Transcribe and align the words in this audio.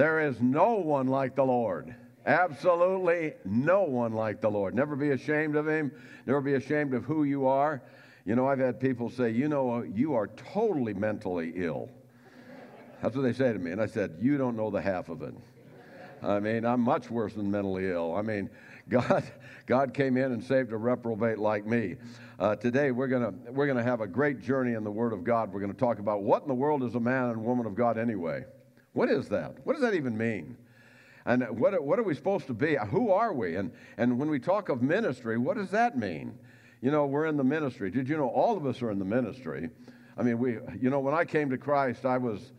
There 0.00 0.20
is 0.20 0.40
no 0.40 0.76
one 0.76 1.08
like 1.08 1.34
the 1.34 1.44
Lord. 1.44 1.94
Absolutely 2.24 3.34
no 3.44 3.82
one 3.82 4.14
like 4.14 4.40
the 4.40 4.50
Lord. 4.50 4.74
Never 4.74 4.96
be 4.96 5.10
ashamed 5.10 5.56
of 5.56 5.68
him. 5.68 5.92
Never 6.24 6.40
be 6.40 6.54
ashamed 6.54 6.94
of 6.94 7.04
who 7.04 7.24
you 7.24 7.46
are. 7.46 7.82
You 8.24 8.34
know, 8.34 8.48
I've 8.48 8.60
had 8.60 8.80
people 8.80 9.10
say, 9.10 9.28
you 9.28 9.46
know, 9.46 9.82
you 9.82 10.14
are 10.14 10.28
totally 10.28 10.94
mentally 10.94 11.52
ill. 11.54 11.90
That's 13.02 13.14
what 13.14 13.20
they 13.20 13.34
say 13.34 13.52
to 13.52 13.58
me. 13.58 13.72
And 13.72 13.82
I 13.82 13.84
said, 13.84 14.16
you 14.18 14.38
don't 14.38 14.56
know 14.56 14.70
the 14.70 14.80
half 14.80 15.10
of 15.10 15.20
it. 15.20 15.34
I 16.22 16.40
mean, 16.40 16.64
I'm 16.64 16.80
much 16.80 17.10
worse 17.10 17.34
than 17.34 17.50
mentally 17.50 17.90
ill. 17.90 18.16
I 18.16 18.22
mean, 18.22 18.48
God, 18.88 19.22
God 19.66 19.92
came 19.92 20.16
in 20.16 20.32
and 20.32 20.42
saved 20.42 20.72
a 20.72 20.78
reprobate 20.78 21.36
like 21.36 21.66
me. 21.66 21.96
Uh, 22.38 22.56
today, 22.56 22.90
we're 22.90 23.06
going 23.06 23.24
to 23.24 23.52
we're 23.52 23.66
gonna 23.66 23.82
have 23.82 24.00
a 24.00 24.06
great 24.06 24.40
journey 24.40 24.72
in 24.72 24.82
the 24.82 24.90
Word 24.90 25.12
of 25.12 25.24
God. 25.24 25.52
We're 25.52 25.60
going 25.60 25.74
to 25.74 25.78
talk 25.78 25.98
about 25.98 26.22
what 26.22 26.40
in 26.40 26.48
the 26.48 26.54
world 26.54 26.84
is 26.84 26.94
a 26.94 27.00
man 27.00 27.24
and 27.28 27.44
woman 27.44 27.66
of 27.66 27.74
God 27.74 27.98
anyway? 27.98 28.46
What 28.92 29.08
is 29.08 29.28
that? 29.28 29.54
What 29.64 29.74
does 29.74 29.82
that 29.82 29.94
even 29.94 30.16
mean? 30.16 30.56
And 31.26 31.46
what, 31.58 31.80
what 31.82 31.98
are 31.98 32.02
we 32.02 32.14
supposed 32.14 32.46
to 32.46 32.54
be? 32.54 32.76
Who 32.90 33.10
are 33.10 33.32
we? 33.32 33.56
And, 33.56 33.72
and 33.98 34.18
when 34.18 34.30
we 34.30 34.40
talk 34.40 34.68
of 34.68 34.82
ministry, 34.82 35.38
what 35.38 35.56
does 35.56 35.70
that 35.70 35.96
mean? 35.96 36.36
You 36.80 36.90
know, 36.90 37.06
we're 37.06 37.26
in 37.26 37.36
the 37.36 37.44
ministry. 37.44 37.90
Did 37.90 38.08
you 38.08 38.16
know 38.16 38.28
all 38.28 38.56
of 38.56 38.66
us 38.66 38.80
are 38.82 38.90
in 38.90 38.98
the 38.98 39.04
ministry? 39.04 39.68
I 40.16 40.22
mean, 40.22 40.38
we, 40.38 40.58
you 40.80 40.90
know, 40.90 41.00
when 41.00 41.14
I 41.14 41.24
came 41.24 41.50
to 41.50 41.58
Christ, 41.58 42.06
I 42.06 42.18
was, 42.18 42.52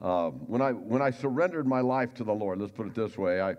uh, 0.00 0.30
when, 0.30 0.62
I, 0.62 0.72
when 0.72 1.02
I 1.02 1.10
surrendered 1.10 1.66
my 1.66 1.80
life 1.80 2.14
to 2.14 2.24
the 2.24 2.32
Lord, 2.32 2.60
let's 2.60 2.72
put 2.72 2.86
it 2.86 2.94
this 2.94 3.18
way, 3.18 3.40
I, 3.40 3.56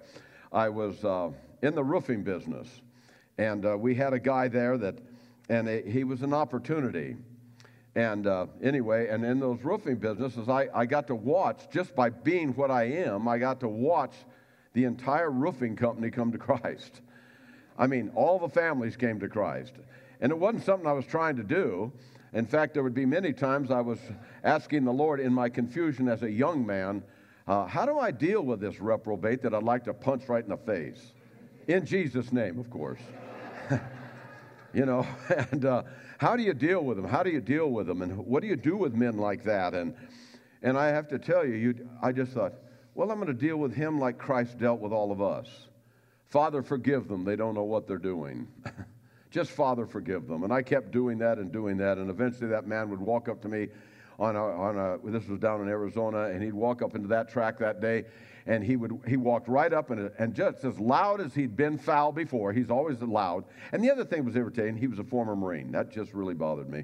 I 0.52 0.70
was 0.70 1.04
uh, 1.04 1.32
in 1.62 1.76
the 1.76 1.84
roofing 1.84 2.24
business. 2.24 2.68
And 3.38 3.66
uh, 3.66 3.78
we 3.78 3.94
had 3.94 4.14
a 4.14 4.20
guy 4.20 4.48
there 4.48 4.78
that, 4.78 4.96
and 5.50 5.68
it, 5.68 5.86
he 5.86 6.06
was 6.06 6.22
an 6.22 6.34
opportunity. 6.34 7.18
And 7.96 8.28
uh, 8.28 8.48
anyway, 8.62 9.08
and 9.08 9.24
in 9.24 9.40
those 9.40 9.64
roofing 9.64 9.96
businesses, 9.96 10.50
I, 10.50 10.68
I 10.74 10.86
got 10.86 11.08
to 11.08 11.16
watch, 11.16 11.70
just 11.72 11.96
by 11.96 12.10
being 12.10 12.50
what 12.56 12.70
I 12.70 12.84
am, 12.84 13.28
I 13.28 13.38
got 13.38 13.62
to 13.62 13.70
watch 13.70 14.14
the 14.74 14.84
entire 14.84 15.32
roofing 15.32 15.78
company 15.78 16.12
come 16.12 16.32
to 16.34 16.38
Christ. 16.40 17.02
I 17.78 17.88
mean, 17.88 18.12
all 18.14 18.38
the 18.38 18.50
families 18.50 18.98
came 18.98 19.20
to 19.22 19.30
Christ. 19.30 19.74
And 20.20 20.32
it 20.32 20.38
wasn't 20.38 20.64
something 20.64 20.88
I 20.88 20.94
was 20.94 21.06
trying 21.06 21.38
to 21.38 21.44
do. 21.44 21.92
In 22.34 22.46
fact, 22.46 22.74
there 22.74 22.84
would 22.84 22.94
be 22.94 23.06
many 23.06 23.32
times 23.32 23.72
I 23.72 23.82
was 23.82 24.00
asking 24.44 24.84
the 24.84 24.92
Lord 24.92 25.22
in 25.22 25.34
my 25.34 25.48
confusion 25.48 26.10
as 26.10 26.24
a 26.24 26.32
young 26.32 26.66
man, 26.66 27.02
uh, 27.48 27.66
how 27.66 27.86
do 27.86 28.00
I 28.00 28.12
deal 28.12 28.42
with 28.42 28.60
this 28.60 28.82
reprobate 28.82 29.42
that 29.44 29.54
I'd 29.54 29.64
like 29.64 29.86
to 29.86 29.94
punch 29.94 30.28
right 30.28 30.44
in 30.44 30.50
the 30.50 30.58
face? 30.58 31.14
In 31.68 31.86
Jesus' 31.86 32.34
name, 32.34 32.60
of 32.60 32.70
course. 32.70 33.00
you 34.74 34.86
know, 34.86 35.08
and 35.52 35.64
uh, 35.64 35.84
how 36.18 36.36
do 36.36 36.44
you 36.44 36.54
deal 36.54 36.84
with 36.84 36.98
them? 36.98 37.06
How 37.06 37.24
do 37.24 37.30
you 37.30 37.42
deal 37.42 37.70
with 37.70 37.88
them? 37.88 38.02
And 38.02 38.26
what 38.26 38.42
do 38.42 38.48
you 38.48 38.56
do 38.56 38.78
with 38.78 38.94
men 38.94 39.18
like 39.18 39.44
that? 39.44 39.74
And, 39.74 39.96
and 40.62 40.78
I 40.78 40.88
have 40.88 41.08
to 41.10 41.20
tell 41.20 41.46
you, 41.46 41.56
you 41.56 41.90
I 42.02 42.12
just 42.12 42.32
thought, 42.32 42.54
well, 42.94 43.12
I'm 43.12 43.20
going 43.20 43.28
to 43.28 43.34
deal 43.34 43.58
with 43.58 43.74
him 43.74 44.00
like 44.00 44.18
Christ 44.18 44.58
dealt 44.58 44.80
with 44.80 44.94
all 44.94 45.12
of 45.12 45.22
us. 45.22 45.48
Father, 46.28 46.64
forgive 46.64 47.08
them. 47.08 47.24
They 47.24 47.36
don't 47.36 47.54
know 47.54 47.64
what 47.64 47.88
they're 47.88 47.98
doing. 47.98 48.48
Just, 49.32 49.52
Father, 49.52 49.86
forgive 49.86 50.28
them. 50.28 50.44
And 50.44 50.54
I 50.54 50.62
kept 50.62 50.92
doing 50.92 51.18
that 51.18 51.38
and 51.40 51.52
doing 51.52 51.76
that. 51.78 51.98
And 51.98 52.10
eventually 52.10 52.48
that 52.50 52.68
man 52.68 52.90
would 52.90 53.02
walk 53.02 53.28
up 53.28 53.42
to 53.42 53.50
me 53.50 53.68
on 54.20 54.36
a, 54.36 54.44
on 54.44 54.78
a 54.78 55.12
this 55.12 55.28
was 55.28 55.40
down 55.40 55.62
in 55.62 55.68
Arizona, 55.68 56.26
and 56.26 56.42
he'd 56.42 56.54
walk 56.54 56.82
up 56.82 56.96
into 56.96 57.08
that 57.10 57.30
track 57.30 57.58
that 57.60 57.82
day, 57.82 58.06
and 58.46 58.64
he 58.64 58.76
would 58.76 59.00
he 59.08 59.18
walked 59.18 59.48
right 59.48 59.74
up 59.74 59.90
and, 59.90 60.12
and 60.18 60.34
just 60.34 60.64
as 60.64 60.80
loud 60.80 61.20
as 61.20 61.34
he'd 61.34 61.56
been 61.56 61.78
foul 61.78 62.12
before, 62.12 62.54
he's 62.54 62.70
always 62.70 63.02
loud. 63.02 63.46
And 63.72 63.84
the 63.84 63.92
other 63.92 64.06
thing 64.06 64.24
was 64.26 64.36
irritating, 64.36 64.78
he 64.78 64.88
was 64.88 65.00
a 65.00 65.04
former 65.04 65.36
Marine. 65.36 65.72
That 65.72 65.92
just 65.92 66.14
really 66.14 66.36
bothered 66.36 66.70
me. 66.70 66.84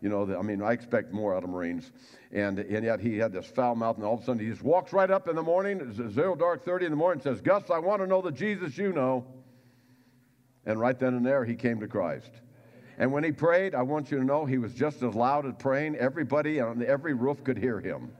You 0.00 0.08
know, 0.08 0.36
I 0.38 0.42
mean, 0.42 0.62
I 0.62 0.72
expect 0.72 1.12
more 1.12 1.34
out 1.34 1.44
of 1.44 1.50
Marines. 1.50 1.92
And, 2.32 2.58
and 2.58 2.84
yet 2.84 3.00
he 3.00 3.18
had 3.18 3.32
this 3.32 3.46
foul 3.46 3.74
mouth, 3.74 3.96
and 3.96 4.04
all 4.04 4.14
of 4.14 4.20
a 4.20 4.24
sudden 4.24 4.42
he 4.42 4.50
just 4.50 4.62
walks 4.62 4.92
right 4.92 5.10
up 5.10 5.28
in 5.28 5.36
the 5.36 5.42
morning, 5.42 5.92
zero 6.10 6.34
dark 6.34 6.64
30 6.64 6.86
in 6.86 6.90
the 6.90 6.96
morning, 6.96 7.22
and 7.24 7.36
says, 7.36 7.40
Gus, 7.40 7.70
I 7.70 7.78
want 7.78 8.02
to 8.02 8.06
know 8.06 8.20
the 8.20 8.32
Jesus 8.32 8.76
you 8.76 8.92
know. 8.92 9.24
And 10.64 10.80
right 10.80 10.98
then 10.98 11.14
and 11.14 11.24
there, 11.24 11.44
he 11.44 11.54
came 11.54 11.80
to 11.80 11.88
Christ. 11.88 12.30
And 12.98 13.12
when 13.12 13.24
he 13.24 13.32
prayed, 13.32 13.74
I 13.74 13.82
want 13.82 14.10
you 14.10 14.18
to 14.18 14.24
know 14.24 14.46
he 14.46 14.58
was 14.58 14.72
just 14.72 15.02
as 15.02 15.14
loud 15.14 15.46
as 15.46 15.54
praying. 15.58 15.96
Everybody 15.96 16.60
on 16.60 16.84
every 16.84 17.12
roof 17.12 17.44
could 17.44 17.58
hear 17.58 17.80
him. 17.80 18.10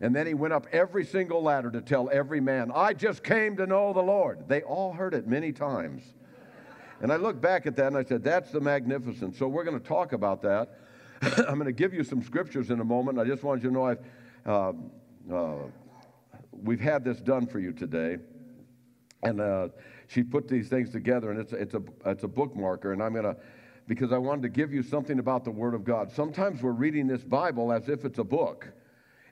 And 0.00 0.14
then 0.14 0.26
he 0.26 0.34
went 0.34 0.52
up 0.52 0.66
every 0.72 1.04
single 1.04 1.42
ladder 1.42 1.70
to 1.70 1.80
tell 1.80 2.08
every 2.12 2.40
man, 2.40 2.70
I 2.74 2.92
just 2.92 3.24
came 3.24 3.56
to 3.56 3.66
know 3.66 3.92
the 3.92 4.02
Lord. 4.02 4.48
They 4.48 4.62
all 4.62 4.92
heard 4.92 5.14
it 5.14 5.26
many 5.26 5.52
times. 5.52 6.02
And 7.00 7.12
I 7.12 7.16
look 7.16 7.40
back 7.40 7.66
at 7.66 7.76
that 7.76 7.88
and 7.88 7.96
I 7.96 8.04
said, 8.04 8.24
That's 8.24 8.50
the 8.50 8.60
magnificence. 8.60 9.38
So 9.38 9.46
we're 9.48 9.64
going 9.64 9.78
to 9.78 9.86
talk 9.86 10.12
about 10.12 10.42
that. 10.42 10.80
I'm 11.22 11.54
going 11.54 11.64
to 11.64 11.72
give 11.72 11.94
you 11.94 12.04
some 12.04 12.22
scriptures 12.22 12.70
in 12.70 12.80
a 12.80 12.84
moment. 12.84 13.18
I 13.18 13.24
just 13.24 13.42
want 13.42 13.62
you 13.62 13.70
to 13.70 13.74
know 13.74 13.84
I've, 13.84 13.98
uh, 14.46 14.72
uh, 15.32 15.54
we've 16.52 16.80
had 16.80 17.04
this 17.04 17.18
done 17.18 17.46
for 17.46 17.58
you 17.58 17.72
today. 17.72 18.18
And 19.22 19.40
uh, 19.40 19.68
she 20.06 20.22
put 20.22 20.46
these 20.48 20.68
things 20.68 20.90
together, 20.90 21.32
and 21.32 21.40
it's, 21.40 21.52
it's, 21.52 21.74
a, 21.74 21.82
it's 22.06 22.22
a 22.22 22.28
bookmarker. 22.28 22.92
And 22.92 23.02
I'm 23.02 23.12
going 23.12 23.24
to, 23.24 23.36
because 23.88 24.12
I 24.12 24.18
wanted 24.18 24.42
to 24.42 24.50
give 24.50 24.72
you 24.72 24.82
something 24.82 25.18
about 25.18 25.44
the 25.44 25.50
Word 25.50 25.74
of 25.74 25.82
God. 25.82 26.12
Sometimes 26.12 26.62
we're 26.62 26.72
reading 26.72 27.06
this 27.06 27.24
Bible 27.24 27.72
as 27.72 27.88
if 27.88 28.04
it's 28.04 28.18
a 28.18 28.24
book 28.24 28.68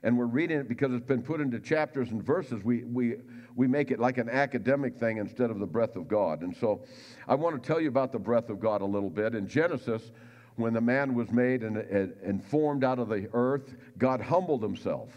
and 0.01 0.17
we're 0.17 0.25
reading 0.25 0.59
it 0.59 0.67
because 0.67 0.91
it's 0.93 1.05
been 1.05 1.21
put 1.21 1.39
into 1.39 1.59
chapters 1.59 2.09
and 2.09 2.23
verses. 2.23 2.63
We, 2.63 2.83
we, 2.83 3.17
we 3.55 3.67
make 3.67 3.91
it 3.91 3.99
like 3.99 4.17
an 4.17 4.29
academic 4.29 4.97
thing 4.97 5.17
instead 5.17 5.51
of 5.51 5.59
the 5.59 5.65
breath 5.65 5.95
of 5.95 6.07
God. 6.07 6.41
And 6.41 6.55
so 6.57 6.83
I 7.27 7.35
want 7.35 7.61
to 7.61 7.65
tell 7.65 7.79
you 7.79 7.87
about 7.87 8.11
the 8.11 8.19
breath 8.19 8.49
of 8.49 8.59
God 8.59 8.81
a 8.81 8.85
little 8.85 9.11
bit. 9.11 9.35
In 9.35 9.47
Genesis, 9.47 10.11
when 10.55 10.73
the 10.73 10.81
man 10.81 11.13
was 11.13 11.31
made 11.31 11.61
and, 11.63 11.77
and 11.77 12.43
formed 12.43 12.83
out 12.83 12.97
of 12.97 13.09
the 13.09 13.29
earth, 13.33 13.75
God 13.99 14.21
humbled 14.21 14.63
himself. 14.63 15.09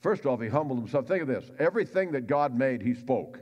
First 0.00 0.26
off, 0.26 0.40
he 0.40 0.48
humbled 0.48 0.78
himself. 0.78 1.08
Think 1.08 1.22
of 1.22 1.28
this 1.28 1.50
everything 1.58 2.12
that 2.12 2.28
God 2.28 2.56
made, 2.56 2.82
he 2.82 2.94
spoke. 2.94 3.40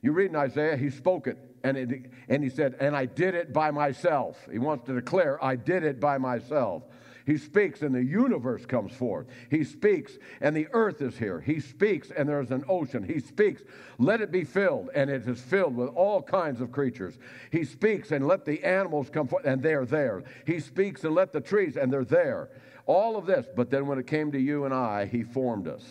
You 0.00 0.12
read 0.12 0.30
in 0.30 0.36
Isaiah, 0.36 0.76
he 0.76 0.88
spoke 0.88 1.26
it, 1.26 1.36
and, 1.66 1.76
it, 1.76 2.10
and 2.28 2.44
he 2.44 2.50
said, 2.50 2.76
And 2.80 2.96
I 2.96 3.06
did 3.06 3.34
it 3.34 3.52
by 3.52 3.70
myself. 3.70 4.46
He 4.50 4.58
wants 4.58 4.86
to 4.86 4.94
declare, 4.94 5.42
I 5.42 5.56
did 5.56 5.82
it 5.82 6.00
by 6.00 6.18
myself. 6.18 6.84
He 7.26 7.38
speaks 7.38 7.82
and 7.82 7.92
the 7.92 8.04
universe 8.04 8.64
comes 8.66 8.92
forth. 8.92 9.26
He 9.50 9.64
speaks 9.64 10.16
and 10.40 10.56
the 10.56 10.68
earth 10.72 11.02
is 11.02 11.18
here. 11.18 11.40
He 11.40 11.58
speaks 11.58 12.12
and 12.12 12.28
there's 12.28 12.52
an 12.52 12.64
ocean. 12.68 13.02
He 13.02 13.18
speaks, 13.18 13.62
let 13.98 14.20
it 14.20 14.30
be 14.30 14.44
filled, 14.44 14.90
and 14.94 15.10
it 15.10 15.26
is 15.26 15.40
filled 15.40 15.76
with 15.76 15.88
all 15.88 16.22
kinds 16.22 16.60
of 16.60 16.70
creatures. 16.70 17.18
He 17.50 17.64
speaks 17.64 18.12
and 18.12 18.28
let 18.28 18.44
the 18.44 18.62
animals 18.62 19.10
come 19.10 19.26
forth, 19.26 19.44
and 19.44 19.60
they're 19.60 19.84
there. 19.84 20.22
He 20.46 20.60
speaks 20.60 21.02
and 21.02 21.16
let 21.16 21.32
the 21.32 21.40
trees, 21.40 21.76
and 21.76 21.92
they're 21.92 22.04
there. 22.04 22.48
All 22.86 23.16
of 23.16 23.26
this, 23.26 23.46
but 23.56 23.70
then 23.70 23.88
when 23.88 23.98
it 23.98 24.06
came 24.06 24.30
to 24.30 24.38
you 24.38 24.64
and 24.64 24.72
I, 24.72 25.06
He 25.06 25.24
formed 25.24 25.66
us. 25.66 25.84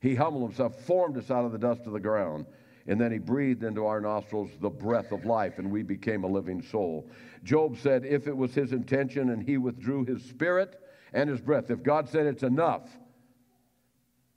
He 0.00 0.16
humbled 0.16 0.42
Himself, 0.42 0.80
formed 0.84 1.16
us 1.16 1.30
out 1.30 1.44
of 1.44 1.52
the 1.52 1.58
dust 1.58 1.82
of 1.86 1.92
the 1.92 2.00
ground. 2.00 2.46
And 2.88 2.98
then 2.98 3.12
he 3.12 3.18
breathed 3.18 3.62
into 3.64 3.84
our 3.84 4.00
nostrils 4.00 4.50
the 4.60 4.70
breath 4.70 5.12
of 5.12 5.26
life, 5.26 5.58
and 5.58 5.70
we 5.70 5.82
became 5.82 6.24
a 6.24 6.26
living 6.26 6.62
soul. 6.62 7.10
Job 7.44 7.76
said, 7.76 8.06
if 8.06 8.26
it 8.26 8.36
was 8.36 8.54
his 8.54 8.72
intention 8.72 9.28
and 9.28 9.42
he 9.42 9.58
withdrew 9.58 10.06
his 10.06 10.22
spirit 10.22 10.80
and 11.12 11.28
his 11.28 11.40
breath, 11.40 11.70
if 11.70 11.82
God 11.82 12.08
said 12.08 12.26
it's 12.26 12.42
enough, 12.42 12.88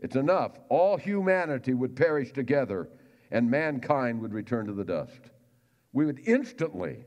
it's 0.01 0.17
enough, 0.17 0.59
all 0.67 0.97
humanity 0.97 1.73
would 1.73 1.95
perish 1.95 2.33
together 2.33 2.89
and 3.31 3.49
mankind 3.49 4.21
would 4.21 4.33
return 4.33 4.65
to 4.65 4.73
the 4.73 4.83
dust. 4.83 5.31
We 5.93 6.05
would 6.05 6.19
instantly 6.25 7.05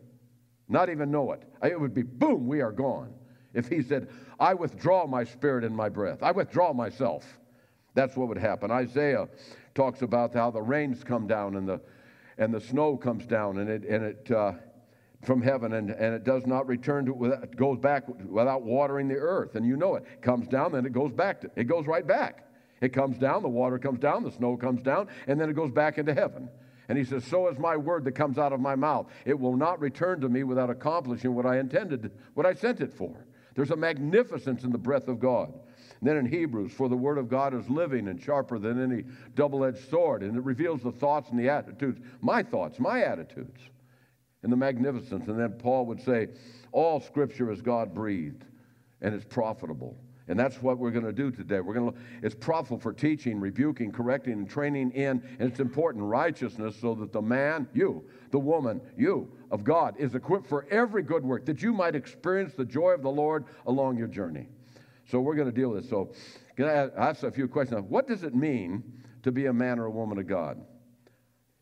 not 0.69 0.88
even 0.88 1.10
know 1.10 1.33
it. 1.33 1.43
It 1.62 1.78
would 1.78 1.93
be 1.93 2.03
boom, 2.03 2.47
we 2.47 2.62
are 2.62 2.72
gone. 2.72 3.12
If 3.53 3.69
he 3.69 3.83
said, 3.83 4.09
I 4.41 4.54
withdraw 4.54 5.06
my 5.06 5.25
spirit 5.25 5.62
and 5.65 5.77
my 5.77 5.91
breath, 5.91 6.22
I 6.22 6.31
withdraw 6.31 6.72
myself, 6.72 7.38
that's 7.94 8.16
what 8.16 8.28
would 8.28 8.38
happen. 8.38 8.71
Isaiah 8.71 9.28
talks 9.75 10.03
about 10.03 10.35
how 10.35 10.51
the 10.51 10.62
rains 10.62 11.03
come 11.05 11.27
down 11.27 11.57
and 11.57 11.69
the, 11.69 11.81
and 12.39 12.53
the 12.53 12.61
snow 12.61 12.97
comes 12.97 13.27
down 13.27 13.59
and 13.59 13.69
it, 13.69 13.85
and 13.85 14.05
it 14.05 14.31
uh, 14.31 14.53
from 15.25 15.43
heaven 15.43 15.73
and, 15.75 15.91
and 15.91 16.15
it 16.15 16.25
does 16.25 16.47
not 16.47 16.67
return 16.67 17.07
to 17.07 17.25
it 17.25 17.57
goes 17.57 17.79
back 17.79 18.05
without 18.29 18.63
watering 18.63 19.09
the 19.09 19.15
earth. 19.15 19.55
And 19.55 19.67
you 19.67 19.77
know 19.77 19.97
it 19.97 20.05
comes 20.23 20.47
down 20.49 20.73
then 20.73 20.87
it 20.87 20.93
goes 20.93 21.13
back 21.13 21.41
to, 21.43 21.51
it 21.57 21.65
goes 21.65 21.87
right 21.87 22.07
back. 22.07 22.47
It 22.81 22.93
comes 22.93 23.19
down 23.19 23.43
the 23.43 23.48
water 23.48 23.78
comes 23.78 24.01
down 24.01 24.22
the 24.22 24.33
snow 24.33 24.57
comes 24.57 24.83
down 24.83 25.09
and 25.27 25.41
then 25.41 25.48
it 25.48 25.54
goes 25.54 25.71
back 25.71 25.98
into 25.98 26.15
heaven. 26.15 26.48
And 26.89 26.98
he 26.98 27.04
says 27.04 27.25
so 27.25 27.48
is 27.48 27.59
my 27.59 27.77
word 27.77 28.04
that 28.04 28.13
comes 28.13 28.39
out 28.39 28.53
of 28.53 28.60
my 28.60 28.75
mouth. 28.75 29.07
It 29.25 29.39
will 29.39 29.57
not 29.57 29.81
return 29.81 30.21
to 30.21 30.28
me 30.28 30.45
without 30.45 30.71
accomplishing 30.71 31.34
what 31.34 31.47
i 31.47 31.59
intended 31.59 32.10
what 32.34 32.47
i 32.47 32.54
sent 32.54 32.81
it 32.81 32.93
for. 32.93 33.27
There's 33.54 33.71
a 33.71 33.77
magnificence 33.77 34.65
in 34.65 34.71
the 34.71 34.78
breath 34.78 35.09
of 35.09 35.21
god 35.21 35.53
then 36.03 36.17
in 36.17 36.27
Hebrews, 36.27 36.73
for 36.73 36.89
the 36.89 36.97
word 36.97 37.19
of 37.19 37.29
God 37.29 37.55
is 37.55 37.69
living 37.69 38.09
and 38.09 38.21
sharper 38.21 38.59
than 38.59 38.83
any 38.83 39.05
double 39.35 39.65
edged 39.65 39.89
sword, 39.89 40.23
and 40.23 40.37
it 40.37 40.45
reveals 40.45 40.83
the 40.83 40.93
thoughts 40.93 41.31
and 41.31 41.39
the 41.39 41.49
attitudes, 41.49 42.01
my 42.21 42.43
thoughts, 42.43 42.79
my 42.79 43.03
attitudes, 43.03 43.61
and 44.43 44.53
the 44.53 44.57
magnificence. 44.57 45.29
And 45.29 45.39
then 45.39 45.53
Paul 45.53 45.87
would 45.87 46.01
say, 46.03 46.29
all 46.73 47.01
scripture 47.01 47.51
is 47.51 47.63
God 47.63 47.95
breathed 47.95 48.45
and 49.01 49.15
it's 49.15 49.25
profitable. 49.25 49.97
And 50.27 50.39
that's 50.39 50.63
what 50.63 50.79
we're 50.79 50.91
going 50.91 51.05
to 51.05 51.13
do 51.13 51.31
today. 51.31 51.61
We're 51.61 51.75
going 51.75 51.93
to 51.93 51.99
it's 52.23 52.35
profitable 52.35 52.79
for 52.79 52.95
teaching, 52.95 53.39
rebuking, 53.39 53.93
correcting, 53.93 54.33
and 54.33 54.49
training 54.49 54.93
in, 54.93 55.23
and 55.39 55.51
it's 55.51 55.61
important 55.61 56.05
righteousness 56.05 56.77
so 56.81 56.95
that 56.95 57.13
the 57.13 57.21
man, 57.21 57.69
you, 57.75 58.03
the 58.31 58.39
woman, 58.39 58.81
you 58.97 59.31
of 59.51 59.65
God 59.65 59.95
is 59.99 60.15
equipped 60.15 60.47
for 60.47 60.67
every 60.71 61.03
good 61.03 61.25
work, 61.25 61.45
that 61.45 61.63
you 61.63 61.73
might 61.75 61.95
experience 61.95 62.55
the 62.55 62.65
joy 62.65 62.93
of 62.93 63.03
the 63.03 63.11
Lord 63.11 63.45
along 63.67 63.99
your 63.99 64.09
journey. 64.09 64.49
So 65.10 65.21
we're 65.21 65.34
going 65.34 65.51
to 65.51 65.54
deal 65.54 65.71
with 65.71 65.83
this. 65.83 65.91
So 65.91 66.12
I 66.59 66.89
ask 66.97 67.22
a 67.22 67.30
few 67.30 67.48
questions? 67.48 67.84
What 67.89 68.06
does 68.06 68.22
it 68.22 68.34
mean 68.34 68.83
to 69.22 69.33
be 69.33 69.47
a 69.47 69.53
man 69.53 69.78
or 69.78 69.86
a 69.86 69.91
woman 69.91 70.18
of 70.18 70.27
God? 70.27 70.60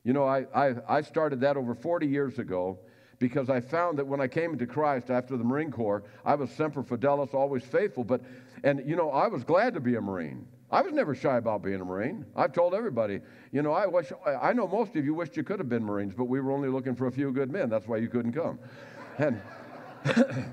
You 0.05 0.13
know, 0.13 0.25
I, 0.25 0.47
I, 0.55 0.75
I 0.89 1.01
started 1.03 1.41
that 1.41 1.57
over 1.57 1.75
40 1.75 2.07
years 2.07 2.39
ago 2.39 2.79
because 3.19 3.49
I 3.49 3.61
found 3.61 3.99
that 3.99 4.07
when 4.07 4.21
I 4.21 4.27
came 4.27 4.53
into 4.53 4.67
Christ 4.67 5.11
after 5.11 5.37
the 5.37 5.45
Marine 5.45 5.71
Corps, 5.71 6.03
I 6.25 6.35
was 6.35 6.51
semper 6.51 6.83
fidelis, 6.83 7.35
always 7.35 7.63
faithful. 7.63 8.03
But, 8.03 8.21
and 8.65 8.83
you 8.85 8.97
know, 8.97 9.11
I 9.11 9.29
was 9.29 9.45
glad 9.45 9.75
to 9.75 9.81
be 9.81 9.95
a 9.95 10.01
Marine. 10.01 10.47
I 10.73 10.81
was 10.81 10.93
never 10.93 11.15
shy 11.15 11.37
about 11.37 11.63
being 11.63 11.81
a 11.81 11.85
Marine. 11.85 12.25
I've 12.35 12.53
told 12.53 12.75
everybody, 12.75 13.21
you 13.53 13.63
know, 13.63 13.73
I 13.73 13.87
wish, 13.87 14.11
I 14.27 14.53
know 14.55 14.67
most 14.67 14.97
of 14.97 15.05
you 15.05 15.15
wished 15.15 15.37
you 15.37 15.45
could 15.45 15.59
have 15.59 15.69
been 15.69 15.85
Marines, 15.85 16.15
but 16.15 16.25
we 16.25 16.41
were 16.41 16.51
only 16.51 16.69
looking 16.69 16.97
for 16.97 17.07
a 17.07 17.13
few 17.13 17.31
good 17.31 17.51
men. 17.53 17.69
That's 17.69 17.87
why 17.87 17.99
you 17.99 18.09
couldn't 18.09 18.33
come. 18.33 18.59
And, 19.19 19.41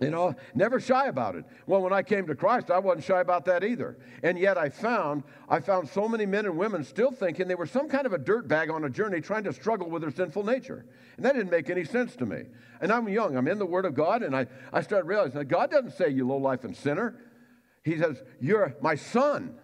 You 0.00 0.10
know, 0.10 0.34
never 0.54 0.80
shy 0.80 1.06
about 1.06 1.36
it. 1.36 1.44
Well, 1.66 1.80
when 1.80 1.92
I 1.92 2.02
came 2.02 2.26
to 2.26 2.34
Christ, 2.34 2.70
I 2.70 2.78
wasn't 2.78 3.04
shy 3.04 3.20
about 3.20 3.44
that 3.44 3.62
either. 3.62 3.96
And 4.22 4.38
yet 4.38 4.58
I 4.58 4.68
found 4.68 5.22
I 5.48 5.60
found 5.60 5.88
so 5.88 6.08
many 6.08 6.26
men 6.26 6.46
and 6.46 6.56
women 6.56 6.82
still 6.82 7.12
thinking 7.12 7.46
they 7.46 7.54
were 7.54 7.66
some 7.66 7.88
kind 7.88 8.06
of 8.06 8.12
a 8.12 8.18
dirt 8.18 8.48
bag 8.48 8.70
on 8.70 8.84
a 8.84 8.90
journey 8.90 9.20
trying 9.20 9.44
to 9.44 9.52
struggle 9.52 9.88
with 9.88 10.02
their 10.02 10.10
sinful 10.10 10.44
nature. 10.44 10.84
And 11.16 11.24
that 11.24 11.34
didn't 11.34 11.50
make 11.50 11.70
any 11.70 11.84
sense 11.84 12.16
to 12.16 12.26
me. 12.26 12.44
And 12.80 12.92
I'm 12.92 13.08
young, 13.08 13.36
I'm 13.36 13.48
in 13.48 13.58
the 13.58 13.66
Word 13.66 13.84
of 13.84 13.94
God, 13.94 14.22
and 14.22 14.34
I, 14.34 14.46
I 14.72 14.82
started 14.82 15.06
realizing 15.06 15.38
that 15.38 15.44
God 15.46 15.70
doesn't 15.70 15.92
say 15.92 16.08
you 16.08 16.26
low 16.26 16.38
life 16.38 16.64
and 16.64 16.76
sinner. 16.76 17.20
He 17.84 17.96
says, 17.98 18.22
You're 18.40 18.74
my 18.80 18.96
son. 18.96 19.54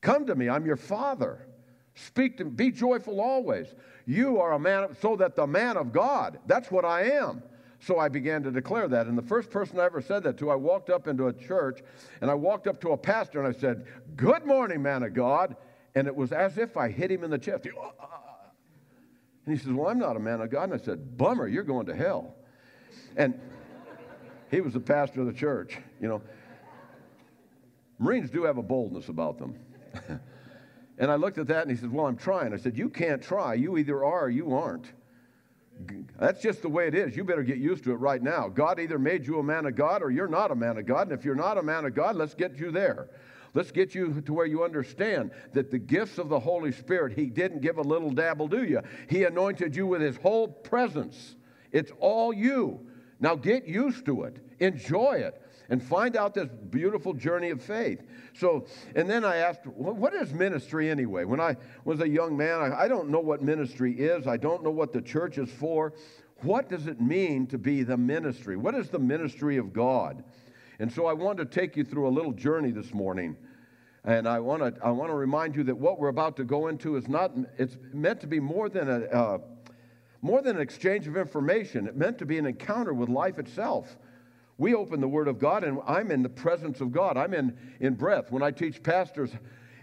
Come 0.00 0.26
to 0.26 0.34
me, 0.34 0.48
I'm 0.48 0.64
your 0.64 0.76
father. 0.76 1.46
Speak 1.94 2.38
to 2.38 2.44
me, 2.44 2.50
be 2.50 2.70
joyful 2.70 3.20
always. 3.20 3.74
You 4.06 4.40
are 4.40 4.52
a 4.52 4.58
man, 4.58 4.96
so 5.00 5.16
that 5.16 5.36
the 5.36 5.46
man 5.46 5.76
of 5.76 5.92
God, 5.92 6.38
that's 6.46 6.70
what 6.70 6.84
I 6.84 7.10
am. 7.10 7.42
So 7.80 7.98
I 7.98 8.08
began 8.08 8.42
to 8.42 8.50
declare 8.50 8.88
that. 8.88 9.06
And 9.06 9.16
the 9.16 9.22
first 9.22 9.50
person 9.50 9.80
I 9.80 9.86
ever 9.86 10.02
said 10.02 10.22
that 10.24 10.36
to, 10.38 10.50
I 10.50 10.54
walked 10.54 10.90
up 10.90 11.08
into 11.08 11.28
a 11.28 11.32
church 11.32 11.80
and 12.20 12.30
I 12.30 12.34
walked 12.34 12.66
up 12.66 12.80
to 12.82 12.90
a 12.90 12.96
pastor 12.96 13.42
and 13.42 13.54
I 13.54 13.58
said, 13.58 13.86
Good 14.16 14.44
morning, 14.44 14.82
man 14.82 15.02
of 15.02 15.14
God. 15.14 15.56
And 15.94 16.06
it 16.06 16.14
was 16.14 16.30
as 16.30 16.58
if 16.58 16.76
I 16.76 16.90
hit 16.90 17.10
him 17.10 17.24
in 17.24 17.30
the 17.30 17.38
chest. 17.38 17.66
Uh, 17.66 17.80
uh, 17.80 17.86
uh, 18.02 18.06
and 19.46 19.56
he 19.56 19.62
says, 19.62 19.72
Well, 19.72 19.88
I'm 19.88 19.98
not 19.98 20.16
a 20.16 20.20
man 20.20 20.42
of 20.42 20.50
God. 20.50 20.64
And 20.64 20.74
I 20.74 20.84
said, 20.84 21.16
Bummer, 21.16 21.48
you're 21.48 21.62
going 21.62 21.86
to 21.86 21.96
hell. 21.96 22.34
And 23.16 23.40
he 24.50 24.60
was 24.60 24.74
the 24.74 24.80
pastor 24.80 25.20
of 25.20 25.26
the 25.26 25.32
church, 25.32 25.78
you 26.00 26.08
know. 26.08 26.20
Marines 27.98 28.30
do 28.30 28.44
have 28.44 28.58
a 28.58 28.62
boldness 28.62 29.08
about 29.08 29.38
them. 29.38 29.54
and 30.98 31.10
I 31.10 31.16
looked 31.16 31.38
at 31.38 31.46
that 31.48 31.62
and 31.62 31.70
he 31.70 31.76
said, 31.76 31.90
Well, 31.90 32.06
I'm 32.06 32.16
trying. 32.16 32.52
I 32.52 32.58
said, 32.58 32.76
You 32.76 32.90
can't 32.90 33.22
try. 33.22 33.54
You 33.54 33.78
either 33.78 34.04
are 34.04 34.26
or 34.26 34.30
you 34.30 34.54
aren't. 34.54 34.92
That's 36.18 36.42
just 36.42 36.62
the 36.62 36.68
way 36.68 36.86
it 36.86 36.94
is. 36.94 37.16
You 37.16 37.24
better 37.24 37.42
get 37.42 37.58
used 37.58 37.84
to 37.84 37.92
it 37.92 37.96
right 37.96 38.22
now. 38.22 38.48
God 38.48 38.78
either 38.78 38.98
made 38.98 39.26
you 39.26 39.38
a 39.38 39.42
man 39.42 39.66
of 39.66 39.74
God 39.74 40.02
or 40.02 40.10
you're 40.10 40.28
not 40.28 40.50
a 40.50 40.54
man 40.54 40.76
of 40.76 40.86
God. 40.86 41.08
And 41.08 41.18
if 41.18 41.24
you're 41.24 41.34
not 41.34 41.58
a 41.58 41.62
man 41.62 41.84
of 41.84 41.94
God, 41.94 42.16
let's 42.16 42.34
get 42.34 42.58
you 42.58 42.70
there. 42.70 43.08
Let's 43.54 43.72
get 43.72 43.94
you 43.94 44.20
to 44.20 44.32
where 44.32 44.46
you 44.46 44.62
understand 44.62 45.32
that 45.54 45.70
the 45.70 45.78
gifts 45.78 46.18
of 46.18 46.28
the 46.28 46.38
Holy 46.38 46.72
Spirit, 46.72 47.14
He 47.16 47.26
didn't 47.26 47.62
give 47.62 47.78
a 47.78 47.82
little 47.82 48.10
dabble, 48.10 48.48
do 48.48 48.64
you? 48.64 48.80
He 49.08 49.24
anointed 49.24 49.74
you 49.74 49.86
with 49.86 50.00
His 50.00 50.16
whole 50.16 50.46
presence. 50.46 51.36
It's 51.72 51.92
all 51.98 52.32
you. 52.32 52.86
Now 53.18 53.34
get 53.34 53.66
used 53.66 54.06
to 54.06 54.22
it, 54.24 54.36
enjoy 54.60 55.14
it 55.14 55.42
and 55.70 55.82
find 55.82 56.16
out 56.16 56.34
this 56.34 56.48
beautiful 56.68 57.14
journey 57.14 57.50
of 57.50 57.62
faith. 57.62 58.02
So, 58.34 58.66
and 58.96 59.08
then 59.08 59.24
I 59.24 59.36
asked, 59.36 59.66
what 59.66 60.12
is 60.14 60.34
ministry 60.34 60.90
anyway? 60.90 61.24
When 61.24 61.40
I 61.40 61.56
was 61.84 62.00
a 62.00 62.08
young 62.08 62.36
man, 62.36 62.60
I, 62.60 62.82
I 62.82 62.88
don't 62.88 63.08
know 63.08 63.20
what 63.20 63.40
ministry 63.40 63.94
is, 63.98 64.26
I 64.26 64.36
don't 64.36 64.62
know 64.62 64.70
what 64.70 64.92
the 64.92 65.00
church 65.00 65.38
is 65.38 65.50
for. 65.50 65.94
What 66.42 66.68
does 66.68 66.86
it 66.86 67.00
mean 67.00 67.46
to 67.48 67.58
be 67.58 67.82
the 67.82 67.96
ministry? 67.96 68.56
What 68.56 68.74
is 68.74 68.88
the 68.88 68.98
ministry 68.98 69.58
of 69.58 69.72
God? 69.72 70.24
And 70.80 70.90
so 70.90 71.06
I 71.06 71.12
want 71.12 71.38
to 71.38 71.44
take 71.44 71.76
you 71.76 71.84
through 71.84 72.08
a 72.08 72.10
little 72.10 72.32
journey 72.32 72.70
this 72.72 72.92
morning. 72.92 73.36
And 74.04 74.26
I 74.26 74.40
want 74.40 74.62
to 74.62 74.82
I 74.82 74.90
want 74.90 75.10
to 75.10 75.14
remind 75.14 75.54
you 75.54 75.62
that 75.64 75.76
what 75.76 75.98
we're 75.98 76.08
about 76.08 76.38
to 76.38 76.44
go 76.44 76.68
into 76.68 76.96
is 76.96 77.06
not 77.06 77.32
it's 77.58 77.76
meant 77.92 78.18
to 78.22 78.26
be 78.26 78.40
more 78.40 78.70
than 78.70 78.88
a 78.88 79.00
uh, 79.14 79.38
more 80.22 80.40
than 80.40 80.56
an 80.56 80.62
exchange 80.62 81.06
of 81.06 81.18
information. 81.18 81.86
It 81.86 81.96
meant 81.96 82.16
to 82.18 82.24
be 82.24 82.38
an 82.38 82.46
encounter 82.46 82.94
with 82.94 83.10
life 83.10 83.38
itself. 83.38 83.98
We 84.60 84.74
open 84.74 85.00
the 85.00 85.08
Word 85.08 85.26
of 85.26 85.38
God, 85.38 85.64
and 85.64 85.80
I'm 85.86 86.10
in 86.10 86.22
the 86.22 86.28
presence 86.28 86.82
of 86.82 86.92
God. 86.92 87.16
I'm 87.16 87.32
in, 87.32 87.56
in 87.80 87.94
breath. 87.94 88.30
When 88.30 88.42
I 88.42 88.50
teach 88.50 88.82
pastors 88.82 89.30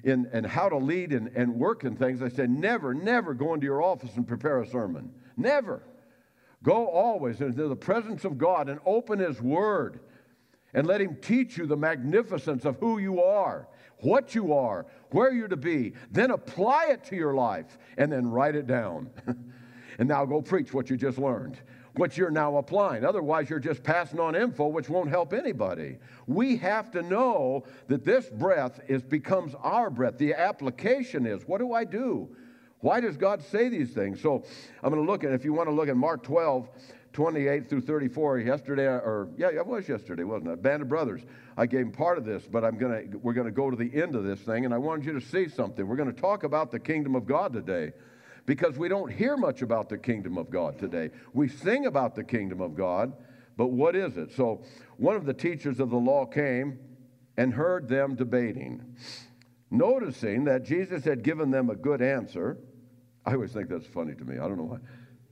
in, 0.03 0.29
in 0.31 0.43
how 0.43 0.69
to 0.69 0.77
lead 0.77 1.13
and, 1.13 1.29
and 1.35 1.55
work 1.55 1.83
and 1.83 1.97
things, 1.97 2.21
I 2.21 2.29
say, 2.29 2.45
never, 2.45 2.93
never 2.93 3.33
go 3.33 3.55
into 3.55 3.65
your 3.65 3.81
office 3.81 4.15
and 4.17 4.27
prepare 4.27 4.61
a 4.61 4.67
sermon. 4.67 5.11
Never. 5.35 5.81
Go 6.61 6.85
always 6.85 7.41
into 7.41 7.67
the 7.67 7.75
presence 7.75 8.23
of 8.23 8.37
God 8.37 8.69
and 8.69 8.79
open 8.85 9.17
His 9.17 9.41
Word 9.41 9.99
and 10.75 10.85
let 10.85 11.01
Him 11.01 11.17
teach 11.23 11.57
you 11.57 11.65
the 11.65 11.75
magnificence 11.75 12.63
of 12.63 12.77
who 12.79 12.99
you 12.99 13.23
are, 13.23 13.67
what 14.01 14.35
you 14.35 14.53
are, 14.53 14.85
where 15.09 15.33
you're 15.33 15.47
to 15.47 15.57
be. 15.57 15.93
Then 16.11 16.29
apply 16.29 16.89
it 16.91 17.03
to 17.05 17.15
your 17.15 17.33
life 17.33 17.79
and 17.97 18.11
then 18.11 18.29
write 18.29 18.53
it 18.53 18.67
down. 18.67 19.09
and 19.97 20.07
now 20.07 20.23
go 20.23 20.39
preach 20.39 20.71
what 20.71 20.91
you 20.91 20.97
just 20.97 21.17
learned 21.17 21.57
what 21.97 22.17
you're 22.17 22.31
now 22.31 22.57
applying. 22.57 23.05
Otherwise, 23.05 23.49
you're 23.49 23.59
just 23.59 23.83
passing 23.83 24.19
on 24.19 24.35
info 24.35 24.67
which 24.67 24.89
won't 24.89 25.09
help 25.09 25.33
anybody. 25.33 25.97
We 26.25 26.57
have 26.57 26.91
to 26.91 27.01
know 27.01 27.63
that 27.87 28.05
this 28.05 28.27
breath 28.27 28.79
is 28.87 29.03
becomes 29.03 29.55
our 29.61 29.89
breath. 29.89 30.17
The 30.17 30.33
application 30.33 31.25
is, 31.25 31.47
what 31.47 31.59
do 31.59 31.73
I 31.73 31.83
do? 31.83 32.29
Why 32.79 32.99
does 32.99 33.17
God 33.17 33.41
say 33.41 33.69
these 33.69 33.91
things? 33.91 34.21
So 34.21 34.43
I'm 34.83 34.93
going 34.93 35.03
to 35.03 35.11
look 35.11 35.23
at, 35.23 35.31
if 35.31 35.43
you 35.43 35.53
want 35.53 35.67
to 35.67 35.73
look 35.73 35.89
at 35.89 35.97
Mark 35.97 36.23
12, 36.23 36.69
28 37.13 37.67
through 37.67 37.81
34 37.81 38.39
yesterday 38.39 38.85
or 38.85 39.29
yeah 39.37 39.47
it 39.47 39.65
was 39.65 39.89
yesterday 39.89 40.23
wasn't 40.23 40.47
it 40.47 40.61
band 40.61 40.83
of 40.83 40.87
brothers 40.87 41.21
i 41.57 41.65
gave 41.65 41.79
them 41.79 41.91
part 41.91 42.15
of 42.15 42.25
this 42.25 42.43
but 42.43 42.63
i'm 42.63 42.77
gonna 42.77 43.01
we're 43.23 43.33
gonna 43.33 43.49
go 43.49 43.71
to 43.71 43.75
the 43.75 43.89
end 43.99 44.13
of 44.13 44.23
this 44.23 44.39
thing 44.41 44.65
and 44.65 44.73
i 44.73 44.77
wanted 44.77 45.03
you 45.03 45.13
to 45.13 45.21
see 45.21 45.49
something 45.49 45.87
we're 45.87 45.95
gonna 45.95 46.13
talk 46.13 46.43
about 46.43 46.69
the 46.69 46.77
kingdom 46.77 47.15
of 47.15 47.25
god 47.25 47.51
today 47.51 47.91
because 48.47 48.77
we 48.77 48.87
don't 48.87 49.11
hear 49.11 49.37
much 49.37 49.61
about 49.61 49.89
the 49.89 49.97
kingdom 49.97 50.37
of 50.37 50.49
God 50.49 50.79
today. 50.79 51.11
We 51.33 51.49
sing 51.49 51.85
about 51.85 52.15
the 52.15 52.23
kingdom 52.23 52.61
of 52.61 52.73
God, 52.73 53.13
but 53.57 53.67
what 53.67 53.95
is 53.95 54.17
it? 54.17 54.31
So, 54.31 54.63
one 54.95 55.15
of 55.15 55.25
the 55.25 55.33
teachers 55.33 55.79
of 55.79 55.91
the 55.91 55.97
law 55.97 56.25
came 56.25 56.79
and 57.35 57.53
heard 57.53 57.87
them 57.87 58.15
debating. 58.15 58.95
Noticing 59.69 60.45
that 60.45 60.63
Jesus 60.63 61.03
had 61.03 61.23
given 61.23 61.51
them 61.51 61.69
a 61.69 61.75
good 61.75 62.01
answer, 62.01 62.57
I 63.25 63.33
always 63.33 63.51
think 63.51 63.67
that's 63.67 63.85
funny 63.85 64.15
to 64.15 64.23
me. 64.23 64.35
I 64.35 64.47
don't 64.47 64.57
know 64.57 64.63
why. 64.63 64.77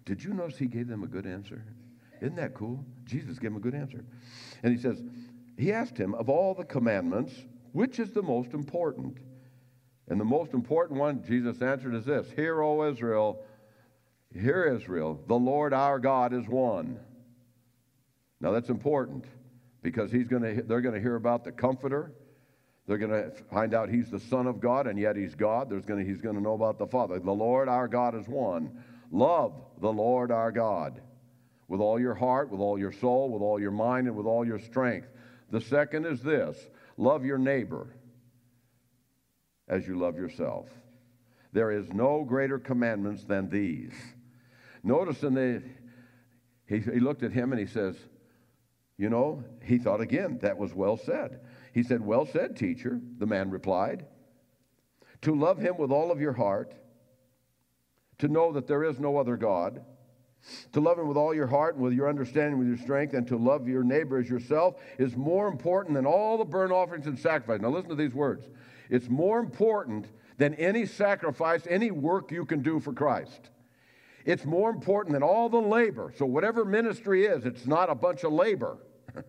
Did 0.04 0.22
you 0.22 0.34
notice 0.34 0.58
he 0.58 0.68
gave 0.68 0.88
them 0.88 1.04
a 1.04 1.08
good 1.08 1.26
answer? 1.26 1.64
Isn't 2.22 2.36
that 2.36 2.54
cool? 2.54 2.86
Jesus 3.06 3.40
gave 3.40 3.52
him 3.52 3.58
a 3.58 3.62
good 3.62 3.76
answer. 3.76 4.04
And 4.62 4.76
he 4.76 4.82
says, 4.82 5.02
He 5.58 5.72
asked 5.72 5.98
him, 5.98 6.14
Of 6.16 6.30
all 6.30 6.54
the 6.54 6.66
commandments, 6.66 7.34
which 7.72 7.98
is 7.98 8.12
the 8.12 8.22
most 8.22 8.54
important? 8.54 9.20
And 10.08 10.20
the 10.20 10.26
most 10.26 10.54
important 10.54 11.00
one, 11.00 11.24
Jesus 11.24 11.62
answered, 11.62 11.96
is 11.96 12.06
this 12.06 12.30
Hear, 12.36 12.62
O 12.62 12.90
Israel, 12.90 13.44
hear, 14.34 14.66
Israel, 14.66 15.20
the 15.28 15.36
Lord 15.36 15.74
our 15.74 16.00
God 16.00 16.34
is 16.34 16.48
one. 16.48 17.00
Now 18.40 18.52
that's 18.52 18.70
important 18.70 19.26
because 19.82 20.12
he's 20.12 20.28
gonna, 20.28 20.62
they're 20.62 20.82
going 20.82 20.96
to 20.96 21.02
hear 21.02 21.16
about 21.16 21.44
the 21.44 21.52
Comforter. 21.52 22.12
They're 22.88 23.00
going 23.00 23.12
to 23.12 23.32
find 23.52 23.74
out 23.74 23.90
he's 23.90 24.12
the 24.12 24.20
Son 24.20 24.46
of 24.46 24.60
God, 24.60 24.86
and 24.86 25.00
yet 25.00 25.16
he's 25.16 25.34
God. 25.34 25.72
There's 25.72 25.86
gonna, 25.86 26.04
he's 26.04 26.22
going 26.22 26.36
to 26.36 26.42
know 26.42 26.54
about 26.54 26.78
the 26.78 26.86
Father. 26.86 27.20
The 27.20 27.32
Lord 27.32 27.68
our 27.68 27.88
God 27.88 28.14
is 28.14 28.28
one. 28.28 28.84
Love 29.12 29.54
the 29.82 29.92
Lord 29.92 30.32
our 30.32 30.52
God 30.52 31.02
with 31.68 31.82
all 31.82 32.00
your 32.00 32.14
heart, 32.14 32.52
with 32.52 32.60
all 32.60 32.78
your 32.78 32.92
soul, 32.92 33.32
with 33.32 33.42
all 33.42 33.60
your 33.60 33.72
mind, 33.72 34.08
and 34.08 34.16
with 34.16 34.28
all 34.28 34.46
your 34.46 34.60
strength. 34.60 35.08
The 35.50 35.62
second 35.62 36.06
is 36.06 36.22
this 36.22 36.58
love 36.98 37.26
your 37.26 37.40
neighbor 37.40 37.88
as 39.68 39.88
you 39.88 39.98
love 39.98 40.18
yourself. 40.18 40.70
There 41.54 41.72
is 41.72 41.92
no 41.94 42.24
greater 42.24 42.60
commandments 42.60 43.24
than 43.24 43.50
these. 43.50 43.94
Notice 44.84 45.24
in 45.24 45.34
the, 45.34 45.64
he, 46.68 46.80
he 46.80 47.00
looked 47.00 47.24
at 47.24 47.32
him 47.32 47.52
and 47.52 47.60
he 47.60 47.66
says, 47.66 47.96
You 48.98 49.10
know, 49.10 49.44
he 49.64 49.78
thought 49.78 50.02
again, 50.02 50.40
that 50.42 50.58
was 50.58 50.74
well 50.74 50.98
said. 50.98 51.40
He 51.74 51.82
said, 51.82 52.02
Well 52.02 52.26
said, 52.26 52.56
teacher, 52.56 53.00
the 53.18 53.26
man 53.26 53.50
replied. 53.50 54.06
To 55.22 55.34
love 55.34 55.58
him 55.58 55.78
with 55.78 55.92
all 55.92 56.12
of 56.12 56.22
your 56.22 56.34
heart, 56.34 56.76
to 58.20 58.28
know 58.28 58.52
that 58.52 58.68
there 58.68 58.84
is 58.84 59.00
no 59.00 59.18
other 59.18 59.38
God, 59.38 59.84
to 60.74 60.80
love 60.80 61.00
him 61.00 61.08
with 61.08 61.18
all 61.18 61.34
your 61.34 61.48
heart 61.48 61.76
and 61.76 61.84
with 61.84 61.94
your 61.94 62.08
understanding, 62.08 62.60
with 62.60 62.68
your 62.68 62.78
strength, 62.78 63.14
and 63.14 63.28
to 63.28 63.38
love 63.38 63.68
your 63.68 63.84
neighbor 63.84 64.20
as 64.20 64.30
yourself 64.30 64.76
is 65.00 65.16
more 65.16 65.48
important 65.48 65.96
than 65.96 66.06
all 66.06 66.38
the 66.38 66.46
burnt 66.46 66.72
offerings 66.72 67.08
and 67.08 67.18
sacrifices. 67.18 67.62
Now 67.62 67.70
listen 67.70 67.90
to 67.90 67.96
these 67.96 68.14
words. 68.14 68.48
It's 68.90 69.10
more 69.10 69.40
important 69.40 70.08
than 70.38 70.54
any 70.56 70.86
sacrifice, 70.86 71.66
any 71.70 71.92
work 71.92 72.32
you 72.32 72.46
can 72.46 72.62
do 72.62 72.80
for 72.80 72.94
Christ. 72.94 73.50
It's 74.26 74.46
more 74.46 74.70
important 74.70 75.14
than 75.14 75.24
all 75.24 75.50
the 75.50 75.62
labor. 75.62 76.12
So, 76.18 76.26
whatever 76.26 76.66
ministry 76.66 77.26
is, 77.26 77.46
it's 77.46 77.68
not 77.68 77.90
a 77.90 77.96
bunch 77.96 78.24
of 78.24 78.34
labor. 78.34 78.78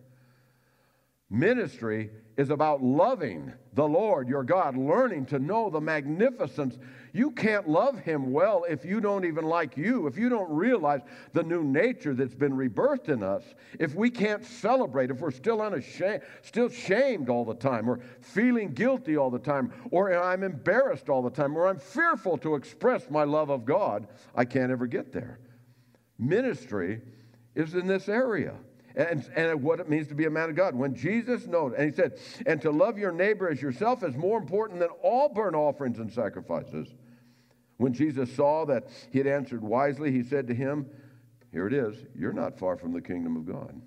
Ministry 1.29 2.09
is 2.35 2.49
about 2.49 2.81
loving 2.83 3.53
the 3.73 3.87
Lord 3.87 4.27
your 4.27 4.43
God, 4.43 4.75
learning 4.75 5.27
to 5.27 5.39
know 5.39 5.69
the 5.69 5.81
magnificence. 5.81 6.77
You 7.17 7.31
can't 7.31 7.67
love 7.67 7.97
Him 7.97 8.31
well 8.31 8.63
if 8.69 8.85
you 8.85 9.01
don't 9.01 9.25
even 9.25 9.43
like 9.43 9.75
you, 9.75 10.05
if 10.05 10.19
you 10.19 10.29
don't 10.29 10.51
realize 10.51 11.01
the 11.33 11.41
new 11.41 11.63
nature 11.63 12.13
that's 12.13 12.35
been 12.35 12.53
rebirthed 12.53 13.09
in 13.09 13.23
us, 13.23 13.43
if 13.79 13.95
we 13.95 14.11
can't 14.11 14.45
celebrate, 14.45 15.09
if 15.09 15.19
we're 15.19 15.31
still 15.31 15.59
unashamed, 15.63 16.21
still 16.43 16.69
shamed 16.69 17.27
all 17.27 17.43
the 17.43 17.55
time, 17.55 17.89
or 17.89 18.01
feeling 18.21 18.71
guilty 18.71 19.17
all 19.17 19.31
the 19.31 19.39
time, 19.39 19.73
or 19.89 20.13
I'm 20.13 20.43
embarrassed 20.43 21.09
all 21.09 21.23
the 21.23 21.31
time, 21.31 21.57
or 21.57 21.67
I'm 21.67 21.79
fearful 21.79 22.37
to 22.37 22.53
express 22.53 23.09
my 23.09 23.23
love 23.23 23.49
of 23.49 23.65
God, 23.65 24.07
I 24.35 24.45
can't 24.45 24.71
ever 24.71 24.85
get 24.85 25.11
there. 25.11 25.39
Ministry 26.19 27.01
is 27.55 27.73
in 27.73 27.87
this 27.87 28.09
area 28.09 28.53
and, 28.95 29.27
and 29.35 29.63
what 29.63 29.79
it 29.79 29.89
means 29.89 30.07
to 30.09 30.15
be 30.15 30.25
a 30.25 30.29
man 30.29 30.51
of 30.51 30.55
God. 30.55 30.75
When 30.75 30.93
Jesus 30.93 31.47
knows, 31.47 31.73
and 31.75 31.89
he 31.89 31.95
said, 31.95 32.19
and 32.45 32.61
to 32.61 32.69
love 32.69 32.99
your 32.99 33.11
neighbor 33.11 33.49
as 33.49 33.59
yourself 33.59 34.03
is 34.03 34.15
more 34.15 34.37
important 34.37 34.79
than 34.79 34.89
all 35.01 35.29
burnt 35.29 35.55
offerings 35.55 35.97
and 35.97 36.13
sacrifices. 36.13 36.93
When 37.77 37.93
Jesus 37.93 38.35
saw 38.35 38.65
that 38.65 38.87
he 39.11 39.19
had 39.19 39.27
answered 39.27 39.63
wisely, 39.63 40.11
he 40.11 40.23
said 40.23 40.47
to 40.47 40.53
him, 40.53 40.87
Here 41.51 41.67
it 41.67 41.73
is, 41.73 41.95
you're 42.15 42.33
not 42.33 42.57
far 42.57 42.75
from 42.75 42.91
the 42.91 43.01
kingdom 43.01 43.37
of 43.37 43.45
God. 43.45 43.79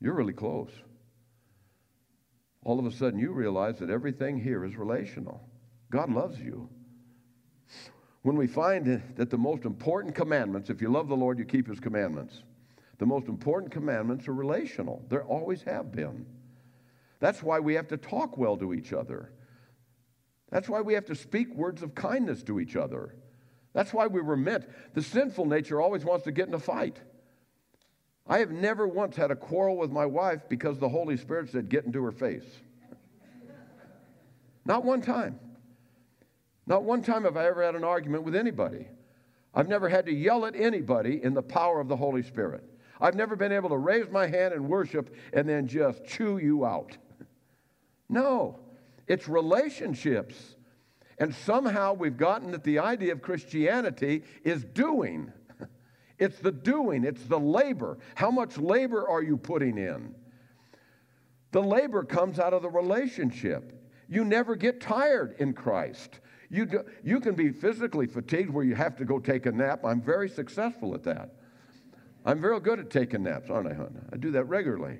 You're 0.00 0.14
really 0.14 0.32
close. 0.32 0.70
All 2.62 2.78
of 2.78 2.86
a 2.86 2.92
sudden, 2.92 3.18
you 3.18 3.32
realize 3.32 3.78
that 3.78 3.90
everything 3.90 4.38
here 4.38 4.64
is 4.64 4.76
relational. 4.76 5.48
God 5.90 6.10
loves 6.10 6.38
you. 6.38 6.68
When 8.22 8.36
we 8.36 8.46
find 8.46 9.02
that 9.16 9.30
the 9.30 9.38
most 9.38 9.64
important 9.64 10.14
commandments, 10.14 10.68
if 10.68 10.82
you 10.82 10.90
love 10.90 11.08
the 11.08 11.16
Lord, 11.16 11.38
you 11.38 11.46
keep 11.46 11.66
his 11.66 11.80
commandments. 11.80 12.42
The 12.98 13.06
most 13.06 13.28
important 13.28 13.72
commandments 13.72 14.28
are 14.28 14.34
relational, 14.34 15.02
there 15.08 15.24
always 15.24 15.62
have 15.62 15.90
been. 15.90 16.26
That's 17.18 17.42
why 17.42 17.60
we 17.60 17.74
have 17.74 17.88
to 17.88 17.96
talk 17.96 18.36
well 18.36 18.58
to 18.58 18.74
each 18.74 18.92
other. 18.92 19.32
That's 20.50 20.68
why 20.68 20.80
we 20.80 20.94
have 20.94 21.06
to 21.06 21.14
speak 21.14 21.54
words 21.54 21.82
of 21.82 21.94
kindness 21.94 22.42
to 22.44 22.60
each 22.60 22.76
other. 22.76 23.14
That's 23.72 23.92
why 23.92 24.08
we 24.08 24.20
were 24.20 24.36
meant. 24.36 24.66
The 24.94 25.02
sinful 25.02 25.46
nature 25.46 25.80
always 25.80 26.04
wants 26.04 26.24
to 26.24 26.32
get 26.32 26.48
in 26.48 26.54
a 26.54 26.58
fight. 26.58 26.98
I 28.26 28.38
have 28.38 28.50
never 28.50 28.86
once 28.86 29.16
had 29.16 29.30
a 29.30 29.36
quarrel 29.36 29.76
with 29.76 29.90
my 29.90 30.06
wife 30.06 30.48
because 30.48 30.78
the 30.78 30.88
Holy 30.88 31.16
Spirit 31.16 31.50
said, 31.50 31.68
Get 31.68 31.84
into 31.84 32.02
her 32.04 32.12
face. 32.12 32.46
Not 34.64 34.84
one 34.84 35.02
time. 35.02 35.38
Not 36.66 36.84
one 36.84 37.02
time 37.02 37.24
have 37.24 37.36
I 37.36 37.46
ever 37.46 37.64
had 37.64 37.74
an 37.74 37.84
argument 37.84 38.24
with 38.24 38.34
anybody. 38.34 38.86
I've 39.54 39.68
never 39.68 39.88
had 39.88 40.06
to 40.06 40.12
yell 40.12 40.46
at 40.46 40.54
anybody 40.54 41.20
in 41.22 41.34
the 41.34 41.42
power 41.42 41.80
of 41.80 41.88
the 41.88 41.96
Holy 41.96 42.22
Spirit. 42.22 42.62
I've 43.00 43.16
never 43.16 43.34
been 43.34 43.50
able 43.50 43.70
to 43.70 43.76
raise 43.76 44.08
my 44.10 44.26
hand 44.26 44.54
and 44.54 44.68
worship 44.68 45.14
and 45.32 45.48
then 45.48 45.66
just 45.66 46.04
chew 46.04 46.38
you 46.38 46.64
out. 46.64 46.96
No, 48.12 48.58
it's 49.10 49.28
relationships. 49.28 50.54
And 51.18 51.34
somehow 51.34 51.94
we've 51.94 52.16
gotten 52.16 52.52
that 52.52 52.62
the 52.62 52.78
idea 52.78 53.10
of 53.10 53.20
Christianity 53.20 54.22
is 54.44 54.64
doing. 54.64 55.32
It's 56.20 56.38
the 56.38 56.52
doing, 56.52 57.04
it's 57.04 57.24
the 57.24 57.40
labor. 57.40 57.96
How 58.14 58.30
much 58.30 58.58
labor 58.58 59.08
are 59.08 59.22
you 59.22 59.38
putting 59.38 59.78
in? 59.78 60.14
The 61.50 61.62
labor 61.62 62.04
comes 62.04 62.38
out 62.38 62.52
of 62.52 62.60
the 62.60 62.68
relationship. 62.68 63.72
You 64.06 64.26
never 64.26 64.54
get 64.54 64.82
tired 64.82 65.36
in 65.38 65.54
Christ. 65.54 66.20
You, 66.50 66.66
do, 66.66 66.84
you 67.02 67.20
can 67.20 67.34
be 67.36 67.50
physically 67.52 68.06
fatigued 68.06 68.50
where 68.50 68.66
you 68.66 68.74
have 68.74 68.96
to 68.96 69.06
go 69.06 69.18
take 69.18 69.46
a 69.46 69.52
nap. 69.52 69.80
I'm 69.82 70.02
very 70.02 70.28
successful 70.28 70.94
at 70.94 71.02
that. 71.04 71.36
I'm 72.26 72.38
very 72.38 72.60
good 72.60 72.80
at 72.80 72.90
taking 72.90 73.22
naps, 73.22 73.48
aren't 73.48 73.68
I, 73.68 73.72
hon? 73.72 73.98
I 74.12 74.18
do 74.18 74.30
that 74.32 74.44
regularly. 74.44 74.98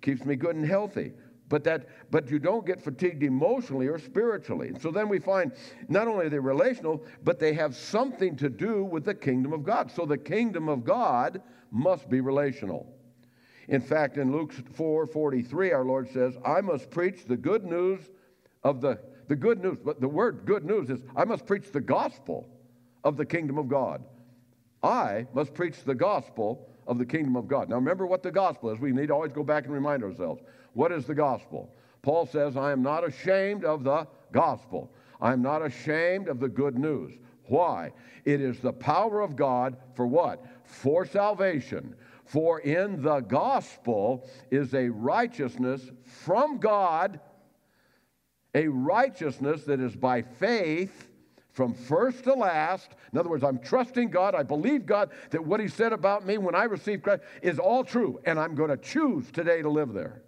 Keeps 0.00 0.24
me 0.24 0.36
good 0.36 0.56
and 0.56 0.66
healthy. 0.66 1.12
But 1.48 1.62
that, 1.64 1.86
but 2.10 2.30
you 2.30 2.38
don't 2.38 2.66
get 2.66 2.82
fatigued 2.82 3.22
emotionally 3.22 3.86
or 3.86 3.98
spiritually. 3.98 4.72
so 4.80 4.90
then 4.90 5.08
we 5.08 5.20
find 5.20 5.52
not 5.88 6.08
only 6.08 6.26
are 6.26 6.28
they 6.28 6.38
relational, 6.38 7.04
but 7.22 7.38
they 7.38 7.52
have 7.54 7.76
something 7.76 8.36
to 8.36 8.48
do 8.48 8.84
with 8.84 9.04
the 9.04 9.14
kingdom 9.14 9.52
of 9.52 9.62
God. 9.62 9.90
So 9.92 10.04
the 10.04 10.18
kingdom 10.18 10.68
of 10.68 10.84
God 10.84 11.40
must 11.70 12.08
be 12.10 12.20
relational. 12.20 12.92
In 13.68 13.80
fact, 13.80 14.16
in 14.16 14.32
Luke 14.32 14.52
4 14.52 15.06
43, 15.06 15.72
our 15.72 15.84
Lord 15.84 16.08
says, 16.12 16.36
I 16.44 16.60
must 16.60 16.90
preach 16.90 17.24
the 17.26 17.36
good 17.36 17.64
news 17.64 18.00
of 18.62 18.80
the, 18.80 18.98
the 19.28 19.36
good 19.36 19.62
news. 19.62 19.78
But 19.84 20.00
the 20.00 20.08
word 20.08 20.42
good 20.44 20.64
news 20.64 20.90
is, 20.90 21.00
I 21.14 21.24
must 21.24 21.46
preach 21.46 21.70
the 21.72 21.80
gospel 21.80 22.48
of 23.04 23.16
the 23.16 23.26
kingdom 23.26 23.58
of 23.58 23.68
God. 23.68 24.02
I 24.82 25.26
must 25.32 25.54
preach 25.54 25.82
the 25.84 25.94
gospel 25.94 26.68
of 26.86 26.98
the 26.98 27.06
kingdom 27.06 27.36
of 27.36 27.48
God. 27.48 27.68
Now, 27.68 27.76
remember 27.76 28.06
what 28.06 28.22
the 28.22 28.30
gospel 28.30 28.70
is. 28.70 28.78
We 28.78 28.92
need 28.92 29.08
to 29.08 29.14
always 29.14 29.32
go 29.32 29.42
back 29.42 29.64
and 29.64 29.74
remind 29.74 30.04
ourselves. 30.04 30.42
What 30.76 30.92
is 30.92 31.06
the 31.06 31.14
gospel? 31.14 31.72
Paul 32.02 32.26
says, 32.26 32.54
I 32.54 32.70
am 32.70 32.82
not 32.82 33.02
ashamed 33.02 33.64
of 33.64 33.82
the 33.82 34.06
gospel. 34.30 34.92
I 35.22 35.32
am 35.32 35.40
not 35.40 35.64
ashamed 35.64 36.28
of 36.28 36.38
the 36.38 36.50
good 36.50 36.78
news. 36.78 37.14
Why? 37.46 37.92
It 38.26 38.42
is 38.42 38.60
the 38.60 38.74
power 38.74 39.22
of 39.22 39.36
God 39.36 39.78
for 39.94 40.06
what? 40.06 40.44
For 40.64 41.06
salvation. 41.06 41.94
For 42.26 42.60
in 42.60 43.00
the 43.00 43.20
gospel 43.20 44.28
is 44.50 44.74
a 44.74 44.90
righteousness 44.90 45.80
from 46.04 46.58
God, 46.58 47.20
a 48.54 48.68
righteousness 48.68 49.64
that 49.64 49.80
is 49.80 49.96
by 49.96 50.20
faith 50.20 51.08
from 51.52 51.72
first 51.72 52.24
to 52.24 52.34
last. 52.34 52.90
In 53.14 53.18
other 53.18 53.30
words, 53.30 53.44
I'm 53.44 53.60
trusting 53.60 54.10
God. 54.10 54.34
I 54.34 54.42
believe 54.42 54.84
God 54.84 55.08
that 55.30 55.42
what 55.42 55.58
He 55.58 55.68
said 55.68 55.94
about 55.94 56.26
me 56.26 56.36
when 56.36 56.54
I 56.54 56.64
received 56.64 57.02
Christ 57.02 57.22
is 57.40 57.58
all 57.58 57.82
true, 57.82 58.20
and 58.26 58.38
I'm 58.38 58.54
going 58.54 58.68
to 58.68 58.76
choose 58.76 59.30
today 59.30 59.62
to 59.62 59.70
live 59.70 59.94
there. 59.94 60.20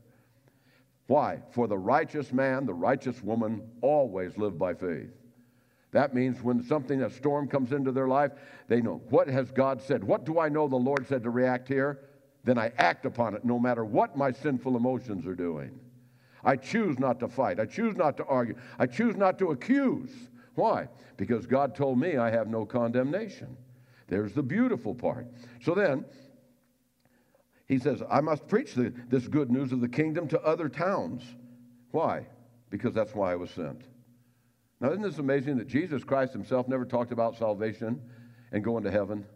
Why? 1.09 1.41
For 1.51 1.67
the 1.67 1.79
righteous 1.79 2.33
man, 2.33 2.67
the 2.67 2.75
righteous 2.75 3.23
woman 3.23 3.63
always 3.81 4.37
live 4.37 4.59
by 4.59 4.75
faith. 4.75 5.11
That 5.91 6.15
means 6.15 6.43
when 6.43 6.63
something, 6.63 7.03
a 7.03 7.11
storm 7.11 7.49
comes 7.49 7.73
into 7.73 7.93
their 7.93 8.09
life, 8.09 8.33
they 8.69 8.83
know 8.83 9.01
what 9.09 9.27
has 9.27 9.51
God 9.51 9.81
said? 9.81 10.05
What 10.05 10.25
do 10.25 10.39
I 10.39 10.51
know 10.51 10.69
the 10.69 10.77
Lord 10.77 11.09
said 11.09 11.23
to 11.23 11.31
react 11.31 11.67
here? 11.67 12.01
Then 12.45 12.59
I 12.59 12.73
act 12.77 13.07
upon 13.07 13.35
it 13.35 13.45
no 13.45 13.59
matter 13.59 13.87
what 13.87 14.19
my 14.19 14.31
sinful 14.31 14.77
emotions 14.77 15.27
are 15.27 15.35
doing. 15.35 15.81
I 16.45 16.57
choose 16.57 16.99
not 16.99 17.19
to 17.21 17.29
fight. 17.29 17.59
I 17.59 17.65
choose 17.65 17.97
not 17.97 18.19
to 18.19 18.25
argue. 18.27 18.57
I 18.79 18.87
choose 18.87 19.17
not 19.17 19.39
to 19.39 19.51
accuse. 19.51 20.11
Why? 20.55 20.89
Because 21.17 21.47
God 21.47 21.75
told 21.75 21.99
me 21.99 22.19
I 22.19 22.31
have 22.31 22.49
no 22.49 22.67
condemnation. 22.67 23.57
There's 24.09 24.35
the 24.35 24.43
beautiful 24.43 24.95
part. 24.95 25.27
So 25.63 25.75
then, 25.75 26.05
he 27.69 27.79
says, 27.79 28.03
I 28.11 28.21
must 28.23 28.49
preach 28.49 28.75
the, 28.75 28.93
this 29.09 29.29
good 29.29 29.51
news 29.51 29.73
of 29.73 29.81
the 29.81 29.89
kingdom 29.89 30.27
to 30.29 30.41
other 30.41 30.69
towns. 30.69 31.23
Why? 31.91 32.27
Because 32.71 32.95
that's 32.95 33.15
why 33.15 33.33
I 33.33 33.37
was 33.37 33.51
sent. 33.51 33.83
Now, 34.81 34.91
isn't 34.91 35.03
this 35.03 35.19
amazing 35.19 35.59
that 35.59 35.69
Jesus 35.69 36.03
Christ 36.03 36.33
himself 36.33 36.67
never 36.67 36.85
talked 36.85 37.13
about 37.13 37.37
salvation 37.37 38.01
and 38.53 38.65
going 38.65 38.85
to 38.85 38.91
heaven? 38.91 39.27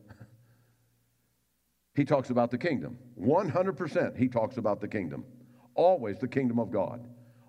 He 1.94 2.04
talks 2.06 2.30
about 2.30 2.50
the 2.50 2.58
kingdom. 2.58 2.96
100% 3.20 4.16
he 4.16 4.28
talks 4.28 4.56
about 4.56 4.80
the 4.80 4.88
kingdom. 4.88 5.24
Always 5.74 6.18
the 6.18 6.28
kingdom 6.28 6.58
of 6.58 6.70
God. 6.70 7.06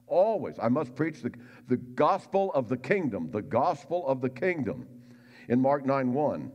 Always. 0.07 0.55
I 0.61 0.67
must 0.67 0.95
preach 0.95 1.21
the, 1.21 1.31
the 1.69 1.77
gospel 1.77 2.51
of 2.53 2.67
the 2.67 2.77
kingdom, 2.77 3.31
the 3.31 3.41
gospel 3.41 4.05
of 4.05 4.19
the 4.19 4.29
kingdom. 4.29 4.85
In 5.47 5.61
Mark 5.61 5.85
9 5.85 6.13
1, 6.13 6.51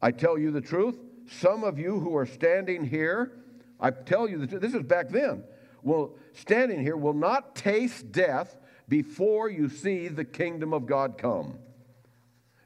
I 0.00 0.10
tell 0.12 0.38
you 0.38 0.52
the 0.52 0.60
truth, 0.60 0.96
some 1.28 1.64
of 1.64 1.78
you 1.78 1.98
who 1.98 2.16
are 2.16 2.26
standing 2.26 2.84
here, 2.84 3.32
I 3.80 3.90
tell 3.90 4.28
you 4.28 4.46
this 4.46 4.74
is 4.74 4.82
back 4.82 5.08
then, 5.08 5.44
will 5.82 6.16
standing 6.32 6.80
here 6.80 6.96
will 6.96 7.14
not 7.14 7.54
taste 7.54 8.10
death 8.10 8.56
before 8.88 9.48
you 9.48 9.68
see 9.68 10.08
the 10.08 10.24
kingdom 10.24 10.72
of 10.72 10.86
God 10.86 11.18
come. 11.18 11.58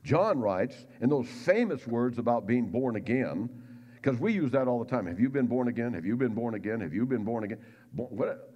John 0.04 0.40
writes 0.40 0.74
in 1.00 1.10
those 1.10 1.28
famous 1.28 1.86
words 1.86 2.18
about 2.18 2.46
being 2.46 2.70
born 2.70 2.96
again, 2.96 3.50
because 3.94 4.18
we 4.18 4.32
use 4.32 4.50
that 4.52 4.66
all 4.66 4.82
the 4.82 4.90
time. 4.90 5.06
Have 5.06 5.20
you 5.20 5.28
been 5.28 5.46
born 5.46 5.68
again? 5.68 5.92
Have 5.94 6.04
you 6.04 6.16
been 6.16 6.34
born 6.34 6.54
again? 6.54 6.80
Have 6.80 6.92
you 6.92 7.06
been 7.06 7.24
born 7.24 7.44
again? 7.44 7.58
What, 7.94 8.50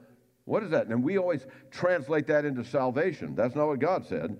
what 0.45 0.63
is 0.63 0.71
that? 0.71 0.87
And 0.89 1.05
we 1.05 1.19
always 1.19 1.47
translate 1.71 2.27
that 2.29 2.45
into 2.45 2.65
salvation. 2.65 3.35
That's 3.35 3.55
not 3.55 3.67
what 3.69 3.79
God 3.79 4.07
said. 4.07 4.37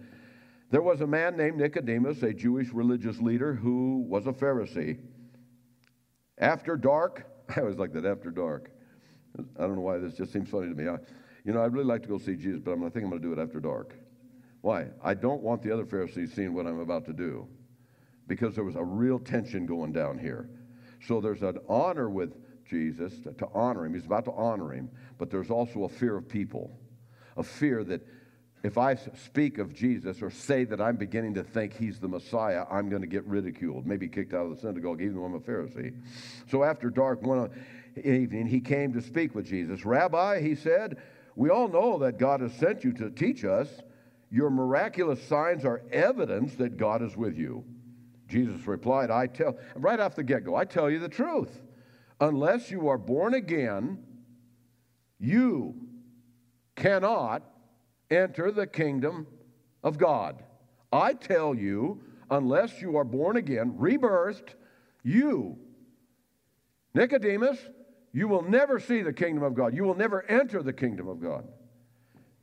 There 0.71 0.83
was 0.83 1.01
a 1.01 1.07
man 1.07 1.37
named 1.37 1.59
Nicodemus, 1.59 2.23
a 2.25 2.33
Jewish 2.33 2.73
religious 2.73 3.21
leader 3.21 3.55
who 3.55 4.05
was 4.09 4.27
a 4.27 4.33
Pharisee. 4.33 4.99
After 6.39 6.77
dark, 6.77 7.25
I 7.57 7.61
always 7.61 7.77
like 7.77 7.93
that 7.93 8.05
after 8.05 8.31
dark. 8.31 8.71
I 9.39 9.63
don't 9.63 9.77
know 9.77 9.83
why 9.83 9.99
this 9.99 10.15
just 10.15 10.33
seems 10.33 10.49
funny 10.49 10.69
to 10.69 10.75
me. 10.75 10.89
I, 10.89 10.97
you 11.45 11.53
know, 11.53 11.63
I'd 11.63 11.73
really 11.73 11.87
like 11.87 12.03
to 12.03 12.09
go 12.09 12.19
see 12.19 12.35
Jesus, 12.35 12.61
but 12.61 12.73
I'm, 12.73 12.85
I 12.85 12.89
think 12.89 13.05
I'm 13.05 13.11
going 13.11 13.23
to 13.23 13.29
do 13.29 13.33
it 13.33 13.43
after 13.43 13.61
dark. 13.61 13.95
Why? 14.63 14.87
I 15.03 15.15
don't 15.15 15.43
want 15.43 15.63
the 15.63 15.71
other 15.71 15.85
Pharisees 15.85 16.33
seeing 16.33 16.55
what 16.55 16.67
I'm 16.67 16.81
about 16.81 17.05
to 17.07 17.13
do 17.13 17.47
because 18.27 18.55
there 18.55 18.65
was 18.65 18.75
a 18.75 18.83
real 18.83 19.19
tension 19.19 19.67
going 19.67 19.93
down 19.93 20.19
here. 20.19 20.49
So 21.07 21.21
there's 21.21 21.43
an 21.43 21.59
honor 21.69 22.11
with 22.11 22.35
Jesus, 22.69 23.21
to, 23.21 23.33
to 23.35 23.47
honor 23.55 23.87
him. 23.87 23.95
He's 23.95 24.07
about 24.07 24.25
to 24.25 24.33
honor 24.33 24.73
him, 24.73 24.91
but 25.19 25.31
there's 25.31 25.51
also 25.51 25.85
a 25.85 25.89
fear 25.89 26.17
of 26.17 26.29
people, 26.29 26.77
a 27.37 27.43
fear 27.43 27.85
that 27.85 28.05
if 28.63 28.79
I 28.79 28.97
speak 28.97 29.59
of 29.59 29.73
Jesus 29.75 30.23
or 30.23 30.31
say 30.31 30.65
that 30.65 30.81
I'm 30.81 30.97
beginning 30.97 31.35
to 31.35 31.45
think 31.45 31.77
he's 31.77 32.01
the 32.01 32.09
Messiah, 32.09 32.65
I'm 32.71 32.89
going 32.89 33.03
to 33.03 33.09
get 33.09 33.25
ridiculed, 33.25 33.87
maybe 33.87 34.09
kicked 34.09 34.35
out 34.35 34.47
of 34.47 34.57
the 34.57 34.61
synagogue, 34.61 35.01
even 35.01 35.17
though 35.17 35.25
I'm 35.25 35.35
a 35.35 35.41
Pharisee. 35.41 35.95
So 36.51 36.65
after 36.65 36.91
dark, 36.91 37.23
one 37.23 37.51
evening, 38.03 38.47
he 38.47 38.61
came 38.61 38.93
to 38.95 39.01
speak 39.01 39.35
with 39.35 39.47
Jesus. 39.47 39.85
Rabbi, 39.85 40.41
he 40.41 40.55
said, 40.55 40.97
we 41.37 41.51
all 41.51 41.69
know 41.69 41.99
that 41.99 42.19
God 42.19 42.41
has 42.41 42.53
sent 42.55 42.83
you 42.83 42.93
to 42.95 43.11
teach 43.11 43.45
us. 43.45 43.69
Your 44.31 44.51
miraculous 44.51 45.23
signs 45.23 45.65
are 45.65 45.83
evidence 45.93 46.55
that 46.57 46.77
God 46.77 47.03
is 47.03 47.17
with 47.17 47.37
you. 47.37 47.65
Jesus 48.27 48.67
replied, 48.67 49.11
I 49.11 49.29
tell, 49.29 49.57
right 49.77 50.01
off 50.01 50.17
the 50.17 50.25
get 50.25 50.45
go, 50.45 50.57
I 50.57 50.65
tell 50.65 50.91
you 50.91 50.99
the 50.99 51.09
truth. 51.09 51.61
Unless 52.21 52.71
you 52.71 52.89
are 52.89 52.99
born 52.99 53.35
again, 53.35 54.03
you 55.19 55.75
cannot 56.75 57.43
enter 58.11 58.51
the 58.51 58.67
kingdom 58.67 59.27
of 59.83 59.99
God. 59.99 60.43
I 60.93 61.13
tell 61.15 61.55
you, 61.55 62.01
unless 62.31 62.81
you 62.81 62.97
are 62.97 63.05
born 63.05 63.37
again, 63.37 63.77
rebirthed, 63.79 64.55
you, 65.03 65.59
Nicodemus, 66.95 67.59
you 68.13 68.29
will 68.29 68.43
never 68.43 68.81
see 68.81 69.03
the 69.03 69.13
kingdom 69.13 69.43
of 69.45 69.55
God. 69.55 69.75
You 69.75 69.85
will 69.85 69.95
never 69.95 70.25
enter 70.25 70.63
the 70.63 70.73
kingdom 70.73 71.07
of 71.07 71.21
God. 71.21 71.47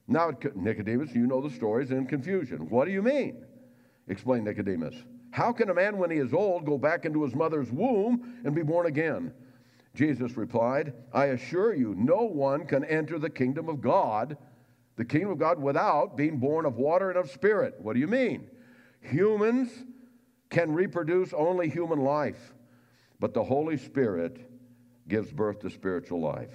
Now, 0.08 0.32
Nicodemus, 0.56 1.16
you 1.16 1.26
know 1.26 1.42
the 1.42 1.50
stories 1.50 1.92
in 1.92 2.06
confusion. 2.06 2.70
What 2.70 2.86
do 2.86 2.92
you 2.92 3.02
mean? 3.02 3.44
Explained 4.08 4.46
Nicodemus. 4.46 4.94
How 5.32 5.52
can 5.52 5.70
a 5.70 5.74
man, 5.74 5.98
when 5.98 6.12
he 6.12 6.18
is 6.18 6.34
old, 6.34 6.66
go 6.66 6.78
back 6.78 7.06
into 7.06 7.24
his 7.24 7.34
mother's 7.34 7.72
womb 7.72 8.42
and 8.46 8.54
be 8.54 8.62
born 8.62 8.86
again? 8.86 9.34
Jesus 9.96 10.38
replied, 10.38 10.94
I 11.12 11.26
assure 11.28 11.74
you, 11.74 11.96
no 11.98 12.22
one 12.22 12.66
can 12.66 12.84
enter 12.84 13.18
the 13.18 13.30
kingdom 13.30 13.70
of 13.70 13.82
God, 13.82 14.38
the 14.96 15.06
kingdom 15.06 15.32
of 15.32 15.40
God, 15.40 15.62
without 15.62 16.16
being 16.16 16.38
born 16.38 16.66
of 16.66 16.76
water 16.76 17.10
and 17.10 17.18
of 17.18 17.32
spirit. 17.32 17.76
What 17.80 17.94
do 17.94 18.00
you 18.00 18.08
mean? 18.08 18.50
Humans 19.02 19.70
can 20.50 20.72
reproduce 20.72 21.34
only 21.34 21.70
human 21.70 22.00
life, 22.00 22.54
but 23.20 23.34
the 23.34 23.44
Holy 23.44 23.78
Spirit 23.78 24.50
gives 25.08 25.32
birth 25.32 25.60
to 25.62 25.70
spiritual 25.70 26.22
life. 26.22 26.54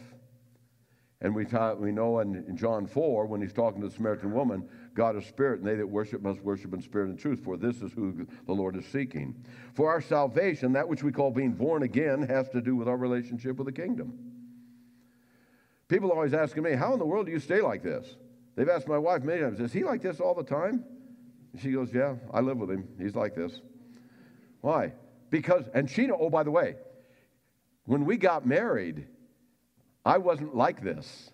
And 1.21 1.35
we, 1.35 1.47
we 1.79 1.91
know 1.91 2.21
in, 2.21 2.37
in 2.49 2.57
John 2.57 2.87
4, 2.87 3.27
when 3.27 3.41
he's 3.41 3.53
talking 3.53 3.81
to 3.81 3.89
the 3.89 3.95
Samaritan 3.95 4.33
woman, 4.33 4.69
God 4.95 5.17
is 5.17 5.27
spirit, 5.27 5.59
and 5.59 5.69
they 5.69 5.75
that 5.75 5.87
worship 5.87 6.23
must 6.23 6.41
worship 6.43 6.73
in 6.73 6.81
spirit 6.81 7.09
and 7.09 7.19
truth, 7.19 7.41
for 7.43 7.57
this 7.57 7.83
is 7.83 7.93
who 7.93 8.25
the 8.47 8.53
Lord 8.53 8.77
is 8.77 8.87
seeking. 8.87 9.35
For 9.75 9.91
our 9.91 10.01
salvation, 10.01 10.73
that 10.75 10.89
which 10.89 11.03
we 11.03 11.11
call 11.11 11.33
being 11.33 11.53
born 11.53 11.83
again, 11.83 12.23
has 12.23 12.49
to 12.51 12.61
do 12.61 12.77
with 12.77 12.87
our 12.87 12.97
relationship 12.97 13.57
with 13.57 13.67
the 13.67 13.73
kingdom. 13.73 14.17
People 15.89 16.13
always 16.13 16.35
asking 16.35 16.63
me, 16.63 16.75
How 16.75 16.93
in 16.93 17.01
the 17.01 17.07
world 17.07 17.27
do 17.27 17.33
you 17.33 17.41
stay 17.41 17.61
like 17.61 17.83
this? 17.83 18.15
They've 18.59 18.69
asked 18.69 18.89
my 18.89 18.99
wife 18.99 19.23
many 19.23 19.41
times, 19.41 19.61
Is 19.61 19.73
he 19.73 19.85
like 19.85 20.03
this 20.03 20.19
all 20.19 20.35
the 20.35 20.43
time? 20.43 20.85
And 21.53 21.63
she 21.63 21.71
goes, 21.71 21.95
Yeah, 21.95 22.17
I 22.35 22.41
live 22.41 22.59
with 22.59 22.69
him. 22.69 22.89
He's 23.01 23.15
like 23.15 23.37
this. 23.37 23.61
Why? 24.63 24.95
Because, 25.31 25.67
and 25.75 25.89
she, 25.89 26.11
oh, 26.11 26.29
by 26.29 26.43
the 26.43 26.51
way, 26.51 26.75
when 27.85 28.05
we 28.05 28.17
got 28.17 28.45
married, 28.45 29.07
I 30.05 30.19
wasn't 30.19 30.57
like 30.57 30.83
this. 30.83 31.31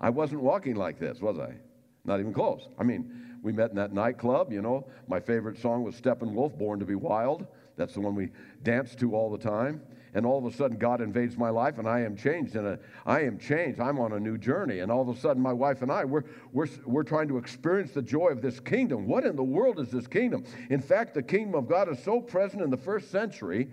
I 0.00 0.10
wasn't 0.10 0.40
walking 0.40 0.76
like 0.76 1.00
this, 1.00 1.20
was 1.20 1.36
I? 1.36 1.56
Not 2.04 2.20
even 2.20 2.32
close. 2.32 2.68
I 2.78 2.84
mean, 2.84 3.38
we 3.42 3.50
met 3.50 3.70
in 3.70 3.76
that 3.76 3.92
nightclub, 3.92 4.52
you 4.52 4.62
know. 4.62 4.86
My 5.08 5.18
favorite 5.18 5.58
song 5.58 5.82
was 5.82 6.00
Steppenwolf, 6.00 6.56
Born 6.56 6.78
to 6.78 6.86
be 6.86 6.94
Wild. 6.94 7.48
That's 7.76 7.94
the 7.94 8.00
one 8.00 8.14
we 8.14 8.30
danced 8.62 9.00
to 9.00 9.16
all 9.16 9.32
the 9.32 9.38
time. 9.38 9.82
And 10.16 10.24
all 10.24 10.38
of 10.38 10.50
a 10.50 10.56
sudden, 10.56 10.78
God 10.78 11.02
invades 11.02 11.36
my 11.36 11.50
life, 11.50 11.76
and 11.76 11.86
I 11.86 12.00
am 12.00 12.16
changed. 12.16 12.56
And 12.56 12.78
I 13.04 13.20
am 13.20 13.38
changed. 13.38 13.80
I'm 13.80 14.00
on 14.00 14.14
a 14.14 14.18
new 14.18 14.38
journey. 14.38 14.78
And 14.78 14.90
all 14.90 15.02
of 15.02 15.14
a 15.14 15.20
sudden, 15.20 15.42
my 15.42 15.52
wife 15.52 15.82
and 15.82 15.92
I, 15.92 16.06
we're, 16.06 16.24
we're, 16.54 16.68
we're 16.86 17.02
trying 17.02 17.28
to 17.28 17.36
experience 17.36 17.92
the 17.92 18.00
joy 18.00 18.28
of 18.28 18.40
this 18.40 18.58
kingdom. 18.58 19.06
What 19.06 19.24
in 19.24 19.36
the 19.36 19.44
world 19.44 19.78
is 19.78 19.90
this 19.90 20.06
kingdom? 20.06 20.44
In 20.70 20.80
fact, 20.80 21.12
the 21.12 21.22
kingdom 21.22 21.54
of 21.54 21.68
God 21.68 21.90
is 21.90 22.02
so 22.02 22.18
present 22.18 22.62
in 22.62 22.70
the 22.70 22.78
first 22.78 23.10
century 23.10 23.68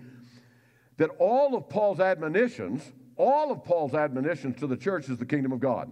that 0.98 1.08
all 1.18 1.56
of 1.56 1.66
Paul's 1.70 1.98
admonitions, 1.98 2.92
all 3.16 3.50
of 3.50 3.64
Paul's 3.64 3.94
admonitions 3.94 4.60
to 4.60 4.66
the 4.66 4.76
church 4.76 5.08
is 5.08 5.16
the 5.16 5.24
kingdom 5.24 5.50
of 5.50 5.60
God. 5.60 5.90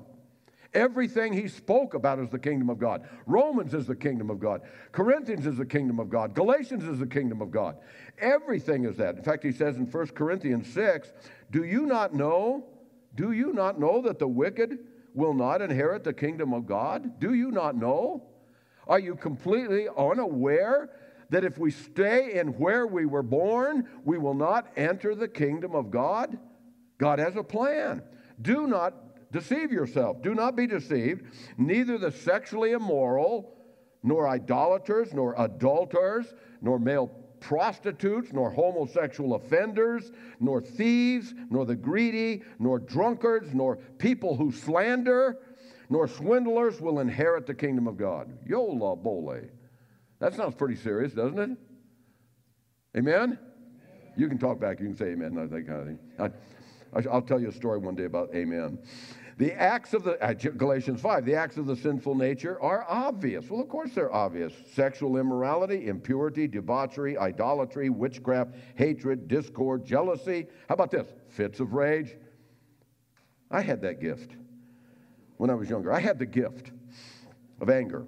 Everything 0.74 1.34
he 1.34 1.48
spoke 1.48 1.92
about 1.92 2.18
is 2.18 2.30
the 2.30 2.38
kingdom 2.38 2.70
of 2.70 2.78
God. 2.78 3.06
Romans 3.26 3.74
is 3.74 3.86
the 3.86 3.94
kingdom 3.94 4.30
of 4.30 4.40
God. 4.40 4.62
Corinthians 4.90 5.46
is 5.46 5.56
the 5.58 5.66
kingdom 5.66 6.00
of 6.00 6.08
God. 6.08 6.34
Galatians 6.34 6.84
is 6.84 6.98
the 6.98 7.06
kingdom 7.06 7.42
of 7.42 7.50
God. 7.50 7.76
Everything 8.18 8.84
is 8.84 8.96
that. 8.96 9.16
In 9.16 9.22
fact, 9.22 9.44
he 9.44 9.52
says 9.52 9.76
in 9.76 9.84
1 9.84 10.06
Corinthians 10.08 10.66
6, 10.72 11.12
Do 11.50 11.64
you 11.64 11.84
not 11.84 12.14
know? 12.14 12.64
Do 13.14 13.32
you 13.32 13.52
not 13.52 13.78
know 13.78 14.00
that 14.02 14.18
the 14.18 14.28
wicked 14.28 14.78
will 15.14 15.34
not 15.34 15.60
inherit 15.60 16.04
the 16.04 16.14
kingdom 16.14 16.54
of 16.54 16.66
God? 16.66 17.20
Do 17.20 17.34
you 17.34 17.50
not 17.50 17.76
know? 17.76 18.22
Are 18.86 18.98
you 18.98 19.14
completely 19.14 19.88
unaware 19.96 20.88
that 21.28 21.44
if 21.44 21.58
we 21.58 21.70
stay 21.70 22.38
in 22.38 22.58
where 22.58 22.86
we 22.86 23.04
were 23.04 23.22
born, 23.22 23.86
we 24.04 24.16
will 24.16 24.34
not 24.34 24.68
enter 24.76 25.14
the 25.14 25.28
kingdom 25.28 25.74
of 25.74 25.90
God? 25.90 26.38
God 26.96 27.18
has 27.18 27.36
a 27.36 27.42
plan. 27.42 28.02
Do 28.40 28.66
not 28.66 28.94
deceive 29.32 29.72
yourself. 29.72 30.22
Do 30.22 30.34
not 30.34 30.54
be 30.56 30.66
deceived. 30.66 31.24
Neither 31.58 31.98
the 31.98 32.12
sexually 32.12 32.72
immoral, 32.72 33.56
nor 34.02 34.28
idolaters, 34.28 35.12
nor 35.12 35.34
adulterers, 35.38 36.34
nor 36.60 36.78
male 36.78 37.08
prostitutes, 37.40 38.32
nor 38.32 38.50
homosexual 38.50 39.34
offenders, 39.34 40.12
nor 40.38 40.60
thieves, 40.60 41.34
nor 41.50 41.66
the 41.66 41.74
greedy, 41.74 42.42
nor 42.58 42.78
drunkards, 42.78 43.52
nor 43.52 43.76
people 43.98 44.36
who 44.36 44.52
slander, 44.52 45.38
nor 45.90 46.06
swindlers 46.06 46.80
will 46.80 47.00
inherit 47.00 47.46
the 47.46 47.54
kingdom 47.54 47.86
of 47.86 47.96
God. 47.96 48.32
Yola 48.46 48.96
bole. 48.96 49.40
That 50.20 50.34
sounds 50.34 50.54
pretty 50.54 50.76
serious, 50.76 51.12
doesn't 51.12 51.38
it? 51.38 51.50
Amen? 52.96 53.38
You 54.16 54.28
can 54.28 54.38
talk 54.38 54.60
back. 54.60 54.78
You 54.78 54.86
can 54.86 54.96
say 54.96 55.06
amen, 55.06 55.34
kind 55.34 55.70
of 55.70 55.86
thing. 55.86 55.98
I, 56.94 57.00
will 57.00 57.22
tell 57.22 57.40
you 57.40 57.48
a 57.48 57.52
story 57.52 57.78
one 57.78 57.94
day 57.94 58.04
about 58.04 58.34
amen. 58.34 58.78
The 59.38 59.52
acts 59.52 59.94
of 59.94 60.04
the, 60.04 60.22
uh, 60.22 60.34
Galatians 60.34 61.00
5, 61.00 61.24
the 61.24 61.34
acts 61.34 61.56
of 61.56 61.66
the 61.66 61.76
sinful 61.76 62.14
nature 62.14 62.60
are 62.60 62.84
obvious. 62.88 63.48
Well, 63.48 63.60
of 63.60 63.68
course 63.68 63.94
they're 63.94 64.12
obvious. 64.12 64.52
Sexual 64.74 65.16
immorality, 65.16 65.88
impurity, 65.88 66.46
debauchery, 66.46 67.16
idolatry, 67.16 67.88
witchcraft, 67.88 68.54
hatred, 68.74 69.28
discord, 69.28 69.84
jealousy. 69.84 70.46
How 70.68 70.74
about 70.74 70.90
this? 70.90 71.06
Fits 71.28 71.60
of 71.60 71.72
rage. 71.72 72.16
I 73.50 73.60
had 73.60 73.82
that 73.82 74.00
gift 74.00 74.36
when 75.36 75.50
I 75.50 75.54
was 75.54 75.68
younger. 75.68 75.92
I 75.92 76.00
had 76.00 76.18
the 76.18 76.26
gift 76.26 76.70
of 77.60 77.70
anger 77.70 78.06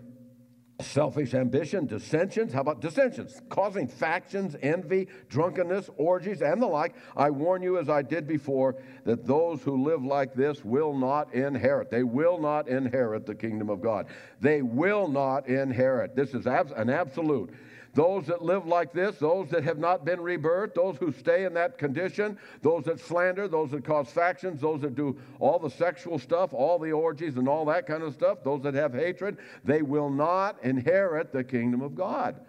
selfish 0.80 1.34
ambition, 1.34 1.86
dissensions. 1.86 2.52
How 2.52 2.60
about 2.60 2.80
dissensions? 2.80 3.40
Causing 3.48 3.86
factions, 3.86 4.56
envy, 4.60 5.08
drunkenness, 5.28 5.88
orgies, 5.96 6.42
and 6.42 6.60
the 6.60 6.66
like. 6.66 6.94
I 7.16 7.30
warn 7.30 7.62
you, 7.62 7.78
as 7.78 7.88
I 7.88 8.02
did 8.02 8.26
before, 8.26 8.76
that 9.04 9.24
those 9.26 9.62
who 9.62 9.84
live 9.84 10.04
like 10.04 10.34
this 10.34 10.64
will 10.64 10.96
not 10.96 11.32
inherit. 11.32 11.90
They 11.90 12.02
will 12.02 12.40
not 12.40 12.68
inherit 12.68 13.24
the 13.26 13.34
kingdom 13.34 13.70
of 13.70 13.80
God. 13.80 14.06
They 14.40 14.62
will 14.62 15.06
not 15.06 15.46
inherit. 15.46 16.16
This 16.16 16.34
is 16.34 16.46
an 16.46 16.90
absolute. 16.90 17.54
Those 17.94 18.26
that 18.26 18.42
live 18.42 18.66
like 18.66 18.92
this, 18.92 19.16
those 19.16 19.48
that 19.50 19.62
have 19.62 19.78
not 19.78 20.04
been 20.04 20.18
rebirthed, 20.18 20.74
those 20.74 20.96
who 20.96 21.12
stay 21.12 21.44
in 21.44 21.54
that 21.54 21.78
condition, 21.78 22.36
those 22.60 22.84
that 22.84 22.98
slander, 22.98 23.46
those 23.46 23.70
that 23.70 23.84
cause 23.84 24.08
factions, 24.10 24.60
those 24.60 24.80
that 24.80 24.96
do 24.96 25.16
all 25.38 25.60
the 25.60 25.70
sexual 25.70 26.18
stuff, 26.18 26.52
all 26.52 26.78
the 26.78 26.90
orgies 26.90 27.36
and 27.36 27.48
all 27.48 27.64
that 27.66 27.86
kind 27.86 28.02
of 28.02 28.12
stuff, 28.12 28.38
those 28.42 28.62
that 28.62 28.74
have 28.74 28.92
hatred, 28.92 29.38
they 29.62 29.82
will 29.82 30.10
not 30.10 30.56
inherit 30.64 31.32
the 31.32 31.44
kingdom 31.44 31.82
of 31.82 31.94
God. 31.94 32.40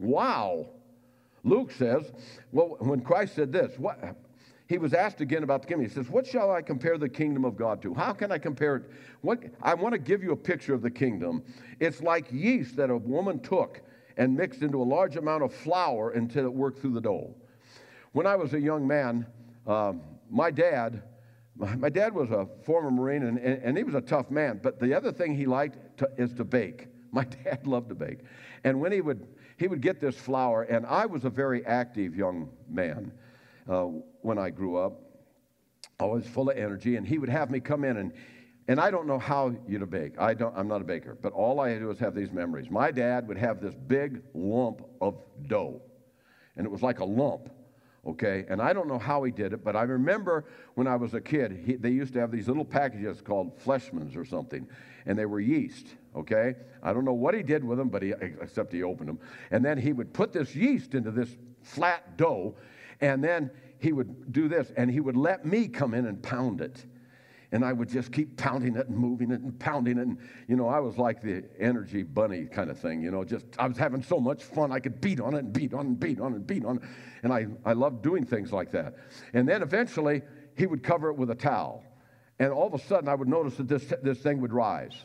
Wow. 0.00 0.66
Luke 1.44 1.70
says, 1.70 2.10
well, 2.50 2.76
when 2.80 3.00
Christ 3.00 3.36
said 3.36 3.52
this, 3.52 3.78
what, 3.78 4.16
he 4.68 4.78
was 4.78 4.92
asked 4.92 5.20
again 5.20 5.44
about 5.44 5.62
the 5.62 5.68
kingdom. 5.68 5.86
He 5.86 5.94
says, 5.94 6.10
What 6.10 6.26
shall 6.26 6.50
I 6.50 6.60
compare 6.60 6.98
the 6.98 7.08
kingdom 7.08 7.46
of 7.46 7.56
God 7.56 7.80
to? 7.82 7.94
How 7.94 8.12
can 8.12 8.30
I 8.30 8.36
compare 8.36 8.76
it? 8.76 8.82
What, 9.22 9.42
I 9.62 9.72
want 9.72 9.94
to 9.94 9.98
give 9.98 10.22
you 10.22 10.32
a 10.32 10.36
picture 10.36 10.74
of 10.74 10.82
the 10.82 10.90
kingdom. 10.90 11.42
It's 11.80 12.02
like 12.02 12.30
yeast 12.30 12.76
that 12.76 12.90
a 12.90 12.96
woman 12.96 13.40
took 13.40 13.80
and 14.18 14.36
mixed 14.36 14.62
into 14.62 14.82
a 14.82 14.84
large 14.84 15.16
amount 15.16 15.44
of 15.44 15.54
flour 15.54 16.10
until 16.10 16.44
it 16.44 16.52
worked 16.52 16.80
through 16.80 16.92
the 16.92 17.00
dough. 17.00 17.34
When 18.12 18.26
I 18.26 18.34
was 18.36 18.52
a 18.52 18.60
young 18.60 18.86
man, 18.86 19.26
um, 19.66 20.02
my 20.28 20.50
dad, 20.50 21.02
my 21.56 21.88
dad 21.88 22.14
was 22.14 22.30
a 22.30 22.46
former 22.64 22.90
Marine 22.90 23.22
and, 23.22 23.38
and, 23.38 23.76
he 23.76 23.84
was 23.84 23.94
a 23.94 24.00
tough 24.00 24.30
man, 24.30 24.60
but 24.62 24.78
the 24.78 24.92
other 24.94 25.12
thing 25.12 25.34
he 25.34 25.46
liked 25.46 25.98
to, 25.98 26.10
is 26.18 26.32
to 26.34 26.44
bake. 26.44 26.88
My 27.10 27.24
dad 27.24 27.66
loved 27.66 27.88
to 27.88 27.94
bake. 27.94 28.18
And 28.64 28.82
when 28.82 28.92
he 28.92 29.00
would, 29.00 29.26
he 29.56 29.66
would 29.66 29.80
get 29.80 29.98
this 29.98 30.14
flour, 30.14 30.64
and 30.64 30.84
I 30.84 31.06
was 31.06 31.24
a 31.24 31.30
very 31.30 31.64
active 31.64 32.14
young 32.14 32.50
man 32.68 33.12
uh, 33.66 33.84
when 34.20 34.36
I 34.36 34.50
grew 34.50 34.76
up, 34.76 35.00
always 35.98 36.26
full 36.28 36.50
of 36.50 36.58
energy, 36.58 36.96
and 36.96 37.06
he 37.08 37.18
would 37.18 37.30
have 37.30 37.50
me 37.50 37.60
come 37.60 37.82
in 37.82 37.96
and 37.96 38.12
and 38.68 38.78
I 38.78 38.90
don't 38.90 39.06
know 39.06 39.18
how 39.18 39.54
you 39.66 39.78
to 39.78 39.86
bake. 39.86 40.12
I 40.18 40.34
don't, 40.34 40.54
I'm 40.56 40.68
not 40.68 40.82
a 40.82 40.84
baker, 40.84 41.16
but 41.20 41.32
all 41.32 41.58
I 41.58 41.78
do 41.78 41.90
is 41.90 41.98
have 41.98 42.14
these 42.14 42.30
memories. 42.30 42.70
My 42.70 42.90
dad 42.90 43.26
would 43.26 43.38
have 43.38 43.60
this 43.62 43.74
big 43.74 44.22
lump 44.34 44.82
of 45.00 45.16
dough, 45.46 45.80
and 46.56 46.66
it 46.66 46.70
was 46.70 46.82
like 46.82 47.00
a 47.00 47.04
lump, 47.04 47.50
okay? 48.06 48.44
And 48.48 48.60
I 48.60 48.74
don't 48.74 48.86
know 48.86 48.98
how 48.98 49.24
he 49.24 49.32
did 49.32 49.54
it, 49.54 49.64
but 49.64 49.74
I 49.74 49.82
remember 49.82 50.44
when 50.74 50.86
I 50.86 50.96
was 50.96 51.14
a 51.14 51.20
kid, 51.20 51.62
he, 51.64 51.76
they 51.76 51.90
used 51.90 52.12
to 52.12 52.20
have 52.20 52.30
these 52.30 52.46
little 52.46 52.64
packages 52.64 53.22
called 53.22 53.58
Fleischmann's 53.58 54.14
or 54.14 54.26
something, 54.26 54.68
and 55.06 55.18
they 55.18 55.26
were 55.26 55.40
yeast, 55.40 55.86
okay? 56.14 56.54
I 56.82 56.92
don't 56.92 57.06
know 57.06 57.14
what 57.14 57.34
he 57.34 57.42
did 57.42 57.64
with 57.64 57.78
them, 57.78 57.88
but 57.88 58.02
he, 58.02 58.12
except 58.20 58.70
he 58.72 58.82
opened 58.82 59.08
them. 59.08 59.18
And 59.50 59.64
then 59.64 59.78
he 59.78 59.94
would 59.94 60.12
put 60.12 60.34
this 60.34 60.54
yeast 60.54 60.94
into 60.94 61.10
this 61.10 61.34
flat 61.62 62.18
dough, 62.18 62.54
and 63.00 63.24
then 63.24 63.50
he 63.78 63.92
would 63.92 64.30
do 64.30 64.46
this, 64.46 64.72
and 64.76 64.90
he 64.90 65.00
would 65.00 65.16
let 65.16 65.46
me 65.46 65.68
come 65.68 65.94
in 65.94 66.04
and 66.04 66.22
pound 66.22 66.60
it. 66.60 66.84
And 67.50 67.64
I 67.64 67.72
would 67.72 67.88
just 67.88 68.12
keep 68.12 68.36
pounding 68.36 68.76
it 68.76 68.88
and 68.88 68.96
moving 68.96 69.30
it 69.30 69.40
and 69.40 69.58
pounding 69.58 69.98
it. 69.98 70.06
And, 70.06 70.18
you 70.48 70.56
know, 70.56 70.68
I 70.68 70.80
was 70.80 70.98
like 70.98 71.22
the 71.22 71.44
energy 71.58 72.02
bunny 72.02 72.44
kind 72.44 72.70
of 72.70 72.78
thing, 72.78 73.00
you 73.00 73.10
know, 73.10 73.24
just 73.24 73.46
I 73.58 73.66
was 73.66 73.78
having 73.78 74.02
so 74.02 74.20
much 74.20 74.44
fun. 74.44 74.70
I 74.70 74.80
could 74.80 75.00
beat 75.00 75.18
on 75.18 75.34
it 75.34 75.38
and 75.38 75.52
beat 75.52 75.72
on 75.72 75.86
and 75.86 76.00
beat 76.00 76.20
on 76.20 76.34
and 76.34 76.46
beat 76.46 76.64
on 76.64 76.76
it. 76.76 76.82
And 77.22 77.32
I, 77.32 77.46
I 77.64 77.72
loved 77.72 78.02
doing 78.02 78.26
things 78.26 78.52
like 78.52 78.70
that. 78.72 78.96
And 79.32 79.48
then 79.48 79.62
eventually, 79.62 80.22
he 80.56 80.66
would 80.66 80.82
cover 80.82 81.08
it 81.08 81.16
with 81.16 81.30
a 81.30 81.34
towel. 81.34 81.84
And 82.38 82.52
all 82.52 82.66
of 82.66 82.74
a 82.74 82.78
sudden, 82.78 83.08
I 83.08 83.14
would 83.14 83.28
notice 83.28 83.56
that 83.56 83.68
this, 83.68 83.92
this 84.02 84.18
thing 84.18 84.40
would 84.42 84.52
rise. 84.52 84.96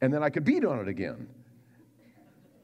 And 0.00 0.12
then 0.12 0.22
I 0.22 0.30
could 0.30 0.44
beat 0.44 0.64
on 0.64 0.80
it 0.80 0.88
again. 0.88 1.28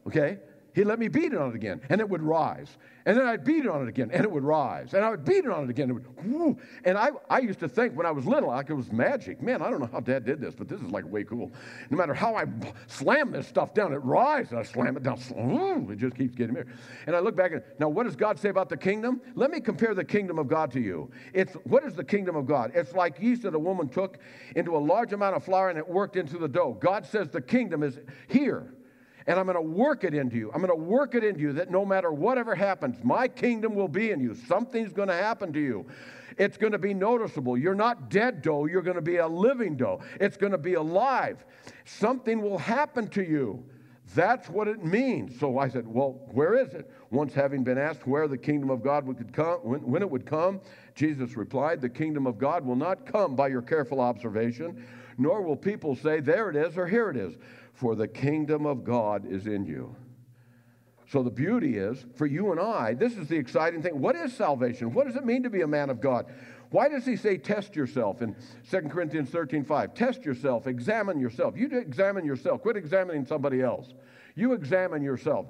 Okay? 0.07 0.39
He'd 0.77 0.85
let 0.85 0.99
me 0.99 1.09
beat 1.09 1.33
it 1.33 1.39
on 1.39 1.49
it 1.49 1.55
again, 1.55 1.81
and 1.89 2.03
it 2.03 2.09
would 2.09 2.23
rise. 2.23 2.77
And 3.07 3.17
then 3.17 3.27
I'd 3.27 3.45
beat 3.45 3.65
it 3.65 3.69
on 3.69 3.81
it 3.81 3.89
again, 3.89 4.11
and 4.13 4.23
it 4.25 4.31
would 4.31 4.45
rise. 4.45 4.93
And 4.93 5.03
I 5.03 5.09
would 5.09 5.25
beat 5.25 5.47
it 5.47 5.51
on 5.51 5.65
it 5.65 5.71
again. 5.71 5.89
And, 5.89 6.05
it 6.05 6.39
would, 6.39 6.59
and 6.85 6.99
I, 6.99 7.13
I 7.31 7.39
used 7.39 7.61
to 7.61 7.69
think 7.69 7.97
when 7.97 8.05
I 8.05 8.11
was 8.11 8.27
little, 8.27 8.51
like 8.51 8.69
it 8.69 8.75
was 8.75 8.93
magic. 8.93 9.41
Man, 9.41 9.63
I 9.63 9.71
don't 9.71 9.81
know 9.81 9.89
how 9.91 10.01
Dad 10.01 10.27
did 10.27 10.39
this, 10.39 10.55
but 10.55 10.69
this 10.69 10.79
is 10.83 10.91
like 10.91 11.11
way 11.11 11.25
cool. 11.25 11.51
No 11.89 11.97
matter 11.97 12.13
how 12.13 12.35
I 12.35 12.45
slam 12.89 13.31
this 13.31 13.49
stuff 13.49 13.73
down, 13.73 13.95
it 13.95 14.05
rises. 14.05 14.53
I 14.53 14.65
slam 14.65 14.99
it 14.99 15.03
down. 15.03 15.17
It 15.91 15.97
just 15.97 16.15
keeps 16.15 16.35
getting 16.35 16.55
bigger. 16.55 16.69
And 17.07 17.17
I 17.17 17.21
look 17.21 17.37
back 17.37 17.53
and 17.53 17.63
now, 17.79 17.89
what 17.89 18.03
does 18.03 18.15
God 18.15 18.39
say 18.39 18.51
about 18.51 18.69
the 18.69 18.77
kingdom? 18.77 19.23
Let 19.35 19.51
me 19.51 19.61
compare 19.61 19.95
the 19.95 20.05
kingdom 20.05 20.39
of 20.39 20.47
God 20.47 20.71
to 20.73 20.81
you. 20.81 21.11
It's 21.33 21.55
what 21.65 21.85
is 21.85 21.95
the 21.95 22.05
kingdom 22.05 22.37
of 22.37 22.45
God? 22.45 22.73
It's 22.75 22.93
like 22.93 23.19
yeast 23.19 23.45
that 23.45 23.55
a 23.55 23.59
woman 23.59 23.89
took 23.89 24.19
into 24.57 24.77
a 24.77 24.79
large 24.79 25.15
amount 25.15 25.37
of 25.37 25.43
flour 25.43 25.71
and 25.71 25.79
it 25.79 25.89
worked 25.89 26.17
into 26.17 26.37
the 26.37 26.49
dough. 26.49 26.77
God 26.79 27.07
says 27.07 27.31
the 27.31 27.41
kingdom 27.41 27.83
is 27.83 27.99
here 28.29 28.76
and 29.27 29.39
I'm 29.39 29.47
going 29.47 29.57
to 29.57 29.61
work 29.61 30.05
it 30.05 30.15
into 30.15 30.37
you. 30.37 30.51
I'm 30.53 30.61
going 30.61 30.77
to 30.77 30.85
work 30.85 31.15
it 31.15 31.25
into 31.25 31.41
you 31.41 31.53
that 31.55 31.71
no 31.71 31.85
matter 31.85 32.13
whatever 32.13 32.55
happens, 32.55 32.97
my 33.03 33.27
kingdom 33.27 33.75
will 33.75 33.89
be 33.89 34.13
in 34.13 34.21
you. 34.21 34.35
Something's 34.35 34.93
going 34.93 35.09
to 35.09 35.15
happen 35.15 35.53
to 35.53 35.61
you. 35.61 35.87
It's 36.39 36.57
going 36.57 36.73
to 36.73 36.79
be 36.79 36.95
noticeable. 36.95 37.57
You're 37.57 37.75
not 37.75 38.11
dead 38.11 38.43
dough, 38.43 38.67
you're 38.67 38.83
going 38.83 38.97
to 38.97 39.03
be 39.03 39.17
a 39.17 39.27
living 39.27 39.77
dough. 39.77 40.03
It's 40.21 40.37
going 40.37 40.53
to 40.53 40.59
be 40.59 40.75
alive. 40.75 41.45
Something 41.85 42.43
will 42.43 42.59
happen 42.59 43.09
to 43.09 43.23
you. 43.23 43.65
That's 44.15 44.49
what 44.49 44.69
it 44.69 44.85
means. 44.85 45.39
So 45.41 45.59
I 45.59 45.69
said, 45.69 45.87
Well, 45.87 46.21
where 46.31 46.55
is 46.55 46.75
it? 46.75 46.89
Once 47.11 47.35
having 47.35 47.65
been 47.65 47.79
asked 47.79 48.07
where 48.07 48.29
the 48.29 48.39
kingdom 48.39 48.71
of 48.71 48.83
God 48.83 49.05
would 49.07 49.33
come, 49.33 49.59
when, 49.63 50.03
it 50.03 50.09
would 50.09 50.25
come, 50.27 50.61
Jesus 50.95 51.37
replied, 51.37 51.81
The 51.81 51.89
kingdom 51.89 52.27
of 52.27 52.39
God 52.39 52.65
will 52.65 52.77
not 52.77 53.05
come 53.05 53.35
by 53.35 53.49
your 53.49 53.63
careful 53.63 54.01
observation, 54.01 54.87
nor 55.19 55.43
will 55.43 55.57
people 55.57 55.97
say, 55.97 56.21
There 56.21 56.49
it 56.51 56.57
is 56.57 56.79
or 56.79 56.87
here 56.87 57.11
it 57.11 57.17
is 57.17 57.35
for 57.77 57.95
the 57.95 58.09
kingdom 58.09 58.67
of 58.67 58.85
God 58.85 59.31
is 59.31 59.47
in 59.47 59.65
you. 59.67 59.95
So 61.09 61.23
the 61.23 61.31
beauty 61.31 61.77
is, 61.77 62.05
for 62.17 62.27
you 62.27 62.51
and 62.51 62.61
I, 62.61 62.95
this 62.95 63.17
is 63.17 63.29
the 63.29 63.37
exciting 63.37 63.81
thing. 63.81 64.01
What 64.01 64.17
is 64.17 64.33
salvation? 64.33 64.93
What 64.93 65.07
does 65.07 65.15
it 65.15 65.25
mean 65.25 65.45
to 65.45 65.51
be 65.51 65.61
a 65.61 65.67
man 65.67 65.89
of 65.89 66.01
God? 66.01 66.27
Why 66.71 66.89
does 66.89 67.07
he 67.07 67.15
say 67.15 67.37
test 67.37 67.77
yourself 67.77 68.23
in 68.23 68.35
2 68.71 68.81
Corinthians 68.89 69.31
13 69.31 69.63
5? 69.63 69.95
Test 69.95 70.25
yourself, 70.25 70.67
examine 70.67 71.21
yourself. 71.21 71.57
You 71.57 71.69
examine 71.79 72.25
yourself. 72.25 72.63
Quit 72.63 72.77
examining 72.77 73.25
somebody 73.25 73.63
else. 73.63 73.95
You 74.35 74.53
examine 74.53 75.03
yourself. 75.03 75.47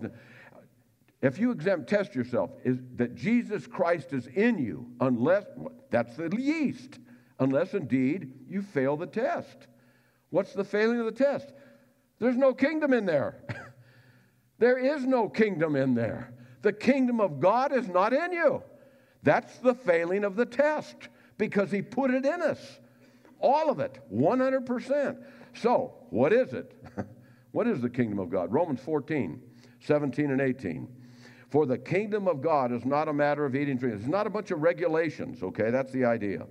If 1.22 1.38
you 1.38 1.52
examine, 1.52 1.86
test 1.86 2.14
yourself, 2.14 2.50
is 2.64 2.78
that 2.96 3.14
Jesus 3.14 3.66
Christ 3.66 4.12
is 4.12 4.26
in 4.26 4.58
you, 4.58 4.86
unless 5.00 5.44
that's 5.90 6.16
the 6.16 6.28
least, 6.28 6.98
unless 7.38 7.72
indeed 7.72 8.32
you 8.48 8.60
fail 8.60 8.96
the 8.96 9.06
test. 9.06 9.68
What's 10.30 10.52
the 10.52 10.64
failing 10.64 11.00
of 11.00 11.06
the 11.06 11.12
test? 11.12 11.52
There's 12.18 12.36
no 12.36 12.54
kingdom 12.54 12.92
in 12.92 13.06
there. 13.06 13.42
there 14.58 14.78
is 14.78 15.04
no 15.04 15.28
kingdom 15.28 15.76
in 15.76 15.94
there. 15.94 16.32
The 16.62 16.72
kingdom 16.72 17.20
of 17.20 17.40
God 17.40 17.72
is 17.72 17.88
not 17.88 18.12
in 18.12 18.32
you. 18.32 18.62
That's 19.22 19.58
the 19.58 19.74
failing 19.74 20.24
of 20.24 20.36
the 20.36 20.46
test 20.46 20.96
because 21.38 21.70
He 21.70 21.82
put 21.82 22.10
it 22.10 22.24
in 22.24 22.42
us. 22.42 22.80
All 23.38 23.70
of 23.70 23.80
it, 23.80 24.00
100%. 24.12 25.22
So, 25.54 25.94
what 26.10 26.32
is 26.32 26.52
it? 26.52 26.74
what 27.52 27.66
is 27.66 27.80
the 27.80 27.90
kingdom 27.90 28.18
of 28.18 28.30
God? 28.30 28.52
Romans 28.52 28.80
14, 28.80 29.40
17, 29.80 30.30
and 30.30 30.40
18. 30.40 30.88
For 31.50 31.66
the 31.66 31.78
kingdom 31.78 32.26
of 32.26 32.42
God 32.42 32.72
is 32.72 32.84
not 32.84 33.08
a 33.08 33.12
matter 33.12 33.44
of 33.44 33.54
eating, 33.54 33.72
and 33.72 33.80
drinking. 33.80 34.00
It's 34.00 34.08
not 34.08 34.26
a 34.26 34.30
bunch 34.30 34.50
of 34.50 34.60
regulations, 34.62 35.42
okay? 35.42 35.70
That's 35.70 35.92
the 35.92 36.04
idea. 36.04 36.46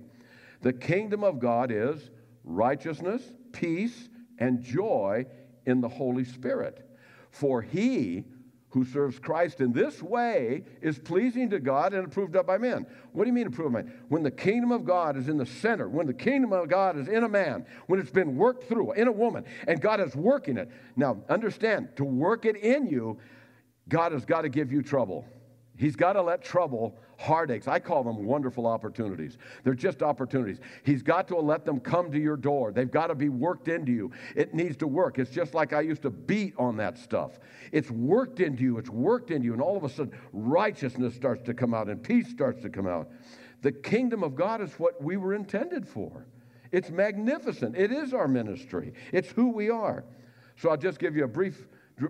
The 0.62 0.72
kingdom 0.72 1.22
of 1.22 1.38
God 1.38 1.70
is 1.70 2.10
righteousness, 2.44 3.22
peace, 3.52 4.08
and 4.38 4.62
joy 4.62 5.26
in 5.66 5.80
the 5.80 5.88
Holy 5.88 6.24
Spirit. 6.24 6.88
For 7.30 7.60
he 7.60 8.24
who 8.70 8.84
serves 8.84 9.18
Christ 9.18 9.60
in 9.60 9.72
this 9.72 10.02
way 10.02 10.62
is 10.82 10.98
pleasing 10.98 11.48
to 11.50 11.58
God 11.58 11.94
and 11.94 12.06
approved 12.06 12.36
of 12.36 12.46
by 12.46 12.58
men. 12.58 12.86
What 13.12 13.24
do 13.24 13.28
you 13.28 13.34
mean 13.34 13.46
approved 13.46 13.72
by 13.72 13.82
men? 13.82 13.94
When 14.08 14.22
the 14.22 14.30
kingdom 14.30 14.70
of 14.70 14.84
God 14.84 15.16
is 15.16 15.28
in 15.28 15.38
the 15.38 15.46
center, 15.46 15.88
when 15.88 16.06
the 16.06 16.14
kingdom 16.14 16.52
of 16.52 16.68
God 16.68 16.98
is 16.98 17.08
in 17.08 17.24
a 17.24 17.28
man, 17.28 17.64
when 17.86 18.00
it's 18.00 18.10
been 18.10 18.36
worked 18.36 18.68
through 18.68 18.92
in 18.92 19.08
a 19.08 19.12
woman, 19.12 19.44
and 19.66 19.80
God 19.80 20.00
is 20.00 20.14
working 20.14 20.58
it. 20.58 20.70
Now, 20.94 21.22
understand, 21.28 21.96
to 21.96 22.04
work 22.04 22.44
it 22.44 22.56
in 22.56 22.86
you, 22.86 23.18
God 23.88 24.12
has 24.12 24.24
got 24.24 24.42
to 24.42 24.48
give 24.48 24.72
you 24.72 24.82
trouble. 24.82 25.24
He's 25.78 25.96
got 25.96 26.14
to 26.14 26.22
let 26.22 26.42
trouble 26.42 26.98
heartaches. 27.18 27.68
I 27.68 27.78
call 27.78 28.04
them 28.04 28.24
wonderful 28.24 28.66
opportunities. 28.66 29.38
They're 29.64 29.74
just 29.74 30.02
opportunities. 30.02 30.60
He's 30.84 31.02
got 31.02 31.28
to 31.28 31.36
let 31.36 31.64
them 31.64 31.80
come 31.80 32.10
to 32.12 32.18
your 32.18 32.36
door. 32.36 32.72
They've 32.72 32.90
got 32.90 33.08
to 33.08 33.14
be 33.14 33.28
worked 33.28 33.68
into 33.68 33.92
you. 33.92 34.10
It 34.34 34.54
needs 34.54 34.76
to 34.78 34.86
work. 34.86 35.18
It's 35.18 35.30
just 35.30 35.54
like 35.54 35.72
I 35.72 35.80
used 35.80 36.02
to 36.02 36.10
beat 36.10 36.54
on 36.58 36.76
that 36.78 36.98
stuff. 36.98 37.38
It's 37.72 37.90
worked 37.90 38.40
into 38.40 38.62
you, 38.62 38.78
it's 38.78 38.90
worked 38.90 39.30
into 39.30 39.46
you, 39.46 39.52
and 39.52 39.62
all 39.62 39.76
of 39.76 39.84
a 39.84 39.88
sudden, 39.88 40.12
righteousness 40.32 41.14
starts 41.14 41.42
to 41.44 41.54
come 41.54 41.74
out 41.74 41.88
and 41.88 42.02
peace 42.02 42.28
starts 42.28 42.62
to 42.62 42.68
come 42.68 42.86
out. 42.86 43.08
The 43.62 43.72
kingdom 43.72 44.22
of 44.22 44.34
God 44.34 44.60
is 44.60 44.72
what 44.74 45.02
we 45.02 45.16
were 45.16 45.34
intended 45.34 45.88
for. 45.88 46.26
It's 46.72 46.90
magnificent. 46.90 47.76
It 47.76 47.90
is 47.92 48.12
our 48.12 48.28
ministry, 48.28 48.92
it's 49.12 49.30
who 49.30 49.50
we 49.50 49.70
are. 49.70 50.04
So 50.56 50.70
I'll 50.70 50.76
just 50.76 50.98
give 50.98 51.16
you 51.16 51.24
a 51.24 51.28
brief, 51.28 51.66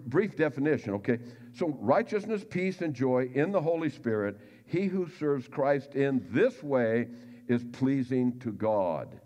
brief 0.07 0.37
definition, 0.37 0.95
okay? 0.95 1.19
So, 1.53 1.77
righteousness, 1.81 2.45
peace, 2.49 2.81
and 2.81 2.95
joy 2.95 3.29
in 3.35 3.51
the 3.51 3.61
Holy 3.61 3.91
Spirit 3.91 4.39
he 4.67 4.87
who 4.87 5.09
serves 5.19 5.49
Christ 5.49 5.95
in 5.95 6.27
this 6.31 6.63
way 6.63 7.09
is 7.49 7.65
pleasing 7.73 8.39
to 8.41 8.53
God 8.53 9.21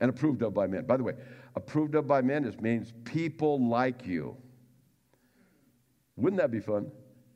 and 0.00 0.10
approved 0.10 0.42
of 0.42 0.54
by 0.54 0.66
men. 0.66 0.84
By 0.86 0.96
the 0.96 1.04
way, 1.04 1.14
approved 1.54 1.94
of 1.94 2.06
by 2.06 2.22
men 2.22 2.44
is, 2.44 2.58
means 2.60 2.92
people 3.04 3.68
like 3.68 4.06
you. 4.06 4.36
Wouldn't 6.16 6.40
that 6.40 6.50
be 6.50 6.60
fun? 6.60 6.90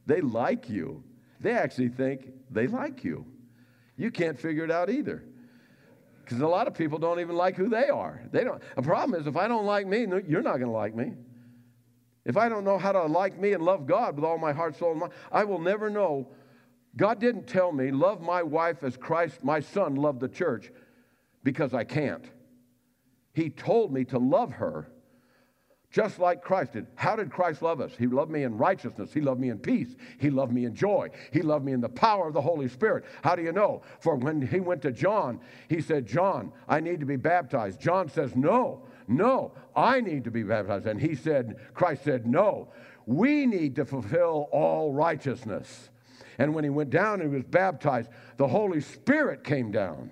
They 0.07 0.21
like 0.21 0.69
you. 0.69 1.05
They 1.41 1.53
actually 1.53 1.89
think 1.89 2.31
they 2.51 2.67
like 2.67 3.05
you. 3.05 3.27
You 3.97 4.11
can't 4.11 4.39
figure 4.39 4.65
it 4.65 4.71
out 4.71 4.91
either. 4.91 5.25
Because 6.25 6.41
a 6.41 6.47
lot 6.47 6.67
of 6.67 6.75
people 6.75 6.99
don't 6.99 7.21
even 7.21 7.37
like 7.37 7.57
who 7.57 7.69
they 7.69 7.89
are. 7.89 8.23
They 8.33 8.45
don't. 8.45 8.63
The 8.77 8.83
problem 8.83 9.21
is, 9.21 9.27
if 9.27 9.37
I 9.37 9.49
don't 9.49 9.67
like 9.67 9.87
me, 9.87 10.07
you're 10.27 10.43
not 10.43 10.59
going 10.59 10.63
to 10.63 10.71
like 10.71 10.95
me. 10.95 11.13
If 12.25 12.37
I 12.37 12.49
don't 12.49 12.65
know 12.65 12.79
how 12.79 12.93
to 12.93 13.03
like 13.05 13.39
me 13.39 13.53
and 13.53 13.65
love 13.65 13.87
God 13.87 14.15
with 14.15 14.25
all 14.25 14.39
my 14.39 14.53
heart, 14.53 14.77
soul, 14.77 14.93
and 14.93 15.01
mind, 15.01 15.13
I 15.33 15.45
will 15.45 15.59
never 15.59 15.91
know 15.91 16.29
God 16.97 17.21
didn't 17.21 17.47
tell 17.47 17.73
me, 17.73 17.91
love 17.91 18.21
my 18.21 18.43
wife 18.43 18.83
as 18.83 18.97
Christ, 18.97 19.43
my 19.43 19.61
son, 19.61 19.95
loved 19.95 20.21
the 20.21 20.29
church 20.29 20.71
because 21.43 21.73
I 21.73 21.85
can't. 21.85 22.25
He 23.33 23.49
told 23.49 23.93
me 23.93 24.05
to 24.07 24.19
love 24.19 24.53
her 24.53 24.89
just 25.93 26.19
like 26.19 26.43
Christ 26.43 26.73
did. 26.73 26.87
How 26.95 27.17
did 27.17 27.31
Christ 27.31 27.61
love 27.61 27.81
us? 27.81 27.93
He 27.99 28.07
loved 28.07 28.31
me 28.31 28.45
in 28.45 28.57
righteousness. 28.57 29.13
He 29.13 29.21
loved 29.21 29.41
me 29.41 29.51
in 29.51 29.59
peace. 29.59 29.95
He 30.19 30.31
loved 30.31 30.51
me 30.51 30.65
in 30.65 30.75
joy. 30.75 31.11
He 31.33 31.43
loved 31.43 31.67
me 31.67 31.73
in 31.73 31.83
the 31.83 31.89
power 31.89 32.27
of 32.27 32.33
the 32.33 32.41
Holy 32.41 32.69
Spirit. 32.69 33.05
How 33.23 33.37
do 33.37 33.43
you 33.43 33.53
know? 33.53 33.83
For 34.01 34.17
when 34.17 34.41
he 34.41 34.59
went 34.59 34.81
to 34.83 34.91
John, 34.91 35.39
he 35.69 35.83
said, 35.83 36.07
John, 36.07 36.51
I 36.67 36.81
need 36.81 37.01
to 37.01 37.07
be 37.07 37.17
baptized. 37.17 37.79
John 37.79 38.09
says, 38.09 38.35
No, 38.35 38.87
no, 39.07 39.53
I 39.77 40.01
need 40.01 40.25
to 40.25 40.31
be 40.31 40.43
baptized. 40.43 40.87
And 40.87 40.99
he 40.99 41.15
said, 41.15 41.57
Christ 41.75 42.05
said, 42.05 42.27
No, 42.27 42.73
we 43.05 43.45
need 43.45 43.77
to 43.77 43.85
fulfill 43.85 44.49
all 44.51 44.95
righteousness. 44.95 45.91
And 46.43 46.53
when 46.53 46.65
he 46.65 46.71
went 46.71 46.91
down 46.91 47.21
and 47.21 47.31
he 47.31 47.37
was 47.37 47.45
baptized, 47.45 48.11
the 48.37 48.49
Holy 48.49 48.81
Spirit 48.81 49.45
came 49.45 49.71
down 49.71 50.11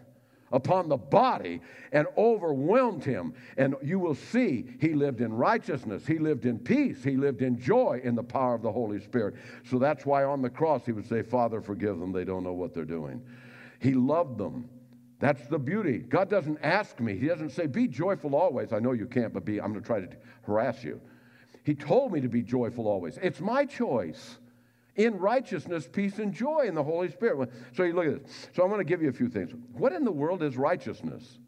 upon 0.52 0.88
the 0.88 0.96
body 0.96 1.60
and 1.90 2.06
overwhelmed 2.16 3.02
him. 3.02 3.34
And 3.56 3.74
you 3.82 3.98
will 3.98 4.14
see 4.14 4.76
he 4.78 4.94
lived 4.94 5.22
in 5.22 5.32
righteousness, 5.32 6.06
he 6.06 6.20
lived 6.20 6.46
in 6.46 6.60
peace, 6.60 7.02
he 7.02 7.16
lived 7.16 7.42
in 7.42 7.58
joy 7.58 8.00
in 8.04 8.14
the 8.14 8.22
power 8.22 8.54
of 8.54 8.62
the 8.62 8.70
Holy 8.70 9.00
Spirit. 9.00 9.34
So 9.68 9.80
that's 9.80 10.06
why 10.06 10.22
on 10.22 10.40
the 10.40 10.50
cross 10.50 10.86
he 10.86 10.92
would 10.92 11.08
say, 11.08 11.22
Father, 11.22 11.60
forgive 11.60 11.98
them, 11.98 12.12
they 12.12 12.24
don't 12.24 12.44
know 12.44 12.52
what 12.52 12.74
they're 12.74 12.84
doing. 12.84 13.20
He 13.80 13.94
loved 13.94 14.38
them. 14.38 14.68
That's 15.18 15.44
the 15.48 15.58
beauty. 15.58 15.98
God 15.98 16.30
doesn't 16.30 16.60
ask 16.62 17.00
me. 17.00 17.18
He 17.18 17.26
doesn't 17.26 17.50
say, 17.50 17.66
Be 17.66 17.88
joyful 17.88 18.36
always. 18.36 18.72
I 18.72 18.78
know 18.78 18.92
you 18.92 19.06
can't, 19.06 19.34
but 19.34 19.44
be, 19.44 19.60
I'm 19.60 19.72
going 19.72 19.82
to 19.82 19.86
try 19.86 19.98
to 19.98 20.08
harass 20.42 20.84
you. 20.84 21.00
He 21.64 21.74
told 21.74 22.12
me 22.12 22.20
to 22.20 22.28
be 22.28 22.40
joyful 22.40 22.86
always. 22.86 23.18
It's 23.20 23.40
my 23.40 23.64
choice 23.64 24.38
in 25.04 25.18
righteousness, 25.18 25.88
peace, 25.90 26.18
and 26.18 26.32
joy 26.32 26.66
in 26.66 26.74
the 26.74 26.82
Holy 26.82 27.10
Spirit. 27.10 27.50
So 27.74 27.84
you 27.84 27.94
look 27.94 28.06
at 28.06 28.22
this. 28.22 28.48
So 28.54 28.62
I'm 28.62 28.68
going 28.68 28.80
to 28.80 28.84
give 28.84 29.02
you 29.02 29.08
a 29.08 29.12
few 29.12 29.28
things. 29.28 29.52
What 29.72 29.92
in 29.92 30.04
the 30.04 30.12
world 30.12 30.42
is 30.42 30.56
righteousness? 30.56 31.38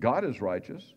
God 0.00 0.24
is 0.24 0.40
righteous. 0.40 0.94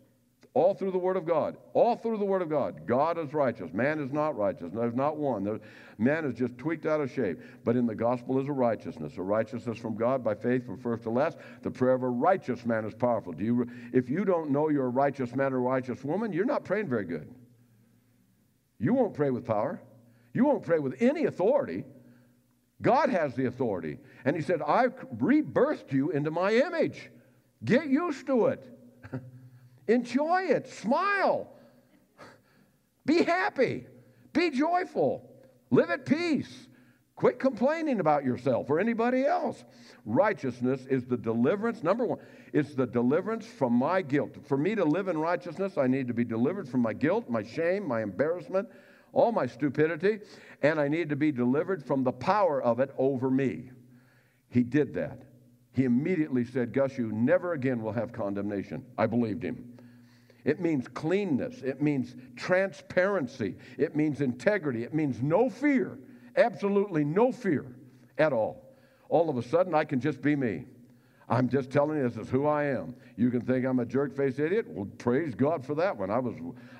All 0.52 0.74
through 0.74 0.90
the 0.90 0.98
Word 0.98 1.16
of 1.16 1.26
God. 1.26 1.58
All 1.74 1.94
through 1.94 2.18
the 2.18 2.24
Word 2.24 2.42
of 2.42 2.48
God. 2.48 2.86
God 2.86 3.18
is 3.18 3.32
righteous. 3.32 3.72
Man 3.72 4.00
is 4.00 4.12
not 4.12 4.36
righteous. 4.36 4.72
There's 4.72 4.94
not 4.94 5.16
one. 5.16 5.60
Man 5.98 6.24
is 6.24 6.34
just 6.34 6.56
tweaked 6.58 6.86
out 6.86 7.00
of 7.00 7.10
shape. 7.10 7.38
But 7.64 7.76
in 7.76 7.86
the 7.86 7.94
gospel 7.94 8.40
is 8.40 8.48
a 8.48 8.52
righteousness. 8.52 9.16
A 9.16 9.22
righteousness 9.22 9.78
from 9.78 9.96
God 9.96 10.24
by 10.24 10.34
faith 10.34 10.66
from 10.66 10.78
first 10.78 11.04
to 11.04 11.10
last. 11.10 11.36
The 11.62 11.70
prayer 11.70 11.94
of 11.94 12.02
a 12.02 12.08
righteous 12.08 12.64
man 12.64 12.84
is 12.84 12.94
powerful. 12.94 13.32
Do 13.32 13.44
you, 13.44 13.70
if 13.92 14.08
you 14.08 14.24
don't 14.24 14.50
know 14.50 14.70
you're 14.70 14.86
a 14.86 14.88
righteous 14.88 15.36
man 15.36 15.52
or 15.52 15.58
a 15.58 15.60
righteous 15.60 16.02
woman, 16.02 16.32
you're 16.32 16.46
not 16.46 16.64
praying 16.64 16.88
very 16.88 17.04
good. 17.04 17.32
You 18.78 18.94
won't 18.94 19.14
pray 19.14 19.30
with 19.30 19.44
power. 19.44 19.80
You 20.32 20.44
won't 20.44 20.62
pray 20.62 20.78
with 20.78 21.00
any 21.00 21.24
authority. 21.24 21.84
God 22.82 23.10
has 23.10 23.34
the 23.34 23.46
authority. 23.46 23.98
And 24.24 24.36
He 24.36 24.42
said, 24.42 24.62
I've 24.62 24.94
rebirthed 25.16 25.92
you 25.92 26.10
into 26.10 26.30
my 26.30 26.52
image. 26.52 27.10
Get 27.64 27.86
used 27.88 28.26
to 28.26 28.46
it. 28.46 28.64
Enjoy 29.88 30.42
it. 30.42 30.68
Smile. 30.68 31.48
Be 33.04 33.22
happy. 33.22 33.86
Be 34.32 34.50
joyful. 34.50 35.28
Live 35.70 35.90
at 35.90 36.06
peace. 36.06 36.68
Quit 37.16 37.38
complaining 37.38 38.00
about 38.00 38.24
yourself 38.24 38.70
or 38.70 38.80
anybody 38.80 39.26
else. 39.26 39.64
Righteousness 40.06 40.86
is 40.88 41.04
the 41.04 41.18
deliverance. 41.18 41.82
Number 41.82 42.06
one, 42.06 42.18
it's 42.54 42.74
the 42.74 42.86
deliverance 42.86 43.44
from 43.44 43.74
my 43.74 44.00
guilt. 44.00 44.36
For 44.46 44.56
me 44.56 44.74
to 44.74 44.84
live 44.84 45.08
in 45.08 45.18
righteousness, 45.18 45.76
I 45.76 45.86
need 45.86 46.08
to 46.08 46.14
be 46.14 46.24
delivered 46.24 46.66
from 46.66 46.80
my 46.80 46.94
guilt, 46.94 47.28
my 47.28 47.42
shame, 47.42 47.86
my 47.86 48.02
embarrassment, 48.02 48.68
all 49.12 49.32
my 49.32 49.46
stupidity, 49.46 50.20
and 50.62 50.80
I 50.80 50.88
need 50.88 51.08
to 51.08 51.16
be 51.16 51.32
delivered 51.32 51.84
from 51.84 52.04
the 52.04 52.12
power 52.12 52.62
of 52.62 52.80
it 52.80 52.90
over 52.98 53.30
me. 53.30 53.70
He 54.48 54.62
did 54.62 54.94
that. 54.94 55.22
He 55.72 55.84
immediately 55.84 56.44
said, 56.44 56.72
Gus, 56.72 56.98
you 56.98 57.12
never 57.12 57.52
again 57.52 57.82
will 57.82 57.92
have 57.92 58.12
condemnation. 58.12 58.84
I 58.98 59.06
believed 59.06 59.42
him. 59.42 59.78
It 60.44 60.60
means 60.60 60.88
cleanness. 60.88 61.62
It 61.62 61.82
means 61.82 62.16
transparency. 62.36 63.56
It 63.78 63.94
means 63.94 64.20
integrity. 64.20 64.82
It 64.84 64.94
means 64.94 65.22
no 65.22 65.50
fear, 65.50 65.98
absolutely 66.36 67.04
no 67.04 67.30
fear 67.30 67.66
at 68.18 68.32
all. 68.32 68.74
All 69.08 69.28
of 69.28 69.36
a 69.36 69.42
sudden, 69.42 69.74
I 69.74 69.84
can 69.84 70.00
just 70.00 70.22
be 70.22 70.34
me. 70.34 70.64
I'm 71.30 71.48
just 71.48 71.70
telling 71.70 71.96
you, 71.96 72.08
this 72.08 72.16
is 72.16 72.28
who 72.28 72.46
I 72.48 72.64
am. 72.64 72.92
You 73.16 73.30
can 73.30 73.40
think 73.40 73.64
I'm 73.64 73.78
a 73.78 73.86
jerk 73.86 74.16
faced 74.16 74.40
idiot. 74.40 74.66
Well, 74.68 74.88
praise 74.98 75.36
God 75.36 75.64
for 75.64 75.76
that 75.76 75.96
one. 75.96 76.10
I 76.10 76.18
was, 76.18 76.34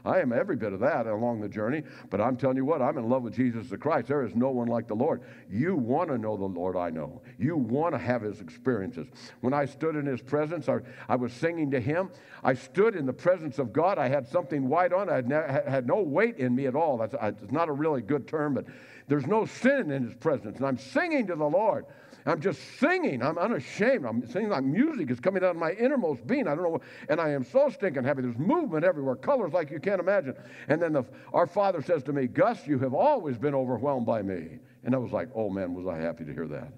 I 0.04 0.18
am 0.18 0.32
every 0.32 0.56
bit 0.56 0.72
of 0.72 0.80
that 0.80 1.06
along 1.06 1.40
the 1.40 1.48
journey. 1.48 1.84
But 2.10 2.20
I'm 2.20 2.36
telling 2.36 2.56
you 2.56 2.64
what, 2.64 2.82
I'm 2.82 2.98
in 2.98 3.08
love 3.08 3.22
with 3.22 3.36
Jesus 3.36 3.68
the 3.68 3.78
Christ. 3.78 4.08
There 4.08 4.24
is 4.24 4.34
no 4.34 4.50
one 4.50 4.66
like 4.66 4.88
the 4.88 4.96
Lord. 4.96 5.22
You 5.48 5.76
want 5.76 6.10
to 6.10 6.18
know 6.18 6.36
the 6.36 6.46
Lord 6.46 6.76
I 6.76 6.90
know. 6.90 7.22
You 7.38 7.56
want 7.56 7.94
to 7.94 7.98
have 7.98 8.22
his 8.22 8.40
experiences. 8.40 9.06
When 9.40 9.54
I 9.54 9.66
stood 9.66 9.94
in 9.94 10.04
his 10.04 10.20
presence, 10.20 10.68
I, 10.68 10.78
I 11.08 11.14
was 11.14 11.32
singing 11.32 11.70
to 11.70 11.80
him. 11.80 12.10
I 12.42 12.54
stood 12.54 12.96
in 12.96 13.06
the 13.06 13.12
presence 13.12 13.60
of 13.60 13.72
God. 13.72 13.98
I 13.98 14.08
had 14.08 14.26
something 14.26 14.68
white 14.68 14.92
on. 14.92 15.08
I 15.08 15.14
had, 15.14 15.28
ne- 15.28 15.62
had 15.70 15.86
no 15.86 16.02
weight 16.02 16.38
in 16.38 16.56
me 16.56 16.66
at 16.66 16.74
all. 16.74 16.98
That's 16.98 17.14
it's 17.40 17.52
not 17.52 17.68
a 17.68 17.72
really 17.72 18.02
good 18.02 18.26
term, 18.26 18.54
but 18.54 18.64
there's 19.06 19.28
no 19.28 19.44
sin 19.44 19.92
in 19.92 20.02
his 20.02 20.14
presence. 20.16 20.56
And 20.56 20.66
I'm 20.66 20.78
singing 20.78 21.28
to 21.28 21.36
the 21.36 21.48
Lord. 21.48 21.86
I'm 22.26 22.40
just 22.40 22.60
singing. 22.78 23.22
I'm 23.22 23.38
unashamed. 23.38 24.04
I'm 24.04 24.26
singing 24.26 24.50
like 24.50 24.64
music 24.64 25.10
is 25.10 25.20
coming 25.20 25.42
out 25.42 25.50
of 25.50 25.56
my 25.56 25.72
innermost 25.72 26.26
being. 26.26 26.46
I 26.46 26.54
don't 26.54 26.62
know. 26.62 26.80
And 27.08 27.20
I 27.20 27.30
am 27.30 27.44
so 27.44 27.68
stinking 27.70 28.04
happy. 28.04 28.22
There's 28.22 28.38
movement 28.38 28.84
everywhere, 28.84 29.16
colors 29.16 29.52
like 29.52 29.70
you 29.70 29.80
can't 29.80 30.00
imagine. 30.00 30.34
And 30.68 30.80
then 30.80 30.92
the, 30.92 31.04
our 31.32 31.46
father 31.46 31.82
says 31.82 32.02
to 32.04 32.12
me, 32.12 32.26
Gus, 32.26 32.66
you 32.66 32.78
have 32.80 32.94
always 32.94 33.38
been 33.38 33.54
overwhelmed 33.54 34.06
by 34.06 34.22
me. 34.22 34.58
And 34.84 34.94
I 34.94 34.98
was 34.98 35.12
like, 35.12 35.28
oh 35.34 35.50
man, 35.50 35.74
was 35.74 35.86
I 35.86 35.96
happy 35.96 36.24
to 36.24 36.32
hear 36.32 36.46
that. 36.48 36.72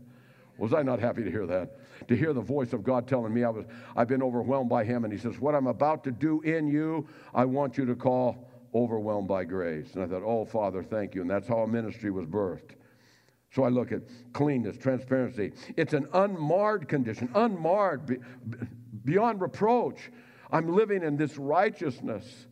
Was 0.59 0.75
I 0.75 0.83
not 0.83 1.01
happy 1.01 1.25
to 1.25 1.31
hear 1.31 1.47
that? 1.47 1.79
To 2.09 2.17
hear 2.17 2.33
the 2.33 2.41
voice 2.41 2.73
of 2.73 2.85
God 2.85 3.09
telling 3.09 3.33
me 3.33 3.45
I 3.45 3.49
was, 3.49 3.65
I've 3.97 4.09
been 4.09 4.23
overwhelmed 4.23 4.71
by 4.71 4.85
Him. 4.85 5.05
And 5.05 5.13
He 5.13 5.19
says, 5.19 5.39
What 5.39 5.55
I'm 5.55 5.67
about 5.67 6.05
to 6.05 6.11
do 6.11 6.41
in 6.43 6.69
you, 6.69 7.07
I 7.35 7.45
want 7.45 7.79
you 7.79 7.87
to 7.87 7.95
call 7.95 8.49
overwhelmed 8.75 9.29
by 9.29 9.45
grace. 9.45 9.95
And 9.95 10.03
I 10.03 10.07
thought, 10.07 10.23
Oh, 10.25 10.45
Father, 10.45 10.83
thank 10.83 11.15
you. 11.15 11.23
And 11.23 11.31
that's 11.31 11.49
how 11.49 11.59
a 11.61 11.67
ministry 11.67 12.11
was 12.11 12.27
birthed. 12.27 12.77
So 13.55 13.65
I 13.65 13.69
look 13.69 13.93
at 13.93 14.01
cleanness, 14.33 14.79
transparency. 14.79 15.53
It's 15.77 15.93
an 15.93 16.09
unmarred 16.15 16.89
condition, 16.89 17.29
unmarred, 17.35 18.23
beyond 19.05 19.41
reproach. 19.43 20.11
I'm 20.51 20.75
living 20.75 21.03
in 21.03 21.17
this 21.17 21.37
righteousness. 21.37 22.47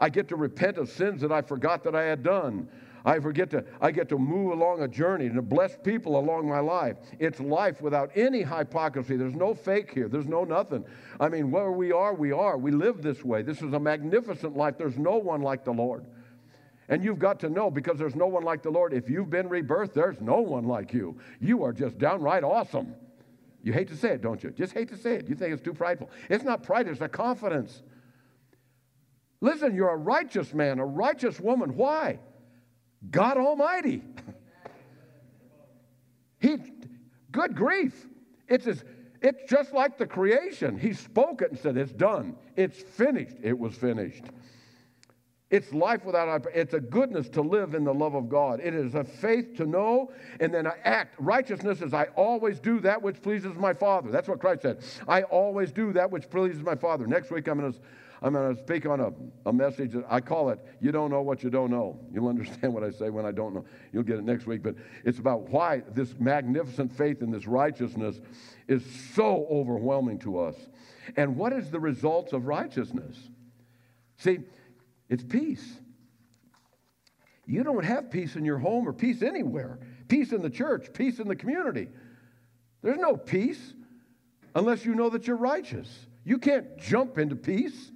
I 0.00 0.08
get 0.08 0.28
to 0.28 0.36
repent 0.36 0.78
of 0.78 0.88
sins 0.88 1.20
that 1.20 1.30
I 1.30 1.42
forgot 1.42 1.84
that 1.84 1.94
I 1.94 2.02
had 2.02 2.24
done. 2.24 2.68
I 3.04 3.20
forget 3.20 3.50
to, 3.50 3.64
I 3.80 3.90
get 3.92 4.08
to 4.10 4.18
move 4.18 4.52
along 4.52 4.82
a 4.82 4.88
journey 4.88 5.26
and 5.26 5.34
to 5.34 5.42
bless 5.42 5.76
people 5.76 6.18
along 6.18 6.48
my 6.48 6.60
life. 6.60 6.96
It's 7.18 7.38
life 7.40 7.80
without 7.80 8.10
any 8.16 8.42
hypocrisy. 8.42 9.16
There's 9.16 9.34
no 9.34 9.54
fake 9.54 9.92
here. 9.92 10.08
There's 10.08 10.26
no 10.26 10.44
nothing. 10.44 10.84
I 11.20 11.28
mean, 11.28 11.50
where 11.50 11.70
we 11.70 11.92
are, 11.92 12.14
we 12.14 12.32
are. 12.32 12.58
We 12.58 12.70
live 12.72 13.02
this 13.02 13.24
way. 13.24 13.42
This 13.42 13.62
is 13.62 13.72
a 13.72 13.80
magnificent 13.80 14.56
life. 14.56 14.76
There's 14.78 14.98
no 14.98 15.18
one 15.18 15.40
like 15.40 15.64
the 15.64 15.72
Lord. 15.72 16.04
And 16.92 17.02
you've 17.02 17.18
got 17.18 17.40
to 17.40 17.48
know 17.48 17.70
because 17.70 17.98
there's 17.98 18.14
no 18.14 18.26
one 18.26 18.42
like 18.42 18.62
the 18.62 18.68
Lord. 18.68 18.92
If 18.92 19.08
you've 19.08 19.30
been 19.30 19.48
rebirthed, 19.48 19.94
there's 19.94 20.20
no 20.20 20.42
one 20.42 20.64
like 20.64 20.92
you. 20.92 21.18
You 21.40 21.62
are 21.62 21.72
just 21.72 21.96
downright 21.96 22.44
awesome. 22.44 22.94
You 23.62 23.72
hate 23.72 23.88
to 23.88 23.96
say 23.96 24.10
it, 24.10 24.20
don't 24.20 24.44
you? 24.44 24.50
Just 24.50 24.74
hate 24.74 24.90
to 24.90 24.98
say 24.98 25.14
it. 25.14 25.26
You 25.26 25.34
think 25.34 25.54
it's 25.54 25.62
too 25.62 25.72
prideful. 25.72 26.10
It's 26.28 26.44
not 26.44 26.62
pride, 26.62 26.88
it's 26.88 27.00
a 27.00 27.08
confidence. 27.08 27.82
Listen, 29.40 29.74
you're 29.74 29.88
a 29.88 29.96
righteous 29.96 30.52
man, 30.52 30.80
a 30.80 30.84
righteous 30.84 31.40
woman. 31.40 31.76
Why? 31.76 32.18
God 33.10 33.38
Almighty. 33.38 34.02
he, 36.40 36.58
good 37.30 37.56
grief. 37.56 38.06
It's, 38.48 38.66
as, 38.66 38.84
it's 39.22 39.50
just 39.50 39.72
like 39.72 39.96
the 39.96 40.06
creation. 40.06 40.78
He 40.78 40.92
spoke 40.92 41.40
it 41.40 41.52
and 41.52 41.58
said, 41.58 41.78
It's 41.78 41.92
done. 41.92 42.36
It's 42.54 42.82
finished. 42.82 43.36
It 43.42 43.58
was 43.58 43.74
finished. 43.76 44.24
It's 45.52 45.70
life 45.74 46.02
without, 46.06 46.46
it's 46.54 46.72
a 46.72 46.80
goodness 46.80 47.28
to 47.28 47.42
live 47.42 47.74
in 47.74 47.84
the 47.84 47.92
love 47.92 48.14
of 48.14 48.30
God. 48.30 48.58
It 48.60 48.72
is 48.72 48.94
a 48.94 49.04
faith 49.04 49.54
to 49.58 49.66
know 49.66 50.10
and 50.40 50.52
then 50.52 50.66
I 50.66 50.72
act. 50.82 51.14
Righteousness 51.18 51.82
is 51.82 51.92
I 51.92 52.04
always 52.16 52.58
do 52.58 52.80
that 52.80 53.02
which 53.02 53.20
pleases 53.20 53.54
my 53.56 53.74
Father. 53.74 54.10
That's 54.10 54.28
what 54.28 54.40
Christ 54.40 54.62
said. 54.62 54.82
I 55.06 55.24
always 55.24 55.70
do 55.70 55.92
that 55.92 56.10
which 56.10 56.30
pleases 56.30 56.62
my 56.62 56.74
Father. 56.74 57.06
Next 57.06 57.30
week 57.30 57.48
I'm 57.48 57.60
going 57.60 57.70
to 57.70 57.78
I'm 58.22 58.34
going 58.34 58.54
to 58.54 58.62
speak 58.62 58.86
on 58.86 59.00
a, 59.00 59.12
a 59.46 59.52
message 59.52 59.92
that 59.92 60.04
I 60.08 60.20
call 60.20 60.50
it, 60.50 60.60
You 60.80 60.92
Don't 60.92 61.10
Know 61.10 61.22
What 61.22 61.42
You 61.42 61.50
Don't 61.50 61.70
Know. 61.70 61.98
You'll 62.12 62.28
understand 62.28 62.72
what 62.72 62.84
I 62.84 62.90
say 62.90 63.10
when 63.10 63.26
I 63.26 63.32
don't 63.32 63.52
know. 63.52 63.64
You'll 63.92 64.04
get 64.04 64.16
it 64.16 64.24
next 64.24 64.46
week. 64.46 64.62
But 64.62 64.76
it's 65.04 65.18
about 65.18 65.50
why 65.50 65.82
this 65.92 66.14
magnificent 66.18 66.96
faith 66.96 67.20
and 67.20 67.34
this 67.34 67.46
righteousness 67.46 68.20
is 68.68 68.84
so 69.14 69.46
overwhelming 69.50 70.20
to 70.20 70.38
us. 70.38 70.54
And 71.16 71.36
what 71.36 71.52
is 71.52 71.70
the 71.70 71.80
results 71.80 72.32
of 72.32 72.46
righteousness? 72.46 73.16
See, 74.18 74.38
it's 75.12 75.22
peace. 75.22 75.78
You 77.44 77.62
don't 77.64 77.84
have 77.84 78.10
peace 78.10 78.34
in 78.34 78.46
your 78.46 78.56
home 78.56 78.88
or 78.88 78.94
peace 78.94 79.20
anywhere. 79.20 79.78
Peace 80.08 80.32
in 80.32 80.40
the 80.40 80.48
church, 80.48 80.90
peace 80.94 81.18
in 81.18 81.28
the 81.28 81.36
community. 81.36 81.88
There's 82.80 82.98
no 82.98 83.18
peace 83.18 83.74
unless 84.54 84.86
you 84.86 84.94
know 84.94 85.10
that 85.10 85.26
you're 85.26 85.36
righteous. 85.36 86.06
You 86.24 86.38
can't 86.38 86.78
jump 86.78 87.18
into 87.18 87.36
peace. 87.36 87.92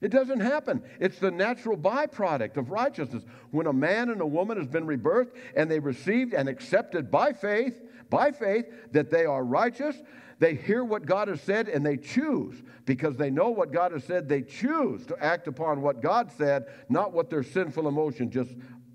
It 0.00 0.08
doesn't 0.08 0.40
happen. 0.40 0.82
It's 0.98 1.18
the 1.18 1.30
natural 1.30 1.76
byproduct 1.76 2.56
of 2.56 2.70
righteousness. 2.70 3.24
When 3.50 3.66
a 3.66 3.72
man 3.72 4.08
and 4.08 4.22
a 4.22 4.26
woman 4.26 4.56
has 4.56 4.66
been 4.66 4.86
rebirthed 4.86 5.32
and 5.54 5.70
they 5.70 5.78
received 5.78 6.32
and 6.32 6.48
accepted 6.48 7.10
by 7.10 7.34
faith, 7.34 7.78
by 8.08 8.30
faith 8.30 8.64
that 8.92 9.10
they 9.10 9.26
are 9.26 9.44
righteous, 9.44 9.96
they 10.42 10.56
hear 10.56 10.82
what 10.82 11.06
God 11.06 11.28
has 11.28 11.40
said 11.40 11.68
and 11.68 11.86
they 11.86 11.96
choose. 11.96 12.64
Because 12.84 13.16
they 13.16 13.30
know 13.30 13.50
what 13.50 13.70
God 13.70 13.92
has 13.92 14.02
said, 14.02 14.28
they 14.28 14.42
choose 14.42 15.06
to 15.06 15.16
act 15.22 15.46
upon 15.46 15.82
what 15.82 16.02
God 16.02 16.32
said, 16.36 16.64
not 16.88 17.12
what 17.12 17.30
their 17.30 17.44
sinful 17.44 17.86
emotion 17.86 18.28
just 18.28 18.50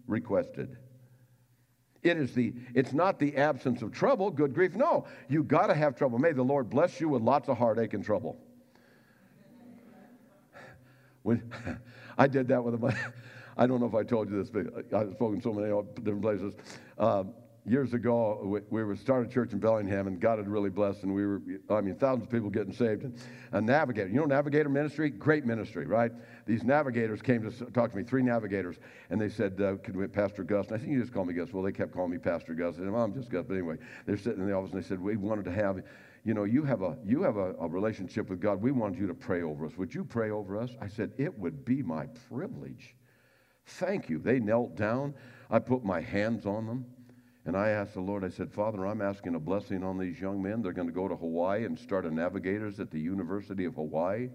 requested. 0.07 0.75
It 2.03 2.17
is 2.17 2.33
the, 2.33 2.53
it's 2.75 2.91
not 2.91 3.17
the 3.17 3.38
absence 3.38 3.81
of 3.81 3.93
trouble, 3.93 4.29
good 4.29 4.53
grief. 4.53 4.75
No, 4.75 5.05
you 5.29 5.41
got 5.41 5.67
to 5.67 5.73
have 5.73 5.95
trouble. 5.95 6.19
May 6.19 6.33
the 6.33 6.43
Lord 6.43 6.69
bless 6.69 6.99
you 6.99 7.07
with 7.07 7.21
lots 7.21 7.47
of 7.47 7.57
heartache 7.57 7.93
and 7.93 8.03
trouble. 8.03 8.38
When 11.23 11.49
I 12.17 12.27
did 12.27 12.49
that 12.49 12.62
with 12.62 12.73
a, 12.73 12.95
I 13.57 13.67
don't 13.67 13.79
know 13.79 13.88
if 13.88 13.95
I 13.95 14.03
told 14.03 14.29
you 14.29 14.43
this, 14.43 14.49
but 14.49 14.93
I've 14.93 15.13
spoken 15.13 15.41
so 15.41 15.53
many 15.53 15.73
different 16.03 16.21
places. 16.21 16.55
Um, 16.97 17.33
years 17.67 17.93
ago, 17.93 18.62
we, 18.69 18.84
we 18.84 18.95
started 18.95 19.30
a 19.30 19.34
church 19.34 19.51
in 19.51 19.60
Bellingham, 19.60 20.08
and 20.08 20.19
God 20.19 20.38
had 20.39 20.47
really 20.47 20.69
blessed, 20.69 21.03
and 21.03 21.13
we 21.13 21.25
were, 21.25 21.41
I 21.69 21.82
mean, 21.82 21.95
thousands 21.95 22.25
of 22.25 22.32
people 22.32 22.49
getting 22.49 22.73
saved. 22.73 23.03
And 23.03 23.19
a 23.51 23.62
navigator, 23.62 24.08
you 24.08 24.15
know, 24.15 24.25
navigator 24.25 24.69
ministry, 24.69 25.10
great 25.10 25.45
ministry, 25.45 25.86
right? 25.86 26.12
These 26.45 26.63
navigators 26.63 27.21
came 27.21 27.49
to 27.49 27.65
talk 27.71 27.91
to 27.91 27.97
me, 27.97 28.03
three 28.03 28.23
navigators, 28.23 28.77
and 29.10 29.19
they 29.19 29.30
said, 29.30 29.60
uh, 29.62 29.75
"Could 29.84 29.97
we, 29.97 30.08
Pastor 30.08 30.43
Gus?" 30.43 30.67
And 30.67 30.77
I 30.77 30.80
said, 30.80 30.89
"You 30.89 31.01
just 31.01 31.13
call 31.13 31.25
me 31.25 31.34
Gus." 31.34 31.51
Well, 31.51 31.63
they 31.63 31.71
kept 31.71 31.93
calling 31.93 32.12
me 32.12 32.17
Pastor 32.17 32.53
Gus. 32.53 32.75
I 32.75 32.80
said, 32.80 32.89
"Well, 32.89 33.03
I'm 33.03 33.13
just 33.13 33.30
Gus." 33.30 33.45
But 33.47 33.56
anyway, 33.56 33.77
they're 34.06 34.17
sitting 34.17 34.39
in 34.39 34.47
the 34.47 34.53
office, 34.53 34.71
and 34.71 34.82
they 34.82 34.88
said, 34.88 35.01
"We 35.01 35.17
wanted 35.17 35.45
to 35.45 35.51
have." 35.51 35.84
You 36.23 36.34
know, 36.34 36.43
you 36.43 36.63
have 36.63 36.82
a 36.82 36.97
you 37.06 37.21
have 37.23 37.38
a, 37.38 37.53
a 37.53 37.67
relationship 37.67 38.30
with 38.30 38.41
God. 38.41 38.62
We 38.62 38.71
want 38.71 38.97
you 38.97 39.08
to 39.08 39.13
pray 39.13 39.43
over 39.43 39.65
us. 39.65 39.77
Would 39.77 39.93
you 39.93 40.03
pray 40.03 40.30
over 40.30 40.58
us? 40.58 40.71
I 40.82 40.88
said, 40.88 41.13
It 41.17 41.38
would 41.39 41.63
be 41.63 41.82
my 41.82 42.08
privilege. 42.30 42.95
Thank 43.65 44.10
you. 44.10 44.19
They 44.19 44.39
knelt 44.39 44.75
down. 44.75 45.13
I 45.49 45.60
put 45.60 45.86
my 45.86 46.01
hands 46.01 46.45
on 46.45 46.65
them. 46.65 46.86
And 47.47 47.55
I 47.55 47.69
asked 47.69 47.93
the 47.93 48.01
Lord, 48.01 48.25
I 48.25 48.29
said, 48.29 48.51
Father, 48.51 48.86
I'm 48.86 49.01
asking 49.01 49.36
a 49.36 49.39
blessing 49.39 49.81
on 49.81 49.97
these 49.97 50.19
young 50.19 50.43
men. 50.43 50.62
They're 50.62 50.73
going 50.73 50.89
to 50.89 50.93
go 50.93 51.07
to 51.07 51.15
Hawaii 51.15 51.63
and 51.63 51.79
start 51.79 52.05
a 52.05 52.13
navigators 52.13 52.81
at 52.81 52.91
the 52.91 52.99
University 52.99 53.63
of 53.63 53.75
Hawaii. 53.75 54.29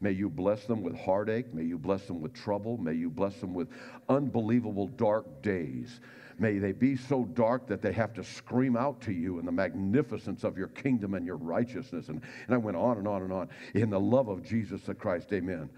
May 0.00 0.10
you 0.10 0.28
bless 0.28 0.64
them 0.64 0.82
with 0.82 0.98
heartache. 0.98 1.54
May 1.54 1.62
you 1.62 1.78
bless 1.78 2.06
them 2.06 2.20
with 2.20 2.34
trouble. 2.34 2.76
May 2.76 2.94
you 2.94 3.10
bless 3.10 3.36
them 3.36 3.54
with 3.54 3.68
unbelievable 4.08 4.88
dark 4.88 5.40
days. 5.40 6.00
May 6.40 6.58
they 6.58 6.72
be 6.72 6.96
so 6.96 7.26
dark 7.26 7.68
that 7.68 7.80
they 7.80 7.92
have 7.92 8.12
to 8.14 8.24
scream 8.24 8.76
out 8.76 9.00
to 9.02 9.12
you 9.12 9.38
in 9.38 9.46
the 9.46 9.52
magnificence 9.52 10.42
of 10.42 10.58
your 10.58 10.68
kingdom 10.68 11.14
and 11.14 11.24
your 11.24 11.36
righteousness. 11.36 12.08
And, 12.08 12.22
and 12.46 12.54
I 12.54 12.58
went 12.58 12.76
on 12.76 12.98
and 12.98 13.06
on 13.06 13.22
and 13.22 13.32
on. 13.32 13.48
In 13.74 13.88
the 13.88 14.00
love 14.00 14.26
of 14.26 14.42
Jesus 14.42 14.82
the 14.82 14.94
Christ, 14.94 15.32
amen. 15.32 15.70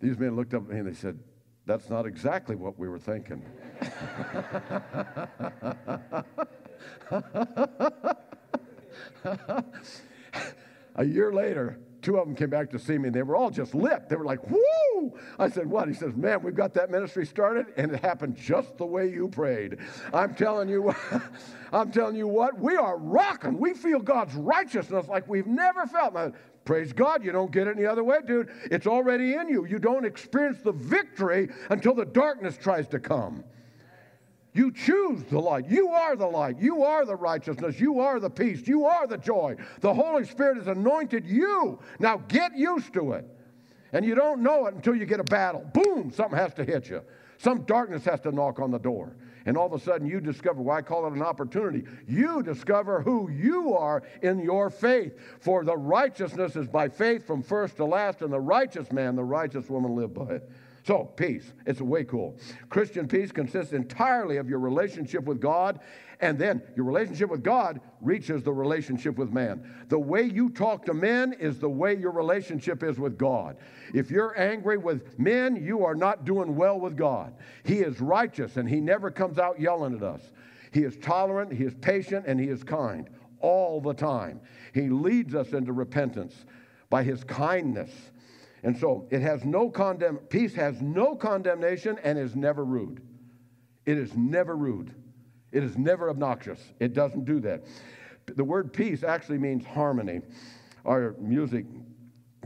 These 0.00 0.18
men 0.18 0.34
looked 0.34 0.54
up 0.54 0.62
at 0.62 0.70
me 0.70 0.78
and 0.78 0.88
they 0.88 0.94
said, 0.94 1.18
That's 1.66 1.88
not 1.88 2.06
exactly 2.06 2.56
what 2.56 2.78
we 2.78 2.88
were 2.88 2.98
thinking. 2.98 3.42
A 10.96 11.04
year 11.04 11.32
later, 11.32 11.78
two 12.04 12.18
of 12.18 12.26
them 12.26 12.36
came 12.36 12.50
back 12.50 12.70
to 12.70 12.78
see 12.78 12.98
me 12.98 13.08
and 13.08 13.14
they 13.16 13.22
were 13.22 13.34
all 13.34 13.50
just 13.50 13.74
lit. 13.74 14.08
They 14.08 14.16
were 14.16 14.24
like, 14.24 14.48
whoo! 14.48 15.12
I 15.38 15.48
said, 15.48 15.66
what? 15.66 15.88
He 15.88 15.94
says, 15.94 16.14
man, 16.14 16.42
we've 16.42 16.54
got 16.54 16.74
that 16.74 16.90
ministry 16.90 17.24
started 17.24 17.66
and 17.76 17.92
it 17.92 18.00
happened 18.00 18.36
just 18.36 18.76
the 18.76 18.84
way 18.84 19.08
you 19.10 19.28
prayed. 19.28 19.78
I'm 20.12 20.34
telling 20.34 20.68
you, 20.68 20.94
I'm 21.72 21.90
telling 21.90 22.14
you 22.14 22.28
what, 22.28 22.58
we 22.58 22.76
are 22.76 22.98
rocking. 22.98 23.58
We 23.58 23.72
feel 23.72 23.98
God's 23.98 24.34
righteousness 24.34 25.08
like 25.08 25.26
we've 25.28 25.46
never 25.46 25.86
felt. 25.86 26.14
Praise 26.64 26.92
God, 26.92 27.24
you 27.24 27.32
don't 27.32 27.50
get 27.50 27.66
it 27.66 27.76
any 27.76 27.86
other 27.86 28.04
way, 28.04 28.18
dude. 28.26 28.50
It's 28.70 28.86
already 28.86 29.34
in 29.34 29.48
you. 29.48 29.66
You 29.66 29.78
don't 29.78 30.04
experience 30.04 30.58
the 30.62 30.72
victory 30.72 31.48
until 31.70 31.94
the 31.94 32.04
darkness 32.04 32.56
tries 32.56 32.86
to 32.88 32.98
come. 32.98 33.44
You 34.54 34.70
choose 34.70 35.24
the 35.24 35.40
light. 35.40 35.68
You 35.68 35.88
are 35.88 36.14
the 36.14 36.26
light. 36.26 36.60
You 36.60 36.84
are 36.84 37.04
the 37.04 37.16
righteousness. 37.16 37.80
You 37.80 37.98
are 37.98 38.20
the 38.20 38.30
peace. 38.30 38.66
You 38.68 38.84
are 38.84 39.06
the 39.06 39.18
joy. 39.18 39.56
The 39.80 39.92
Holy 39.92 40.24
Spirit 40.24 40.58
has 40.58 40.68
anointed 40.68 41.26
you. 41.26 41.80
Now 41.98 42.18
get 42.28 42.56
used 42.56 42.94
to 42.94 43.12
it. 43.12 43.26
And 43.92 44.04
you 44.04 44.14
don't 44.14 44.42
know 44.42 44.66
it 44.66 44.74
until 44.74 44.94
you 44.94 45.06
get 45.06 45.18
a 45.18 45.24
battle. 45.24 45.68
Boom, 45.74 46.12
something 46.12 46.38
has 46.38 46.54
to 46.54 46.64
hit 46.64 46.88
you. 46.88 47.02
Some 47.38 47.62
darkness 47.62 48.04
has 48.04 48.20
to 48.20 48.32
knock 48.32 48.60
on 48.60 48.70
the 48.70 48.78
door. 48.78 49.16
And 49.46 49.56
all 49.56 49.66
of 49.66 49.72
a 49.72 49.78
sudden 49.78 50.06
you 50.06 50.20
discover, 50.20 50.62
why 50.62 50.74
well, 50.74 50.78
I 50.78 50.82
call 50.82 51.06
it 51.06 51.12
an 51.14 51.22
opportunity. 51.22 51.84
You 52.06 52.42
discover 52.42 53.02
who 53.02 53.30
you 53.30 53.76
are 53.76 54.02
in 54.22 54.38
your 54.38 54.70
faith. 54.70 55.18
For 55.40 55.64
the 55.64 55.76
righteousness 55.76 56.56
is 56.56 56.68
by 56.68 56.88
faith 56.88 57.26
from 57.26 57.42
first 57.42 57.76
to 57.76 57.84
last, 57.84 58.22
and 58.22 58.32
the 58.32 58.40
righteous 58.40 58.90
man, 58.92 59.16
the 59.16 59.24
righteous 59.24 59.68
woman 59.68 59.94
live 59.94 60.14
by 60.14 60.36
it. 60.36 60.50
So, 60.84 61.04
peace. 61.04 61.50
It's 61.64 61.80
way 61.80 62.04
cool. 62.04 62.36
Christian 62.68 63.08
peace 63.08 63.32
consists 63.32 63.72
entirely 63.72 64.36
of 64.36 64.50
your 64.50 64.58
relationship 64.58 65.24
with 65.24 65.40
God, 65.40 65.80
and 66.20 66.38
then 66.38 66.62
your 66.76 66.84
relationship 66.84 67.30
with 67.30 67.42
God 67.42 67.80
reaches 68.02 68.42
the 68.42 68.52
relationship 68.52 69.16
with 69.16 69.32
man. 69.32 69.86
The 69.88 69.98
way 69.98 70.24
you 70.24 70.50
talk 70.50 70.84
to 70.84 70.92
men 70.92 71.32
is 71.32 71.58
the 71.58 71.70
way 71.70 71.96
your 71.96 72.12
relationship 72.12 72.82
is 72.82 72.98
with 72.98 73.16
God. 73.16 73.56
If 73.94 74.10
you're 74.10 74.38
angry 74.38 74.76
with 74.76 75.18
men, 75.18 75.56
you 75.56 75.86
are 75.86 75.94
not 75.94 76.26
doing 76.26 76.54
well 76.54 76.78
with 76.78 76.98
God. 76.98 77.34
He 77.64 77.78
is 77.78 77.98
righteous, 78.02 78.58
and 78.58 78.68
He 78.68 78.80
never 78.80 79.10
comes 79.10 79.38
out 79.38 79.58
yelling 79.58 79.96
at 79.96 80.02
us. 80.02 80.32
He 80.70 80.82
is 80.82 80.98
tolerant, 80.98 81.50
He 81.50 81.64
is 81.64 81.72
patient, 81.80 82.26
and 82.26 82.38
He 82.38 82.48
is 82.48 82.62
kind 82.62 83.08
all 83.40 83.80
the 83.80 83.94
time. 83.94 84.38
He 84.74 84.90
leads 84.90 85.34
us 85.34 85.54
into 85.54 85.72
repentance 85.72 86.44
by 86.90 87.04
His 87.04 87.24
kindness 87.24 87.90
and 88.64 88.76
so 88.76 89.06
it 89.10 89.20
has 89.20 89.44
no 89.44 89.68
condemn 89.68 90.16
peace 90.16 90.54
has 90.54 90.80
no 90.80 91.14
condemnation 91.14 91.98
and 92.02 92.18
is 92.18 92.34
never 92.34 92.64
rude. 92.64 93.02
It 93.86 93.98
is 93.98 94.14
never 94.16 94.56
rude. 94.56 94.94
It 95.52 95.62
is 95.62 95.76
never 95.76 96.10
obnoxious. 96.10 96.58
It 96.80 96.94
doesn't 96.94 97.26
do 97.26 97.38
that. 97.40 97.62
The 98.26 98.42
word 98.42 98.72
peace 98.72 99.04
actually 99.04 99.38
means 99.38 99.64
harmony. 99.66 100.22
Our 100.86 101.14
music 101.20 101.66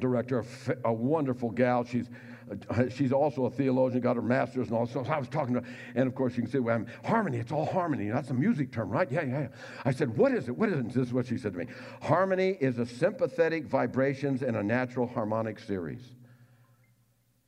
director, 0.00 0.44
a 0.84 0.92
wonderful 0.92 1.50
gal, 1.50 1.84
she's 1.84 2.10
she's 2.90 3.12
also 3.12 3.46
a 3.46 3.50
theologian, 3.50 4.00
got 4.00 4.16
her 4.16 4.22
master's 4.22 4.68
and 4.68 4.76
all. 4.76 4.86
So 4.86 5.04
I 5.04 5.18
was 5.18 5.28
talking 5.28 5.54
to 5.54 5.60
her, 5.60 5.66
and 5.94 6.06
of 6.06 6.14
course 6.14 6.36
you 6.36 6.42
can 6.42 6.50
say, 6.50 6.58
well, 6.58 6.84
harmony, 7.04 7.38
it's 7.38 7.52
all 7.52 7.66
harmony. 7.66 8.08
That's 8.08 8.30
a 8.30 8.34
music 8.34 8.72
term, 8.72 8.90
right? 8.90 9.10
Yeah, 9.10 9.22
yeah, 9.22 9.40
yeah. 9.40 9.48
I 9.84 9.92
said, 9.92 10.16
what 10.16 10.32
is 10.32 10.48
it? 10.48 10.56
What 10.56 10.68
is 10.68 10.78
it? 10.78 10.88
This 10.88 11.08
is 11.08 11.12
what 11.12 11.26
she 11.26 11.38
said 11.38 11.52
to 11.52 11.58
me. 11.58 11.66
Harmony 12.02 12.56
is 12.60 12.78
a 12.78 12.86
sympathetic 12.86 13.66
vibrations 13.66 14.42
in 14.42 14.56
a 14.56 14.62
natural 14.62 15.06
harmonic 15.06 15.58
series. 15.58 16.02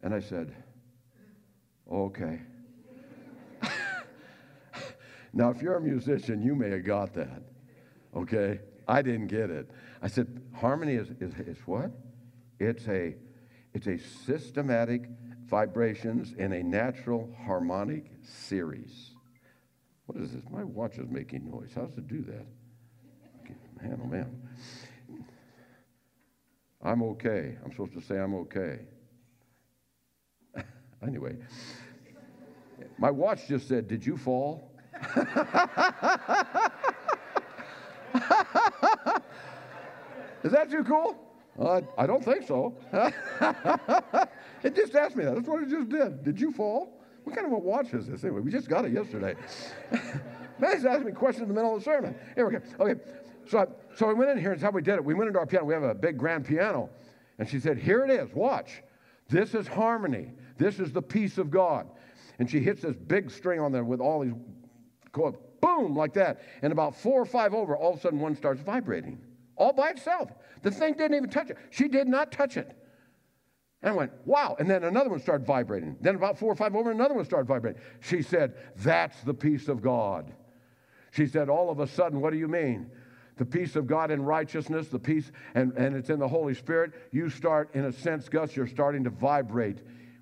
And 0.03 0.15
I 0.15 0.21
said, 0.21 0.55
okay. 1.91 2.41
now, 5.33 5.51
if 5.51 5.61
you're 5.61 5.77
a 5.77 5.81
musician, 5.81 6.43
you 6.43 6.55
may 6.55 6.71
have 6.71 6.85
got 6.85 7.15
that. 7.15 7.43
Okay? 8.15 8.61
I 8.89 9.03
didn't 9.03 9.29
get 9.29 9.51
it. 9.51 9.71
I 10.03 10.09
said, 10.09 10.43
harmony 10.55 10.95
is, 10.95 11.11
is, 11.21 11.35
is 11.47 11.59
what? 11.67 11.91
It's 12.59 12.87
a 12.89 13.15
it's 13.75 13.87
a 13.87 13.99
systematic 13.99 15.09
vibrations 15.47 16.35
in 16.39 16.53
a 16.53 16.63
natural 16.63 17.35
harmonic 17.45 18.07
series. 18.23 19.11
What 20.07 20.19
is 20.19 20.33
this? 20.33 20.43
My 20.51 20.65
watch 20.65 20.99
is 20.99 21.09
making 21.09 21.49
noise. 21.49 21.71
How 21.75 21.83
does 21.83 21.97
it 21.99 22.09
do 22.09 22.23
that? 22.23 22.47
Man, 23.83 24.01
oh 24.03 24.07
man. 24.07 24.43
I'm 26.83 27.03
okay. 27.03 27.57
I'm 27.65 27.71
supposed 27.71 27.93
to 27.95 28.01
say 28.01 28.19
I'm 28.19 28.35
okay. 28.35 28.81
anyway, 31.07 31.37
my 32.99 33.11
watch 33.11 33.47
just 33.49 33.69
said, 33.69 33.87
Did 33.89 34.05
you 34.05 34.17
fall? 34.17 34.73
is 40.43 40.53
that 40.53 40.71
too 40.71 40.85
cool? 40.85 41.30
Uh, 41.59 41.81
I 41.99 42.07
don't 42.07 42.25
think 42.25 42.47
so. 42.47 42.75
it 44.63 44.75
just 44.75 44.95
asked 44.95 45.17
me 45.17 45.25
that. 45.25 45.35
That's 45.35 45.49
what 45.49 45.63
it 45.63 45.69
just 45.69 45.89
did. 45.89 46.25
Did 46.25 46.41
you 46.41 46.53
fall? 46.53 47.01
What 47.25 47.35
kind 47.35 47.47
of 47.47 47.53
a 47.53 47.59
watch 47.59 47.93
is 47.93 48.07
this? 48.07 48.25
Anyway, 48.25 48.41
we 48.41 48.51
just 48.51 48.69
got 48.69 48.85
it 48.85 48.93
yesterday. 48.93 49.35
Man, 50.59 50.73
he's 50.73 50.85
asking 50.85 51.07
me 51.07 51.13
questions 51.13 51.43
in 51.43 51.49
the 51.49 51.55
middle 51.55 51.75
of 51.75 51.81
the 51.81 51.85
sermon. 51.85 52.15
Here 52.35 52.47
we 52.47 52.53
go. 52.53 52.63
Okay. 52.81 53.01
So, 53.47 53.59
I, 53.59 53.67
so 53.97 54.07
we 54.07 54.15
went 54.15 54.31
in 54.31 54.39
here, 54.39 54.53
and 54.53 54.63
how 54.63 54.71
we 54.71 54.83
did 54.83 54.95
it. 54.95 55.05
We 55.05 55.15
went 55.15 55.29
into 55.29 55.39
our 55.39 55.47
piano. 55.47 55.65
We 55.65 55.75
have 55.75 55.83
a 55.83 55.95
big 55.95 56.17
grand 56.17 56.47
piano. 56.47 56.89
And 57.39 57.49
she 57.49 57.59
said, 57.59 57.79
Here 57.79 58.05
it 58.05 58.11
is. 58.11 58.33
Watch. 58.33 58.83
This 59.29 59.55
is 59.55 59.67
harmony. 59.67 60.33
This 60.57 60.79
is 60.79 60.93
the 60.93 61.03
peace 61.03 61.39
of 61.39 61.51
God. 61.51 61.89
And 62.39 62.51
she 62.51 62.61
hits 62.61 62.83
this 62.83 62.97
big 62.97 63.31
string 63.31 63.61
on 63.61 63.73
there 63.73 63.85
with 63.85 64.01
all 64.01 64.21
these 64.21 64.35
chords. 65.13 65.37
Boom, 65.61 65.95
like 65.95 66.15
that. 66.15 66.43
And 66.63 66.73
about 66.73 66.97
four 66.97 67.21
or 67.21 67.27
five 67.27 67.55
over, 67.55 67.77
all 67.77 67.93
of 67.93 67.99
a 67.99 68.01
sudden 68.01 68.19
one 68.19 68.35
starts 68.35 68.61
vibrating 68.61 69.21
all 69.61 69.73
by 69.75 69.91
itself. 69.91 70.31
The 70.63 70.71
thing 70.71 70.95
didn't 70.95 71.17
even 71.17 71.31
touch 71.31 71.51
it. 71.51 71.59
She 71.71 71.89
did 71.89 72.09
not 72.09 72.33
touch 72.33 72.57
it. 72.57 72.77
And 73.83 73.93
I 73.93 73.97
went, 73.97 74.13
wow. 74.27 74.57
And 74.59 74.69
then 74.69 74.85
another 74.85 75.09
one 75.09 75.21
started 75.21 75.47
vibrating. 75.47 75.97
Then 76.01 76.15
about 76.15 76.39
four 76.39 76.53
or 76.53 76.57
five 76.57 76.77
over, 76.77 76.91
another 76.91 77.15
one 77.15 77.25
started 77.25 77.47
vibrating. 77.47 77.81
She 78.01 78.23
said, 78.23 78.55
that's 78.77 79.23
the 79.23 79.33
peace 79.33 79.69
of 79.69 79.81
God. 79.81 80.33
She 81.13 81.27
said, 81.27 81.49
all 81.49 81.71
of 81.71 81.81
a 81.81 81.87
sudden, 81.87 82.21
what 82.21 82.33
do 82.33 82.39
you 82.39 82.49
mean? 82.49 82.91
The 83.39 83.47
peace 83.47 83.75
of 83.77 83.87
God 83.87 84.11
in 84.11 84.23
righteousness, 84.23 84.89
the 84.89 84.99
peace, 84.99 85.33
and, 85.55 85.73
and 85.73 85.97
it's 85.97 86.11
in 86.11 86.19
the 86.19 86.29
Holy 86.29 86.53
Spirit. 86.53 86.93
You 87.11 87.31
start, 87.31 87.75
in 87.75 87.87
a 87.87 87.93
sense, 87.93 88.29
Gus, 88.29 88.55
you're 88.55 88.67
starting 88.67 89.03
to 89.05 89.11
vibrate 89.11 89.79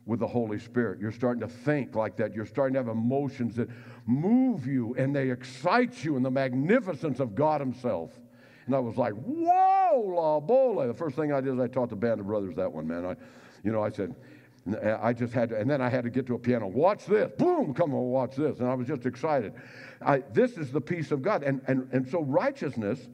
with 0.07 0.21
the 0.21 0.27
Holy 0.27 0.59
Spirit. 0.59 1.01
You're 1.01 1.13
starting 1.13 1.41
to 1.41 1.49
think 1.49 1.97
like 1.97 2.17
that. 2.17 2.33
You're 2.33 2.47
starting 2.47 2.75
to 2.75 2.79
have 2.79 2.89
emotions 2.89 3.57
that 3.57 3.69
move 4.07 4.67
you 4.67 4.95
and 4.97 5.15
they 5.15 5.31
excite 5.31 6.05
you 6.05 6.17
in 6.17 6.23
the 6.23 6.31
magnificence 6.31 7.19
of 7.19 7.35
God 7.35 7.61
Himself. 7.61 8.19
And 8.69 8.77
I 8.77 8.81
was 8.81 8.99
like, 8.99 9.15
whoa, 9.15 10.13
la 10.15 10.41
bola. 10.41 10.87
The 10.87 10.95
first 10.95 11.17
thing 11.17 11.33
I 11.33 11.41
did 11.41 11.55
is 11.55 11.59
I 11.59 11.69
taught 11.69 11.89
the 11.89 11.97
band 11.97 12.21
of 12.21 12.27
brothers 12.27 12.55
that 12.57 12.71
one, 12.71 12.87
man. 12.87 13.07
I, 13.07 13.17
you 13.65 13.73
know, 13.73 13.83
I 13.83 13.89
said, 13.89 14.15
I 15.01 15.15
just 15.15 15.33
had 15.33 15.49
to, 15.49 15.59
and 15.59 15.71
then 15.71 15.81
I 15.81 15.89
had 15.89 16.05
to 16.05 16.11
get 16.11 16.27
to 16.27 16.35
a 16.35 16.39
piano. 16.39 16.67
Watch 16.67 17.07
this. 17.07 17.33
Boom, 17.39 17.73
come 17.73 17.95
on, 17.95 18.03
watch 18.11 18.37
this. 18.37 18.59
And 18.59 18.69
I 18.69 18.75
was 18.75 18.87
just 18.87 19.07
excited. 19.07 19.55
I, 20.03 20.19
this 20.35 20.59
is 20.59 20.71
the 20.71 20.83
peace 20.83 21.13
of 21.13 21.23
God. 21.23 21.43
And, 21.43 21.63
and, 21.67 21.89
and 21.93 22.07
so 22.07 22.21
righteousness, 22.21 23.09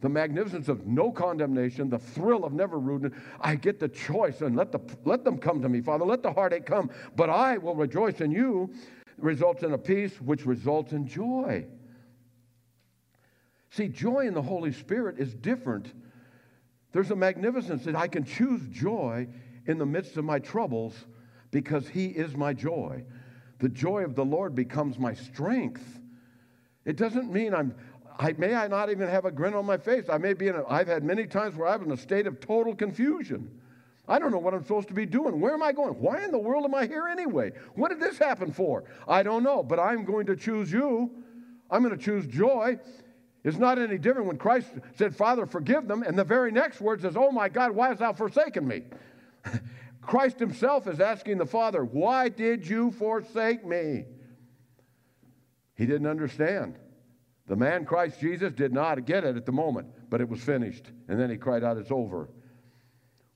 the 0.00 0.08
magnificence 0.08 0.68
of 0.68 0.86
no 0.86 1.12
condemnation, 1.12 1.90
the 1.90 1.98
thrill 1.98 2.46
of 2.46 2.54
never 2.54 2.78
rudeness, 2.78 3.12
I 3.42 3.56
get 3.56 3.78
the 3.78 3.88
choice 3.88 4.40
and 4.40 4.56
let, 4.56 4.72
the, 4.72 4.80
let 5.04 5.22
them 5.22 5.36
come 5.36 5.60
to 5.60 5.68
me, 5.68 5.82
Father. 5.82 6.06
Let 6.06 6.22
the 6.22 6.32
heartache 6.32 6.64
come, 6.64 6.88
but 7.14 7.28
I 7.28 7.58
will 7.58 7.74
rejoice 7.74 8.22
in 8.22 8.30
you, 8.30 8.72
results 9.18 9.62
in 9.62 9.74
a 9.74 9.78
peace 9.78 10.18
which 10.22 10.46
results 10.46 10.92
in 10.92 11.06
joy. 11.06 11.66
See, 13.70 13.88
joy 13.88 14.26
in 14.26 14.34
the 14.34 14.42
Holy 14.42 14.72
Spirit 14.72 15.18
is 15.18 15.34
different. 15.34 15.92
There's 16.92 17.10
a 17.10 17.16
magnificence 17.16 17.84
that 17.84 17.96
I 17.96 18.08
can 18.08 18.24
choose 18.24 18.62
joy 18.68 19.28
in 19.66 19.78
the 19.78 19.86
midst 19.86 20.16
of 20.16 20.24
my 20.24 20.38
troubles 20.38 20.94
because 21.50 21.88
He 21.88 22.06
is 22.06 22.36
my 22.36 22.52
joy. 22.52 23.04
The 23.58 23.68
joy 23.68 24.04
of 24.04 24.14
the 24.14 24.24
Lord 24.24 24.54
becomes 24.54 24.98
my 24.98 25.14
strength. 25.14 26.00
It 26.84 26.96
doesn't 26.96 27.32
mean 27.32 27.54
I'm, 27.54 27.74
I 28.18 28.32
may 28.38 28.54
I 28.54 28.68
not 28.68 28.90
even 28.90 29.08
have 29.08 29.24
a 29.24 29.30
grin 29.30 29.54
on 29.54 29.66
my 29.66 29.76
face. 29.76 30.04
I 30.10 30.18
may 30.18 30.34
be 30.34 30.48
in 30.48 30.54
a, 30.54 30.64
I've 30.68 30.88
had 30.88 31.02
many 31.02 31.26
times 31.26 31.56
where 31.56 31.68
I'm 31.68 31.82
in 31.82 31.90
a 31.90 31.96
state 31.96 32.26
of 32.26 32.40
total 32.40 32.74
confusion. 32.74 33.50
I 34.08 34.20
don't 34.20 34.30
know 34.30 34.38
what 34.38 34.54
I'm 34.54 34.62
supposed 34.62 34.88
to 34.88 34.94
be 34.94 35.04
doing. 35.04 35.40
Where 35.40 35.52
am 35.52 35.62
I 35.62 35.72
going? 35.72 35.94
Why 35.94 36.22
in 36.22 36.30
the 36.30 36.38
world 36.38 36.64
am 36.64 36.74
I 36.74 36.86
here 36.86 37.08
anyway? 37.08 37.52
What 37.74 37.88
did 37.88 37.98
this 37.98 38.18
happen 38.18 38.52
for? 38.52 38.84
I 39.08 39.24
don't 39.24 39.42
know, 39.42 39.64
but 39.64 39.80
I'm 39.80 40.04
going 40.04 40.26
to 40.26 40.36
choose 40.36 40.70
you. 40.70 41.10
I'm 41.70 41.82
going 41.82 41.96
to 41.96 42.02
choose 42.02 42.26
joy 42.28 42.78
It's 43.46 43.58
not 43.58 43.78
any 43.78 43.96
different 43.96 44.26
when 44.26 44.38
Christ 44.38 44.66
said, 44.96 45.14
Father, 45.14 45.46
forgive 45.46 45.86
them, 45.86 46.02
and 46.02 46.18
the 46.18 46.24
very 46.24 46.50
next 46.50 46.80
word 46.80 47.00
says, 47.00 47.16
Oh 47.16 47.30
my 47.30 47.48
God, 47.48 47.70
why 47.70 47.88
hast 47.88 48.00
thou 48.00 48.12
forsaken 48.12 48.66
me? 48.66 48.82
Christ 50.02 50.40
himself 50.40 50.88
is 50.88 50.98
asking 50.98 51.38
the 51.38 51.46
Father, 51.46 51.84
Why 51.84 52.28
did 52.28 52.66
you 52.66 52.90
forsake 52.90 53.64
me? 53.64 54.04
He 55.76 55.86
didn't 55.86 56.08
understand. 56.08 56.76
The 57.46 57.54
man 57.54 57.84
Christ 57.84 58.18
Jesus 58.18 58.52
did 58.52 58.72
not 58.72 59.04
get 59.06 59.22
it 59.22 59.36
at 59.36 59.46
the 59.46 59.52
moment, 59.52 59.90
but 60.10 60.20
it 60.20 60.28
was 60.28 60.40
finished. 60.40 60.90
And 61.06 61.20
then 61.20 61.30
he 61.30 61.36
cried 61.36 61.62
out, 61.62 61.76
It's 61.76 61.92
over. 61.92 62.28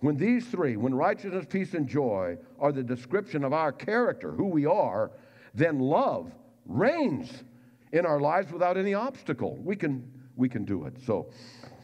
When 0.00 0.16
these 0.16 0.44
three, 0.48 0.76
when 0.76 0.92
righteousness, 0.92 1.46
peace, 1.48 1.74
and 1.74 1.86
joy 1.86 2.36
are 2.58 2.72
the 2.72 2.82
description 2.82 3.44
of 3.44 3.52
our 3.52 3.70
character, 3.70 4.32
who 4.32 4.46
we 4.46 4.66
are, 4.66 5.12
then 5.54 5.78
love 5.78 6.32
reigns 6.66 7.44
in 7.92 8.06
our 8.06 8.20
lives 8.20 8.52
without 8.52 8.76
any 8.76 8.94
obstacle. 8.94 9.56
We 9.62 9.76
can, 9.76 10.10
we 10.36 10.48
can 10.48 10.64
do 10.64 10.84
it. 10.84 10.94
So, 11.04 11.30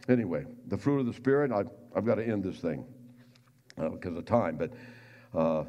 anyway, 0.07 0.45
the 0.67 0.77
fruit 0.77 0.99
of 0.99 1.05
the 1.05 1.13
Spirit, 1.13 1.51
I've, 1.51 1.69
I've 1.95 2.05
got 2.05 2.15
to 2.15 2.25
end 2.25 2.43
this 2.43 2.59
thing 2.59 2.85
uh, 3.77 3.89
because 3.89 4.15
of 4.15 4.25
time, 4.25 4.57
but 4.57 4.71
uh, 5.37 5.63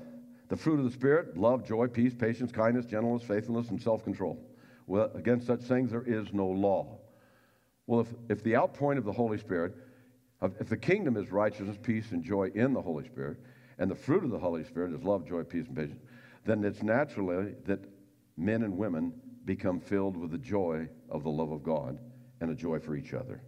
the 0.48 0.56
fruit 0.56 0.78
of 0.78 0.84
the 0.84 0.90
Spirit 0.90 1.36
love, 1.36 1.66
joy, 1.66 1.86
peace, 1.88 2.14
patience, 2.14 2.52
kindness, 2.52 2.86
gentleness, 2.86 3.22
faithfulness, 3.22 3.70
and 3.70 3.80
self 3.80 4.04
control. 4.04 4.42
Well, 4.86 5.10
against 5.14 5.46
such 5.46 5.60
things 5.62 5.90
there 5.90 6.04
is 6.06 6.32
no 6.32 6.46
law. 6.46 6.98
Well, 7.86 8.00
if, 8.00 8.08
if 8.28 8.42
the 8.42 8.56
outpouring 8.56 8.98
of 8.98 9.04
the 9.04 9.12
Holy 9.12 9.38
Spirit, 9.38 9.74
if 10.60 10.68
the 10.68 10.76
kingdom 10.76 11.16
is 11.16 11.30
righteousness, 11.32 11.76
peace, 11.82 12.12
and 12.12 12.22
joy 12.22 12.50
in 12.54 12.72
the 12.72 12.80
Holy 12.80 13.04
Spirit, 13.04 13.38
and 13.78 13.90
the 13.90 13.94
fruit 13.94 14.24
of 14.24 14.30
the 14.30 14.38
Holy 14.38 14.64
Spirit 14.64 14.92
is 14.92 15.02
love, 15.02 15.26
joy, 15.26 15.42
peace, 15.42 15.66
and 15.66 15.76
patience, 15.76 16.00
then 16.44 16.64
it's 16.64 16.82
naturally 16.82 17.54
that 17.66 17.80
men 18.36 18.62
and 18.62 18.76
women 18.76 19.12
become 19.48 19.80
filled 19.80 20.14
with 20.14 20.30
the 20.30 20.38
joy 20.38 20.86
of 21.08 21.24
the 21.24 21.30
love 21.30 21.50
of 21.50 21.62
God 21.62 21.98
and 22.42 22.50
a 22.50 22.54
joy 22.54 22.78
for 22.78 22.94
each 22.94 23.14
other. 23.14 23.42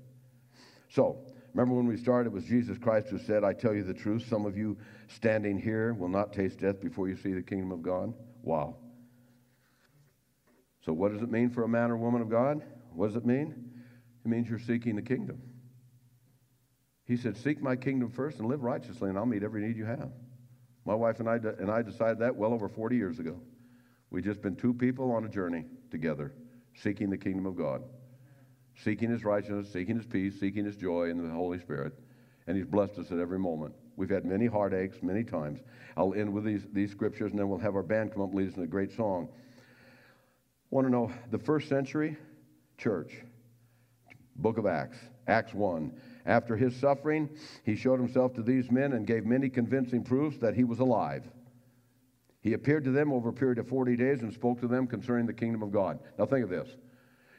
So, 0.89 1.19
remember 1.53 1.75
when 1.75 1.87
we 1.87 1.99
started, 1.99 2.31
it 2.31 2.33
was 2.33 2.45
Jesus 2.45 2.79
Christ 2.79 3.09
who 3.09 3.19
said, 3.19 3.45
I 3.45 3.53
tell 3.53 3.75
you 3.75 3.85
the 3.85 3.95
truth, 3.95 4.27
some 4.27 4.47
of 4.47 4.57
you 4.57 4.79
standing 5.09 5.61
here 5.61 5.93
will 5.93 6.09
not 6.09 6.33
taste 6.33 6.61
death 6.61 6.81
before 6.81 7.09
you 7.09 7.17
see 7.17 7.35
the 7.35 7.43
kingdom 7.43 7.71
of 7.71 7.83
God. 7.83 8.15
Wow. 8.43 8.77
So, 10.81 10.95
what 10.95 11.13
does 11.13 11.21
it 11.21 11.31
mean 11.31 11.51
for 11.51 11.65
a 11.65 11.69
man 11.69 11.91
or 11.91 11.99
woman 11.99 12.23
of 12.23 12.31
God? 12.31 12.63
What 12.95 13.09
does 13.09 13.17
it 13.17 13.27
mean? 13.27 13.71
It 14.25 14.29
means 14.29 14.49
you're 14.49 14.59
seeking 14.59 14.97
the 14.97 15.03
kingdom. 15.03 15.43
He 17.05 17.19
said, 17.19 17.37
Seek 17.37 17.61
my 17.61 17.77
kingdom 17.77 18.09
first 18.09 18.39
and 18.39 18.49
live 18.49 18.63
righteously, 18.63 19.11
and 19.11 19.19
I'll 19.19 19.27
meet 19.27 19.43
every 19.43 19.61
need 19.61 19.77
you 19.77 19.85
have. 19.85 20.11
My 20.87 20.95
wife 20.95 21.21
and 21.21 21.29
I, 21.29 21.37
and 21.37 21.71
I 21.71 21.83
decided 21.83 22.21
that 22.21 22.35
well 22.35 22.55
over 22.55 22.71
40 22.71 22.97
years 22.97 23.19
ago. 23.19 23.39
We've 24.11 24.25
just 24.25 24.41
been 24.41 24.57
two 24.57 24.73
people 24.73 25.13
on 25.13 25.27
a 25.27 25.29
journey 25.29 25.67
together, 25.91 26.33
seeking 26.75 27.11
the 27.11 27.19
kingdom 27.19 27.47
of 27.47 27.57
God, 27.57 27.83
seeking 28.83 29.11
His 29.11 29.25
righteousness, 29.25 29.73
seeking 29.73 29.97
His 29.97 30.07
peace, 30.07 30.39
seeking 30.39 30.65
His 30.65 30.77
joy 30.77 31.11
in 31.11 31.23
the 31.23 31.33
Holy 31.33 31.59
Spirit. 31.59 31.93
And 32.47 32.57
He's 32.57 32.67
blessed 32.67 32.99
us 32.99 33.13
at 33.13 33.19
every 33.19 33.39
moment. 33.39 33.75
We've 33.97 34.11
had 34.11 34.25
many 34.25 34.47
heartaches, 34.47 35.03
many 35.03 35.23
times. 35.23 35.61
I'll 35.97 36.15
end 36.15 36.33
with 36.33 36.45
these, 36.45 36.67
these 36.73 36.91
scriptures, 36.91 37.31
and 37.33 37.39
then 37.39 37.49
we'll 37.49 37.59
have 37.59 37.75
our 37.75 37.83
band 37.83 38.13
come 38.13 38.23
up 38.23 38.31
and 38.31 38.39
lead 38.39 38.49
us 38.49 38.57
in 38.57 38.63
a 38.63 38.67
great 38.67 38.93
song. 38.93 39.29
Want 40.71 40.87
to 40.87 40.91
know 40.91 41.13
the 41.31 41.39
first 41.39 41.69
century 41.69 42.17
church, 42.79 43.23
book 44.37 44.57
of 44.57 44.67
Acts, 44.67 44.97
Acts 45.27 45.53
1. 45.53 45.93
After 46.27 46.57
his 46.57 46.75
suffering, 46.75 47.29
he 47.65 47.77
showed 47.77 47.99
himself 47.99 48.35
to 48.35 48.43
these 48.43 48.71
men 48.71 48.95
and 48.95 49.07
gave 49.07 49.25
many 49.25 49.49
convincing 49.49 50.03
proofs 50.03 50.39
that 50.39 50.55
he 50.55 50.65
was 50.65 50.79
alive. 50.79 51.25
He 52.41 52.55
appeared 52.55 52.85
to 52.85 52.91
them 52.91 53.13
over 53.13 53.29
a 53.29 53.33
period 53.33 53.59
of 53.59 53.69
40 53.69 53.97
days 53.97 54.23
and 54.23 54.33
spoke 54.33 54.61
to 54.61 54.67
them 54.67 54.87
concerning 54.87 55.27
the 55.27 55.33
kingdom 55.33 55.63
of 55.63 55.71
God. 55.71 55.99
Now, 56.19 56.27
think 56.27 56.45
of 56.45 56.51
this. 56.51 56.69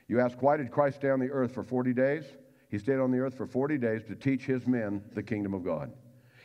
You 0.08 0.20
ask, 0.20 0.42
why 0.42 0.58
did 0.58 0.72
Christ 0.72 0.98
stay 0.98 1.10
on 1.10 1.20
the 1.20 1.32
earth 1.32 1.54
for 1.54 1.64
40 1.64 1.94
days? 1.94 2.26
He 2.70 2.78
stayed 2.78 3.00
on 3.00 3.12
the 3.12 3.20
earth 3.20 3.36
for 3.36 3.48
40 3.48 3.78
days 3.78 4.04
to 4.06 4.16
teach 4.16 4.46
his 4.46 4.68
men 4.68 5.04
the 5.14 5.24
kingdom 5.24 5.54
of 5.54 5.64
God. 5.64 5.92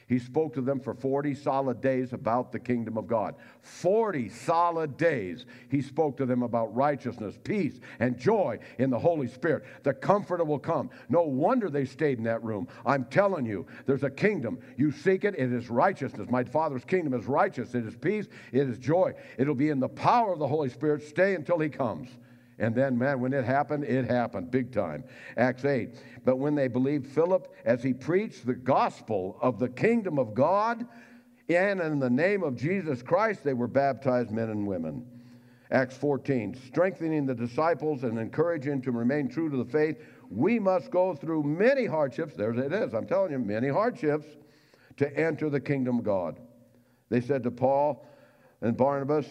He 0.09 0.21
spoke 0.21 0.55
to 0.55 0.61
them 0.61 0.79
for 0.79 0.95
40 0.95 1.35
solid 1.35 1.81
days 1.81 2.13
about 2.13 2.53
the 2.53 2.61
kingdom 2.61 2.97
of 2.97 3.09
God. 3.09 3.35
40 3.63 4.29
solid 4.29 4.97
days 4.97 5.47
he 5.69 5.83
spoke 5.83 6.17
to 6.19 6.27
them 6.27 6.45
about 6.45 6.75
righteousness, 6.75 7.37
peace, 7.43 7.81
and 7.99 8.17
joy 8.17 8.61
in 8.79 8.91
the 8.91 8.99
Holy 8.99 9.27
Spirit. 9.27 9.65
The 9.83 9.93
comforter 9.93 10.45
will 10.45 10.61
come. 10.61 10.91
No 11.09 11.23
wonder 11.23 11.69
they 11.69 11.85
stayed 11.85 12.19
in 12.19 12.25
that 12.25 12.45
room. 12.45 12.69
I'm 12.85 13.07
telling 13.07 13.47
you, 13.47 13.67
there's 13.87 14.05
a 14.05 14.11
kingdom. 14.11 14.61
You 14.77 14.93
seek 14.93 15.25
it, 15.25 15.35
it 15.37 15.53
is 15.53 15.69
righteousness. 15.71 16.31
My 16.31 16.45
Father's 16.45 16.85
kingdom 16.85 17.13
is 17.13 17.27
righteous, 17.27 17.75
it 17.75 17.85
is 17.85 17.97
peace, 17.97 18.29
it 18.53 18.69
is 18.69 18.79
joy. 18.79 19.13
It'll 19.39 19.57
be 19.57 19.71
in 19.71 19.81
the 19.81 19.89
power 19.89 20.33
of 20.33 20.39
the 20.39 20.47
Holy 20.47 20.69
Spirit. 20.69 21.03
Stay 21.03 21.35
until 21.35 21.59
he 21.59 21.69
comes. 21.69 22.09
And 22.59 22.75
then, 22.75 22.97
man, 22.97 23.21
when 23.21 23.33
it 23.33 23.45
happened, 23.45 23.85
it 23.85 24.07
happened 24.07 24.51
big 24.51 24.73
time. 24.73 25.05
Acts 25.37 25.65
8. 25.65 25.91
But 26.25 26.37
when 26.37 26.55
they 26.55 26.69
believed 26.69 27.07
Philip 27.07 27.55
as 27.65 27.83
he 27.83 27.93
preached 27.93 28.47
the 28.47 28.55
gospel 28.55 29.37
of 29.43 29.59
the 29.59 29.69
kingdom 29.69 30.19
of 30.19 30.35
God, 30.35 30.87
and 31.49 31.81
in 31.81 31.99
the 31.99 32.11
name 32.11 32.43
of 32.43 32.57
Jesus 32.57 33.03
Christ, 33.03 33.45
they 33.45 33.55
were 33.55 33.69
baptized 33.69 34.31
men 34.31 34.51
and 34.51 34.67
women. 34.67 35.07
Acts 35.71 35.97
14. 35.97 36.57
Strengthening 36.67 37.27
the 37.27 37.35
disciples 37.35 38.05
and 38.05 38.19
encouraging 38.19 38.81
to 38.83 38.93
remain 38.93 39.29
true 39.29 39.51
to 39.51 39.57
the 39.57 39.65
faith, 39.65 39.99
we 40.31 40.59
must 40.59 40.91
go 40.91 41.15
through 41.15 41.43
many 41.43 41.87
hardships. 41.87 42.35
There 42.35 42.53
it 42.53 42.73
is. 42.73 42.95
I'm 42.95 43.07
telling 43.07 43.33
you, 43.33 43.39
many 43.39 43.69
hardships 43.69 44.27
to 44.97 45.15
enter 45.17 45.51
the 45.51 45.61
kingdom 45.61 45.99
of 45.99 46.05
God. 46.05 46.41
They 47.11 47.21
said 47.21 47.43
to 47.45 47.51
Paul 47.51 48.07
and 48.61 48.77
Barnabas, 48.77 49.27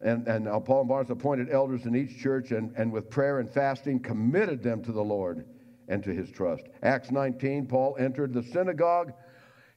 and, 0.00 0.26
and 0.28 0.46
Paul 0.64 0.80
and 0.80 0.88
Barnabas 0.88 1.10
appointed 1.10 1.50
elders 1.50 1.86
in 1.86 1.96
each 1.96 2.18
church 2.18 2.52
and, 2.52 2.72
and 2.76 2.92
with 2.92 3.08
prayer 3.10 3.40
and 3.40 3.48
fasting 3.48 4.00
committed 4.00 4.62
them 4.62 4.82
to 4.84 4.92
the 4.92 5.02
Lord 5.02 5.46
and 5.88 6.02
to 6.04 6.12
his 6.12 6.30
trust. 6.30 6.64
Acts 6.82 7.10
19, 7.10 7.66
Paul 7.66 7.96
entered 7.98 8.32
the 8.32 8.42
synagogue. 8.42 9.12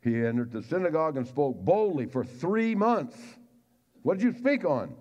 He 0.02 0.26
entered 0.26 0.52
the 0.52 0.64
synagogue 0.64 1.18
and 1.18 1.28
spoke 1.28 1.58
boldly 1.64 2.06
for 2.06 2.24
three 2.24 2.76
months. 2.76 3.18
What 4.04 4.18
did 4.18 4.24
you 4.24 4.38
speak 4.38 4.66
on? 4.66 4.96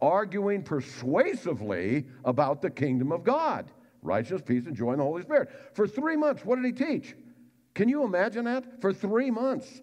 Arguing 0.00 0.62
persuasively 0.62 2.06
about 2.24 2.62
the 2.62 2.70
kingdom 2.70 3.12
of 3.12 3.24
God 3.24 3.70
righteousness, 4.02 4.42
peace, 4.44 4.66
and 4.66 4.76
joy 4.76 4.92
in 4.92 4.98
the 4.98 5.04
Holy 5.04 5.22
Spirit. 5.22 5.50
For 5.74 5.86
three 5.86 6.16
months, 6.16 6.44
what 6.44 6.56
did 6.56 6.64
he 6.64 6.72
teach? 6.72 7.14
Can 7.74 7.88
you 7.88 8.04
imagine 8.04 8.44
that? 8.46 8.80
For 8.80 8.92
three 8.92 9.30
months. 9.30 9.82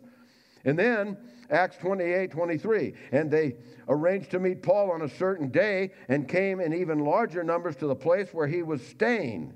And 0.66 0.78
then 0.78 1.18
Acts 1.50 1.78
28 1.78 2.32
23. 2.32 2.94
And 3.12 3.32
they 3.32 3.56
arranged 3.88 4.32
to 4.32 4.40
meet 4.40 4.62
Paul 4.62 4.92
on 4.92 5.04
a 5.04 5.10
certain 5.10 5.50
day 5.50 5.92
and 6.10 6.28
came 6.28 6.60
in 6.60 6.74
even 6.74 7.00
larger 7.00 7.44
numbers 7.44 7.76
to 7.78 7.88
the 7.88 7.96
place 7.96 8.30
where 8.34 8.48
he 8.48 8.64
was 8.64 8.86
staying. 8.86 9.54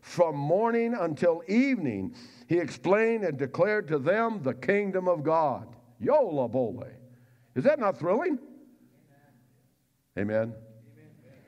From 0.00 0.36
morning 0.36 0.94
until 0.94 1.42
evening, 1.48 2.14
he 2.46 2.58
explained 2.58 3.24
and 3.24 3.38
declared 3.38 3.88
to 3.88 3.98
them 3.98 4.42
the 4.42 4.52
kingdom 4.52 5.08
of 5.08 5.22
God. 5.22 5.66
Yola 5.98 6.48
bole. 6.48 6.84
Is 7.54 7.64
that 7.64 7.78
not 7.78 7.98
thrilling? 7.98 8.38
Amen. 10.18 10.52
Amen. 10.52 10.54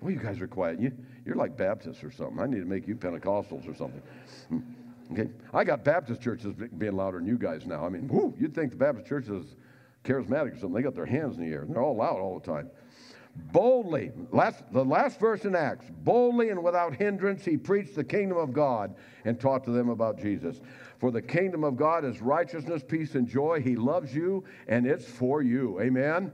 Well, 0.01 0.11
you 0.11 0.19
guys 0.19 0.41
are 0.41 0.49
quiet. 0.49 0.81
You, 0.81 0.93
you're 1.25 1.37
like 1.37 1.57
Baptists 1.57 2.03
or 2.03 2.11
something. 2.11 2.41
I 2.41 2.47
need 2.47 2.61
to 2.61 2.64
make 2.64 2.89
you 2.89 2.97
Pentecostals 2.97 3.69
or 3.69 3.75
something. 3.75 4.03
Okay, 5.12 5.28
I 5.54 5.64
got 5.64 5.84
Baptist 5.84 6.20
churches 6.20 6.54
being 6.78 6.96
louder 6.96 7.18
than 7.18 7.26
you 7.26 7.38
guys 7.38 7.64
now. 7.66 7.84
I 7.84 7.88
mean, 7.88 8.09
whoo, 8.09 8.34
you'd 8.38 8.54
think 8.54 8.70
the 8.72 8.76
Baptist 8.76 9.07
church 9.07 9.28
is 9.28 9.54
charismatic 10.04 10.57
or 10.57 10.59
something. 10.59 10.72
They 10.72 10.82
got 10.82 10.94
their 10.94 11.07
hands 11.07 11.36
in 11.36 11.44
the 11.44 11.52
air. 11.52 11.64
They're 11.68 11.82
all 11.82 11.96
loud 11.96 12.18
all 12.18 12.38
the 12.38 12.46
time. 12.46 12.70
Boldly, 13.52 14.12
last, 14.32 14.64
the 14.72 14.84
last 14.84 15.20
verse 15.20 15.44
in 15.44 15.54
Acts, 15.54 15.86
boldly 16.04 16.48
and 16.48 16.62
without 16.62 16.94
hindrance, 16.94 17.44
he 17.44 17.57
preached 17.57 17.94
the 17.94 18.02
kingdom 18.02 18.38
of 18.38 18.52
God 18.52 18.94
and 19.24 19.38
taught 19.38 19.62
to 19.64 19.70
them 19.70 19.90
about 19.90 20.18
Jesus. 20.18 20.61
For 20.98 21.11
the 21.11 21.20
kingdom 21.20 21.62
of 21.62 21.76
God 21.76 22.04
is 22.04 22.22
righteousness, 22.22 22.82
peace, 22.86 23.14
and 23.14 23.28
joy. 23.28 23.61
He 23.61 23.76
loves 23.76 24.14
you, 24.14 24.42
and 24.68 24.86
it's 24.86 25.04
for 25.04 25.42
you. 25.42 25.78
Amen. 25.80 26.32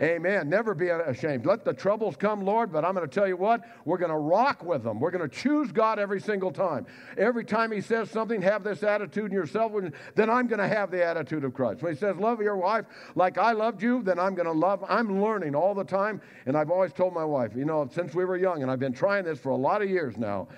Amen. 0.00 0.48
Never 0.48 0.74
be 0.74 0.88
ashamed. 0.88 1.46
Let 1.46 1.64
the 1.64 1.72
troubles 1.72 2.16
come, 2.16 2.44
Lord, 2.44 2.72
but 2.72 2.84
I'm 2.84 2.94
going 2.94 3.08
to 3.08 3.14
tell 3.14 3.28
you 3.28 3.36
what, 3.36 3.62
we're 3.84 3.98
going 3.98 4.10
to 4.10 4.16
rock 4.16 4.64
with 4.64 4.82
them. 4.82 4.98
We're 4.98 5.10
going 5.10 5.28
to 5.28 5.34
choose 5.34 5.70
God 5.70 5.98
every 5.98 6.20
single 6.20 6.50
time. 6.50 6.86
Every 7.18 7.44
time 7.44 7.70
He 7.70 7.80
says 7.80 8.10
something, 8.10 8.40
have 8.42 8.64
this 8.64 8.82
attitude 8.82 9.26
in 9.26 9.32
yourself, 9.32 9.72
then 10.14 10.30
I'm 10.30 10.46
going 10.46 10.58
to 10.58 10.68
have 10.68 10.90
the 10.90 11.04
attitude 11.04 11.44
of 11.44 11.54
Christ. 11.54 11.82
When 11.82 11.92
He 11.92 11.98
says, 11.98 12.16
love 12.16 12.40
your 12.40 12.56
wife 12.56 12.86
like 13.14 13.38
I 13.38 13.52
loved 13.52 13.82
you, 13.82 14.02
then 14.02 14.18
I'm 14.18 14.34
going 14.34 14.46
to 14.46 14.52
love. 14.52 14.84
I'm 14.88 15.22
learning 15.22 15.54
all 15.54 15.74
the 15.74 15.84
time, 15.84 16.20
and 16.46 16.56
I've 16.56 16.70
always 16.70 16.92
told 16.92 17.14
my 17.14 17.24
wife, 17.24 17.52
you 17.54 17.64
know, 17.64 17.88
since 17.92 18.14
we 18.14 18.24
were 18.24 18.36
young, 18.36 18.62
and 18.62 18.70
I've 18.70 18.80
been 18.80 18.92
trying 18.92 19.24
this 19.24 19.38
for 19.38 19.50
a 19.50 19.56
lot 19.56 19.82
of 19.82 19.90
years 19.90 20.16
now, 20.16 20.48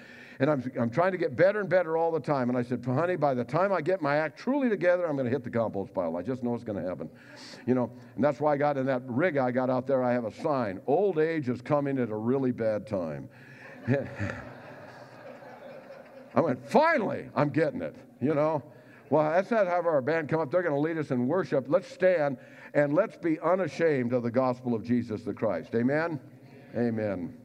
and 0.40 0.50
I'm, 0.50 0.72
I'm 0.78 0.90
trying 0.90 1.12
to 1.12 1.18
get 1.18 1.36
better 1.36 1.60
and 1.60 1.68
better 1.68 1.96
all 1.96 2.10
the 2.10 2.20
time. 2.20 2.48
And 2.48 2.58
I 2.58 2.62
said, 2.62 2.84
honey, 2.84 3.16
by 3.16 3.34
the 3.34 3.44
time 3.44 3.72
I 3.72 3.80
get 3.80 4.02
my 4.02 4.16
act 4.16 4.38
truly 4.38 4.68
together, 4.68 5.06
I'm 5.06 5.16
going 5.16 5.26
to 5.26 5.30
hit 5.30 5.44
the 5.44 5.50
compost 5.50 5.94
pile. 5.94 6.16
I 6.16 6.22
just 6.22 6.42
know 6.42 6.54
it's 6.54 6.64
going 6.64 6.82
to 6.82 6.88
happen. 6.88 7.08
You 7.66 7.74
know, 7.74 7.90
and 8.16 8.24
that's 8.24 8.40
why 8.40 8.54
I 8.54 8.56
got 8.56 8.76
in 8.76 8.86
that 8.86 9.02
rig 9.06 9.36
I 9.36 9.50
got 9.50 9.70
out 9.70 9.86
there, 9.86 10.02
I 10.02 10.12
have 10.12 10.24
a 10.24 10.34
sign 10.42 10.80
Old 10.86 11.18
age 11.18 11.48
is 11.48 11.60
coming 11.60 11.98
at 11.98 12.10
a 12.10 12.16
really 12.16 12.52
bad 12.52 12.86
time. 12.86 13.28
I 16.34 16.40
went, 16.40 16.68
finally, 16.68 17.28
I'm 17.36 17.50
getting 17.50 17.82
it, 17.82 17.94
you 18.20 18.34
know. 18.34 18.62
Well, 19.10 19.30
that's 19.30 19.50
not 19.50 19.66
how 19.66 19.82
our 19.82 20.00
band 20.00 20.28
come 20.28 20.40
up. 20.40 20.50
They're 20.50 20.62
going 20.62 20.74
to 20.74 20.80
lead 20.80 20.98
us 20.98 21.10
in 21.10 21.28
worship. 21.28 21.66
Let's 21.68 21.86
stand 21.88 22.38
and 22.72 22.92
let's 22.92 23.16
be 23.16 23.38
unashamed 23.40 24.12
of 24.12 24.22
the 24.22 24.30
gospel 24.30 24.74
of 24.74 24.82
Jesus 24.82 25.22
the 25.22 25.32
Christ. 25.32 25.74
Amen. 25.74 26.18
Amen. 26.76 27.36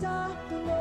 stop 0.00 0.48
the 0.48 0.56
world. 0.56 0.79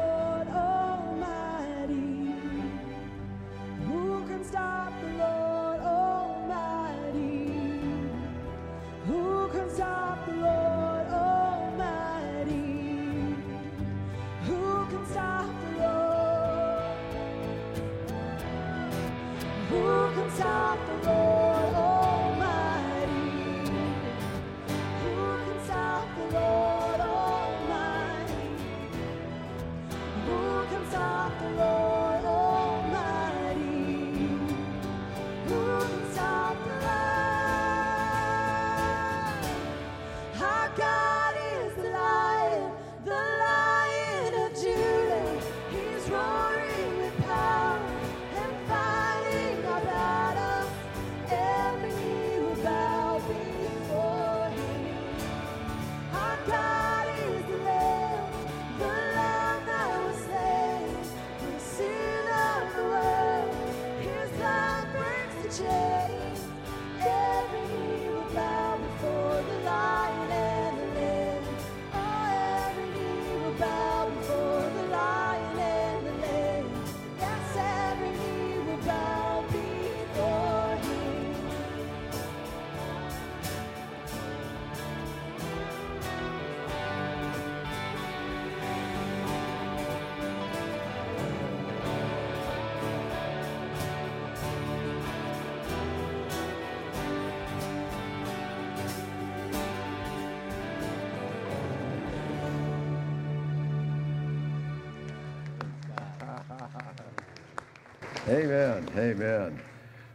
Amen. 108.29 108.87
Amen. 108.95 109.59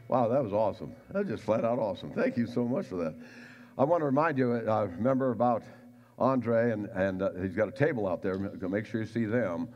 Wow, 0.07 0.29
that 0.29 0.41
was 0.41 0.53
awesome. 0.53 0.95
That 1.11 1.25
was 1.25 1.29
just 1.29 1.43
flat 1.43 1.65
out 1.65 1.81
awesome. 1.81 2.12
Thank 2.12 2.37
you 2.37 2.47
so 2.47 2.65
much 2.65 2.87
for 2.87 2.95
that. 2.95 3.12
I 3.77 3.83
want 3.83 4.03
to 4.03 4.05
remind 4.05 4.39
you, 4.39 4.53
uh, 4.53 4.87
remember 4.87 5.33
about 5.33 5.65
Andre, 6.17 6.71
and, 6.71 6.87
and 6.91 7.23
uh, 7.23 7.31
he's 7.43 7.57
got 7.57 7.67
a 7.67 7.73
table 7.73 8.07
out 8.07 8.23
there. 8.23 8.39
Make 8.39 8.87
sure 8.87 9.01
you 9.01 9.07
see 9.09 9.25
them. 9.25 9.69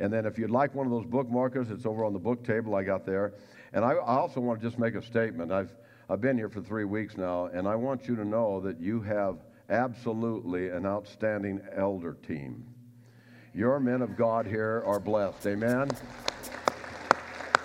And 0.00 0.12
then 0.12 0.26
if 0.26 0.38
you'd 0.38 0.50
like 0.50 0.74
one 0.74 0.86
of 0.86 0.92
those 0.92 1.04
bookmarkers, 1.04 1.70
it's 1.70 1.86
over 1.86 2.04
on 2.04 2.12
the 2.12 2.18
book 2.18 2.44
table 2.44 2.74
I 2.74 2.82
got 2.82 3.06
there. 3.06 3.34
And 3.72 3.84
I, 3.84 3.92
I 3.92 4.18
also 4.18 4.40
want 4.40 4.60
to 4.60 4.66
just 4.66 4.76
make 4.76 4.96
a 4.96 5.02
statement. 5.02 5.52
I've, 5.52 5.70
I've 6.10 6.20
been 6.20 6.36
here 6.36 6.48
for 6.48 6.62
three 6.62 6.84
weeks 6.84 7.16
now, 7.16 7.46
and 7.46 7.68
I 7.68 7.76
want 7.76 8.08
you 8.08 8.16
to 8.16 8.24
know 8.24 8.60
that 8.62 8.80
you 8.80 9.02
have 9.02 9.36
absolutely 9.70 10.70
an 10.70 10.84
outstanding 10.84 11.60
elder 11.76 12.16
team. 12.26 12.66
Your 13.54 13.78
men 13.78 14.02
of 14.02 14.16
God 14.16 14.48
here 14.48 14.82
are 14.84 14.98
blessed. 14.98 15.46
Amen. 15.46 15.92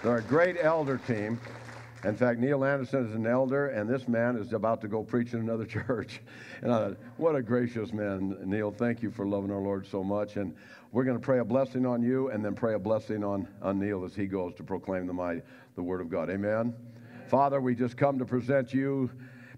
They're 0.02 0.18
a 0.18 0.22
great 0.22 0.56
elder 0.62 0.98
team. 0.98 1.42
In 2.06 2.16
fact, 2.16 2.40
Neil 2.40 2.64
Anderson 2.64 3.06
is 3.06 3.14
an 3.14 3.28
elder, 3.28 3.68
and 3.68 3.90
this 3.90 4.08
man 4.08 4.38
is 4.38 4.54
about 4.54 4.80
to 4.80 4.88
go 4.88 5.04
preach 5.04 5.34
in 5.34 5.42
another 5.42 5.66
church. 5.66 6.22
And 6.62 6.72
I 6.72 6.80
thought, 6.80 6.98
what 7.18 7.36
a 7.36 7.42
gracious 7.42 7.92
man, 7.92 8.38
Neil. 8.46 8.72
Thank 8.72 9.04
you 9.04 9.12
for 9.12 9.28
loving 9.28 9.52
our 9.52 9.60
Lord 9.60 9.86
so 9.86 10.02
much. 10.02 10.38
And 10.38 10.56
we're 10.94 11.04
going 11.04 11.18
to 11.18 11.24
pray 11.24 11.40
a 11.40 11.44
blessing 11.44 11.86
on 11.86 12.02
you 12.02 12.30
and 12.30 12.44
then 12.44 12.56
pray 12.56 12.76
a 12.76 12.80
blessing 12.80 13.26
on, 13.26 13.46
on 13.62 13.78
Neil 13.78 14.06
as 14.06 14.16
he 14.16 14.26
goes 14.26 14.54
to 14.56 14.64
proclaim 14.64 15.06
the, 15.06 15.12
mighty, 15.12 15.42
the 15.76 15.84
word 15.84 16.00
of 16.00 16.10
God. 16.10 16.30
Amen. 16.30 16.52
Amen. 16.54 16.74
Father, 17.28 17.60
we 17.60 17.76
just 17.76 17.98
come 17.98 18.18
to 18.20 18.26
present 18.26 18.74
you 18.74 19.12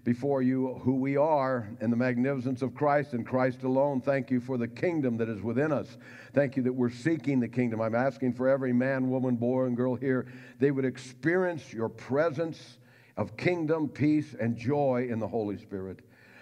before 0.04 0.42
you 0.42 0.80
who 0.82 0.96
we 0.96 1.16
are 1.16 1.68
and 1.80 1.92
the 1.92 1.96
magnificence 1.96 2.62
of 2.62 2.74
Christ 2.74 3.12
and 3.12 3.26
Christ 3.26 3.62
alone. 3.62 4.00
Thank 4.00 4.30
you 4.30 4.40
for 4.40 4.58
the 4.58 4.66
kingdom 4.66 5.16
that 5.18 5.28
is 5.28 5.40
within 5.42 5.70
us. 5.70 5.96
Thank 6.34 6.56
you 6.56 6.62
that 6.64 6.72
we're 6.72 6.90
seeking 6.90 7.38
the 7.38 7.48
kingdom. 7.48 7.80
I'm 7.80 7.94
asking 7.94 8.32
for 8.32 8.48
every 8.48 8.72
man, 8.72 9.10
woman, 9.10 9.36
boy, 9.36 9.64
and 9.64 9.76
girl 9.76 9.94
here, 9.94 10.26
they 10.58 10.70
would 10.70 10.84
experience 10.84 11.72
your 11.72 11.88
presence 11.88 12.78
of 13.16 13.36
kingdom, 13.36 13.88
peace, 13.88 14.34
and 14.38 14.56
joy 14.56 15.06
in 15.08 15.18
the 15.18 15.28
Holy 15.28 15.58
Spirit. 15.58 16.00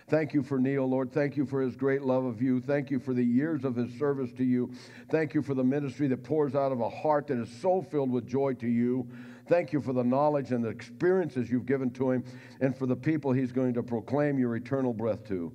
Thank 0.08 0.34
you 0.34 0.42
for 0.42 0.58
Neil, 0.58 0.88
Lord. 0.88 1.12
Thank 1.12 1.36
you 1.36 1.46
for 1.46 1.60
his 1.60 1.76
great 1.76 2.02
love 2.02 2.24
of 2.24 2.42
you. 2.42 2.60
Thank 2.60 2.90
you 2.90 2.98
for 2.98 3.14
the 3.14 3.22
years 3.22 3.64
of 3.64 3.76
his 3.76 3.96
service 3.96 4.32
to 4.38 4.44
you. 4.44 4.72
Thank 5.08 5.34
you 5.34 5.42
for 5.42 5.54
the 5.54 5.62
ministry 5.62 6.08
that 6.08 6.24
pours 6.24 6.56
out 6.56 6.72
of 6.72 6.80
a 6.80 6.88
heart 6.88 7.28
that 7.28 7.38
is 7.38 7.48
so 7.60 7.80
filled 7.80 8.10
with 8.10 8.26
joy 8.26 8.54
to 8.54 8.66
you. 8.66 9.06
Thank 9.50 9.72
you 9.72 9.80
for 9.80 9.92
the 9.92 10.04
knowledge 10.04 10.52
and 10.52 10.62
the 10.62 10.68
experiences 10.68 11.50
you've 11.50 11.66
given 11.66 11.90
to 11.94 12.12
him 12.12 12.24
and 12.60 12.74
for 12.74 12.86
the 12.86 12.94
people 12.94 13.32
he's 13.32 13.50
going 13.50 13.74
to 13.74 13.82
proclaim 13.82 14.38
your 14.38 14.54
eternal 14.54 14.92
breath 14.92 15.26
to. 15.26 15.52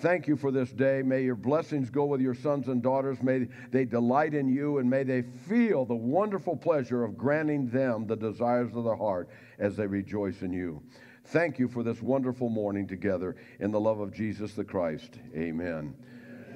Thank 0.00 0.26
you 0.26 0.36
for 0.36 0.50
this 0.50 0.72
day. 0.72 1.00
May 1.04 1.22
your 1.22 1.36
blessings 1.36 1.88
go 1.88 2.06
with 2.06 2.20
your 2.20 2.34
sons 2.34 2.66
and 2.66 2.82
daughters. 2.82 3.22
May 3.22 3.46
they 3.70 3.84
delight 3.84 4.34
in 4.34 4.48
you 4.48 4.78
and 4.78 4.90
may 4.90 5.04
they 5.04 5.22
feel 5.22 5.84
the 5.84 5.94
wonderful 5.94 6.56
pleasure 6.56 7.04
of 7.04 7.16
granting 7.16 7.68
them 7.68 8.08
the 8.08 8.16
desires 8.16 8.74
of 8.74 8.82
their 8.82 8.96
heart 8.96 9.28
as 9.60 9.76
they 9.76 9.86
rejoice 9.86 10.42
in 10.42 10.52
you. 10.52 10.82
Thank 11.26 11.60
you 11.60 11.68
for 11.68 11.84
this 11.84 12.02
wonderful 12.02 12.48
morning 12.48 12.88
together 12.88 13.36
in 13.60 13.70
the 13.70 13.78
love 13.78 14.00
of 14.00 14.12
Jesus 14.12 14.54
the 14.54 14.64
Christ. 14.64 15.20
Amen. 15.36 15.94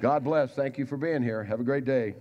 God 0.01 0.25
bless. 0.25 0.55
Thank 0.55 0.77
you 0.77 0.85
for 0.85 0.97
being 0.97 1.23
here. 1.23 1.41
Have 1.41 1.61
a 1.61 1.63
great 1.63 1.85
day. 1.85 2.15